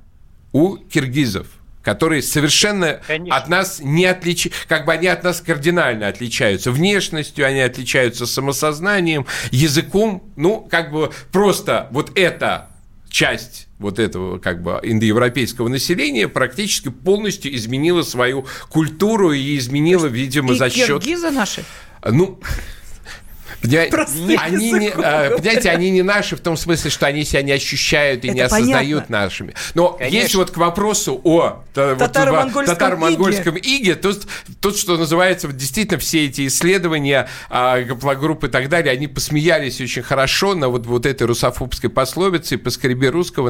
у 0.53 0.77
киргизов– 0.77 1.47
которые 1.83 2.23
совершенно 2.23 3.01
Конечно. 3.07 3.37
от 3.37 3.49
нас 3.49 3.81
не 3.83 4.07
отличаются, 4.07 4.69
как 4.69 4.87
бы 4.87 4.93
они 4.93 5.09
от 5.09 5.25
нас 5.25 5.41
кардинально 5.41 6.09
отличаются. 6.09 6.71
Внешностью 6.71 7.47
они 7.47 7.61
отличаются 7.61 8.27
самосознанием, 8.27 9.27
языком. 9.51 10.33
Ну, 10.37 10.67
как 10.71 10.93
бы 10.93 11.11
просто 11.33 11.89
вот 11.91 12.17
эта 12.17 12.69
часть 13.11 13.69
вот 13.79 13.99
этого 13.99 14.39
как 14.39 14.63
бы 14.63 14.79
индоевропейского 14.83 15.69
населения 15.69 16.29
практически 16.29 16.89
полностью 16.89 17.55
изменила 17.55 18.03
свою 18.03 18.47
культуру 18.71 19.33
и 19.33 19.59
изменила, 19.59 20.07
видимо, 20.07 20.55
и 20.55 20.57
за 20.57 20.71
счет... 20.71 21.03
киргизы 21.03 21.31
наши? 21.31 21.65
Ну, 22.05 22.41
они 23.63 24.73
не, 24.73 24.89
а, 24.89 25.37
понимаете, 25.37 25.71
они 25.71 25.91
не 25.91 26.03
наши 26.03 26.37
в 26.37 26.41
том 26.41 26.57
смысле, 26.57 26.91
что 26.91 27.07
они 27.07 27.25
себя 27.25 27.43
не 27.43 27.53
ощущают 27.53 28.25
и 28.25 28.29
Это 28.29 28.35
не 28.35 28.41
осознают 28.41 29.05
понятно. 29.07 29.21
нашими. 29.21 29.55
Но 29.75 29.91
Конечно. 29.93 30.17
если 30.17 30.37
вот 30.37 30.51
к 30.51 30.57
вопросу 30.57 31.21
о 31.23 31.63
татаро-монгольском, 31.73 32.77
татаро-монгольском 32.77 33.57
иге, 33.59 33.77
иге 33.77 33.95
тут, 33.95 34.27
тут, 34.61 34.77
что 34.77 34.97
называется, 34.97 35.47
вот 35.47 35.57
действительно 35.57 35.99
все 36.01 36.27
эти 36.27 36.47
исследования 36.49 37.29
а, 37.51 37.81
гаплогрупп 37.83 38.45
и 38.45 38.49
так 38.49 38.69
далее, 38.69 38.93
они 38.93 39.07
посмеялись 39.07 39.81
очень 39.81 40.03
хорошо 40.03 40.55
на 40.55 40.69
вот, 40.69 40.87
вот 40.87 41.07
этой 41.07 41.27
русофобской 41.27 41.89
пословице 41.89 42.59
«поскреби 42.59 43.07
русского, 43.07 43.49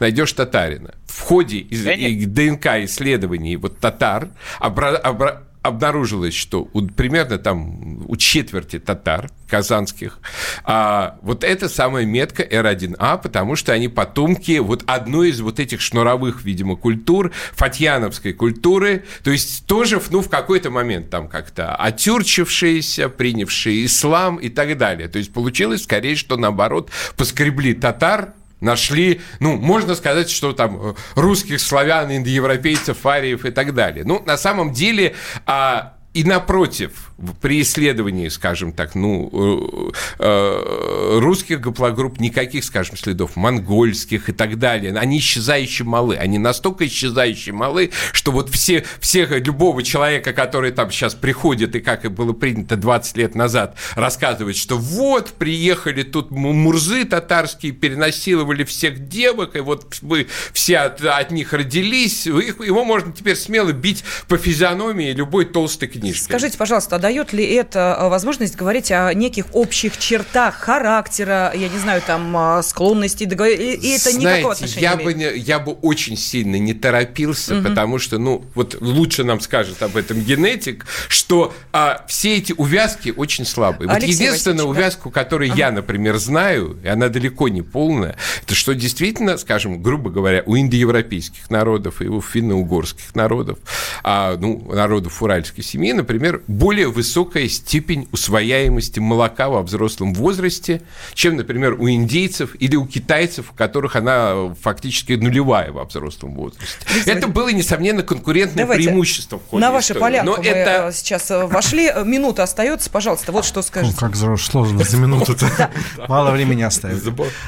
найдешь 0.00 0.32
татарина». 0.32 0.94
В 1.06 1.20
ходе 1.20 1.58
из, 1.58 1.84
ДНК 2.26 2.66
исследований 2.84 3.56
вот 3.56 3.78
татар 3.78 4.28
обра, 4.58 4.96
обра, 4.96 5.42
обнаружилось, 5.62 6.34
что 6.34 6.68
у, 6.72 6.82
примерно 6.82 7.38
там 7.38 8.04
у 8.08 8.16
четверти 8.16 8.78
татар 8.78 9.30
казанских 9.48 10.18
а, 10.64 11.18
вот 11.22 11.44
это 11.44 11.68
самая 11.68 12.04
метка 12.04 12.42
R1A, 12.42 13.22
потому 13.22 13.54
что 13.54 13.72
они 13.72 13.88
потомки 13.88 14.58
вот 14.58 14.82
одной 14.86 15.30
из 15.30 15.40
вот 15.40 15.60
этих 15.60 15.80
шнуровых, 15.80 16.42
видимо, 16.42 16.76
культур, 16.76 17.32
фатьяновской 17.52 18.32
культуры, 18.32 19.04
то 19.22 19.30
есть 19.30 19.66
тоже, 19.66 20.00
ну, 20.10 20.20
в 20.20 20.28
какой-то 20.28 20.70
момент 20.70 21.10
там 21.10 21.28
как-то 21.28 21.74
отюрчившиеся, 21.76 23.08
принявшие 23.08 23.86
ислам 23.86 24.36
и 24.36 24.48
так 24.48 24.76
далее. 24.78 25.08
То 25.08 25.18
есть 25.18 25.32
получилось 25.32 25.84
скорее, 25.84 26.16
что 26.16 26.36
наоборот 26.36 26.90
поскребли 27.16 27.74
татар, 27.74 28.32
нашли, 28.62 29.20
ну, 29.40 29.56
можно 29.56 29.94
сказать, 29.94 30.30
что 30.30 30.52
там 30.52 30.78
э, 30.80 30.94
русских, 31.14 31.60
славян, 31.60 32.10
индоевропейцев, 32.14 33.04
ариев 33.04 33.44
и 33.44 33.50
так 33.50 33.74
далее. 33.74 34.04
Ну, 34.06 34.22
на 34.24 34.38
самом 34.38 34.72
деле, 34.72 35.14
а, 35.46 35.94
и 36.14 36.24
напротив, 36.24 37.11
при 37.40 37.62
исследовании, 37.62 38.28
скажем 38.28 38.72
так, 38.72 38.94
ну, 38.94 39.92
э, 39.92 39.92
э, 40.18 41.18
русских 41.20 41.60
гаплогрупп 41.60 42.18
никаких, 42.20 42.64
скажем, 42.64 42.96
следов, 42.96 43.36
монгольских 43.36 44.28
и 44.28 44.32
так 44.32 44.58
далее, 44.58 44.96
они 44.96 45.18
исчезающие 45.18 45.86
малы, 45.86 46.16
они 46.16 46.38
настолько 46.38 46.86
исчезающие 46.86 47.54
малы, 47.54 47.90
что 48.12 48.32
вот 48.32 48.50
все, 48.50 48.84
всех, 49.00 49.30
любого 49.30 49.82
человека, 49.82 50.32
который 50.32 50.72
там 50.72 50.90
сейчас 50.90 51.14
приходит, 51.14 51.76
и 51.76 51.80
как 51.80 52.04
и 52.04 52.08
было 52.08 52.32
принято 52.32 52.76
20 52.76 53.16
лет 53.16 53.34
назад, 53.34 53.76
рассказывает, 53.94 54.56
что 54.56 54.76
вот, 54.76 55.32
приехали 55.32 56.02
тут 56.02 56.30
мурзы 56.30 57.04
татарские, 57.04 57.72
перенасиловали 57.72 58.64
всех 58.64 59.08
девок, 59.08 59.56
и 59.56 59.60
вот 59.60 59.86
мы 60.02 60.26
все 60.52 60.78
от, 60.78 61.04
от 61.04 61.30
них 61.30 61.52
родились, 61.52 62.26
его 62.26 62.84
можно 62.84 63.12
теперь 63.12 63.36
смело 63.36 63.72
бить 63.72 64.04
по 64.28 64.36
физиономии 64.36 65.12
любой 65.12 65.44
толстой 65.44 65.88
книжкой. 65.88 66.24
Скажите, 66.24 66.58
пожалуйста, 66.58 66.96
а 66.96 66.98
дает 67.12 67.32
ли 67.34 67.44
это 67.44 67.96
э, 67.98 68.08
возможность 68.08 68.56
говорить 68.56 68.90
о 68.90 69.12
неких 69.12 69.46
общих 69.52 69.98
чертах 69.98 70.54
характера, 70.54 71.52
я 71.54 71.68
не 71.68 71.78
знаю, 71.78 72.00
там, 72.06 72.34
э, 72.58 72.62
склонностей, 72.62 73.26
договор... 73.26 73.52
и 73.52 73.90
это 73.90 74.10
Знаете, 74.10 74.18
никакого 74.18 74.52
отношения 74.52 74.82
я 74.82 74.96
бы, 74.96 75.14
не, 75.14 75.36
я 75.36 75.58
бы 75.58 75.72
очень 75.72 76.16
сильно 76.16 76.56
не 76.56 76.72
торопился, 76.72 77.56
угу. 77.56 77.68
потому 77.68 77.98
что, 77.98 78.18
ну, 78.18 78.44
вот 78.54 78.78
лучше 78.80 79.24
нам 79.24 79.40
скажет 79.40 79.82
об 79.82 79.96
этом 79.96 80.20
генетик, 80.20 80.86
что 81.08 81.52
а, 81.72 82.04
все 82.08 82.38
эти 82.38 82.54
увязки 82.56 83.12
очень 83.14 83.44
слабые. 83.44 83.90
Вот 83.90 84.02
единственная 84.02 84.64
увязку, 84.64 85.10
которую 85.10 85.50
ага. 85.50 85.58
я, 85.58 85.70
например, 85.70 86.16
знаю, 86.16 86.78
и 86.82 86.88
она 86.88 87.08
далеко 87.08 87.48
не 87.48 87.60
полная, 87.60 88.16
это 88.42 88.54
что 88.54 88.74
действительно, 88.74 89.36
скажем, 89.36 89.82
грубо 89.82 90.08
говоря, 90.10 90.42
у 90.46 90.56
индоевропейских 90.56 91.50
народов 91.50 92.00
и 92.00 92.06
у 92.06 92.22
финно-угорских 92.22 93.14
народов, 93.14 93.58
а, 94.02 94.36
ну, 94.38 94.72
народов 94.72 95.22
уральской 95.22 95.62
семьи, 95.62 95.92
например, 95.92 96.42
более 96.46 96.88
высокая 97.02 97.48
степень 97.48 98.06
усвояемости 98.12 99.00
молока 99.00 99.48
во 99.48 99.62
взрослом 99.62 100.14
возрасте, 100.14 100.82
чем, 101.14 101.34
например, 101.36 101.74
у 101.80 101.90
индейцев 101.90 102.54
или 102.60 102.76
у 102.76 102.86
китайцев, 102.86 103.50
у 103.50 103.54
которых 103.54 103.96
она 103.96 104.54
фактически 104.62 105.14
нулевая 105.14 105.72
во 105.72 105.84
взрослом 105.84 106.34
возрасте. 106.34 106.86
Это 107.06 107.26
было, 107.26 107.48
несомненно, 107.48 108.04
конкурентное 108.04 108.66
Давайте 108.66 108.84
преимущество 108.84 109.40
в 109.40 109.48
ходе 109.48 109.60
На 109.60 109.72
ваши 109.72 109.96
поля 109.96 110.22
Но 110.22 110.36
это... 110.36 110.90
Э, 110.90 110.92
сейчас 110.92 111.28
э, 111.32 111.44
вошли. 111.44 111.90
Минута 112.04 112.44
остается, 112.44 112.88
пожалуйста, 112.88 113.32
вот 113.32 113.44
что 113.44 113.62
скажете. 113.62 113.96
Ну, 114.00 114.08
как 114.08 114.14
сложно 114.14 114.84
за 114.84 114.96
минуту-то. 114.96 115.70
Мало 116.06 116.30
времени 116.30 116.62
оставить. 116.62 117.02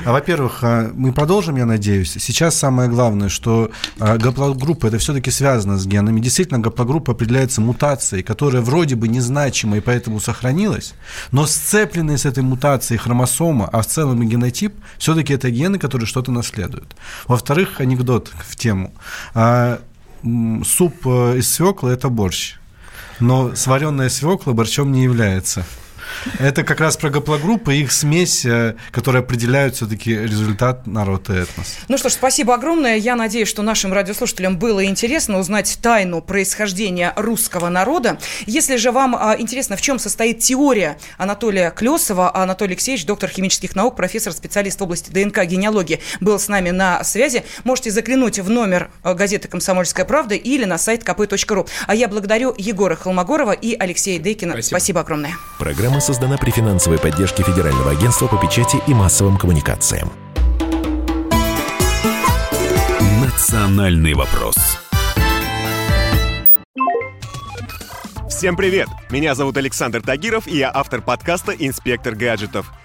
А, 0.05 0.11
во-первых, 0.11 0.65
мы 0.95 1.13
продолжим, 1.13 1.55
я 1.57 1.65
надеюсь. 1.65 2.17
Сейчас 2.19 2.57
самое 2.57 2.91
главное, 2.91 3.29
что 3.29 3.71
гаплогруппа, 3.99 4.89
это 4.89 4.99
все-таки 4.99 5.31
связано 5.31 5.79
с 5.79 5.87
генами. 5.87 6.19
Действительно, 6.19 6.59
гаплогруппа 6.59 7.13
определяется 7.13 7.61
мутацией, 7.61 8.25
которая 8.25 8.61
вроде 8.61 8.97
бы 8.97 9.07
незначима 9.35 9.77
и 9.77 9.81
поэтому 9.81 10.21
сохранилась, 10.21 10.95
но 11.33 11.47
сцепленные 11.47 12.17
с 12.17 12.27
этой 12.27 12.43
мутацией 12.43 12.99
хромосома, 12.99 13.69
а 13.73 13.81
в 13.81 13.87
целом 13.87 14.23
и 14.23 14.27
генотип, 14.27 14.75
все-таки 14.99 15.35
это 15.35 15.51
гены, 15.51 15.79
которые 15.79 16.07
что-то 16.07 16.33
наследуют. 16.33 16.97
Во-вторых, 17.27 17.81
анекдот 17.81 18.33
в 18.49 18.57
тему. 18.57 18.93
А, 19.35 19.81
суп 20.65 21.07
э, 21.07 21.39
из 21.39 21.53
свекла– 21.53 21.93
это 21.93 22.09
борщ, 22.09 22.57
но 23.21 23.55
сваренная 23.55 24.09
свекла 24.09 24.53
борщом 24.53 24.93
не 24.93 25.03
является. 25.03 25.65
Это 26.39 26.63
как 26.65 26.81
раз 26.81 26.97
про 26.97 27.11
гаплогруппы, 27.11 27.75
их 27.77 27.93
смесь, 27.93 28.45
э, 28.45 28.75
которая 28.91 29.23
определяет 29.23 29.77
все-таки 29.77 30.15
результат 30.15 30.87
народ 30.87 31.31
и 31.31 31.35
этнос. 31.35 31.79
Ну 31.89 31.99
что 31.99 32.09
ж, 32.09 32.13
спасибо 32.13 32.55
огромное. 32.55 32.97
Я 32.97 33.17
надеюсь, 33.17 33.49
что 33.49 33.63
нашим 33.63 33.93
радиослушателям 33.93 34.59
было 34.59 34.85
интересно 34.85 35.39
узнать 35.39 35.79
тайну 35.83 36.23
происхождения 36.23 37.13
русского 37.17 37.69
народа. 37.69 38.19
Если 38.47 38.77
же 38.77 38.91
вам 38.91 39.17
а, 39.17 39.37
интересно, 39.39 39.77
в 39.77 39.81
чем 39.81 39.99
состоит 39.99 40.41
теория 40.41 40.99
Анатолия 41.19 41.71
Клесова, 41.71 42.31
а 42.31 42.43
Анатолий 42.43 42.73
Алексеевич, 42.73 43.07
доктор 43.07 43.31
химических 43.31 43.77
наук, 43.77 43.97
профессор, 43.97 44.33
специалист 44.33 44.81
в 44.81 44.83
области 44.83 45.11
ДНК, 45.11 45.45
генеалогии, 45.45 46.01
был 46.21 46.39
с 46.39 46.49
нами 46.49 46.71
на 46.71 47.03
связи, 47.05 47.45
можете 47.65 47.91
заглянуть 47.91 48.39
в 48.39 48.51
номер 48.51 48.91
а, 49.03 49.15
газеты 49.15 49.49
«Комсомольская 49.49 50.05
правда» 50.05 50.35
или 50.35 50.65
на 50.65 50.79
сайт 50.79 51.03
kp.ru. 51.03 51.69
А 51.87 51.95
я 51.95 52.09
благодарю 52.09 52.55
Егора 52.57 52.97
Холмогорова 52.97 53.53
и 53.53 53.77
Алексея 53.79 54.19
Дейкина. 54.19 54.53
Спасибо, 54.55 54.79
Спасибо 54.79 55.01
огромное. 55.01 55.35
Программа 55.95 56.13
создана 56.13 56.37
при 56.37 56.51
финансовой 56.51 56.99
поддержке 56.99 57.45
Федерального 57.45 57.93
агентства 57.93 58.27
по 58.27 58.37
печати 58.37 58.83
и 58.89 58.93
массовым 58.93 59.37
коммуникациям. 59.37 60.11
Национальный 63.23 64.15
вопрос. 64.15 64.57
Всем 68.29 68.57
привет! 68.57 68.89
Меня 69.09 69.37
зовут 69.37 69.57
Александр 69.57 70.03
Тагиров, 70.03 70.49
и 70.49 70.57
я 70.57 70.73
автор 70.75 71.01
подкаста 71.01 71.53
«Инспектор 71.53 72.17
гаджетов». 72.17 72.73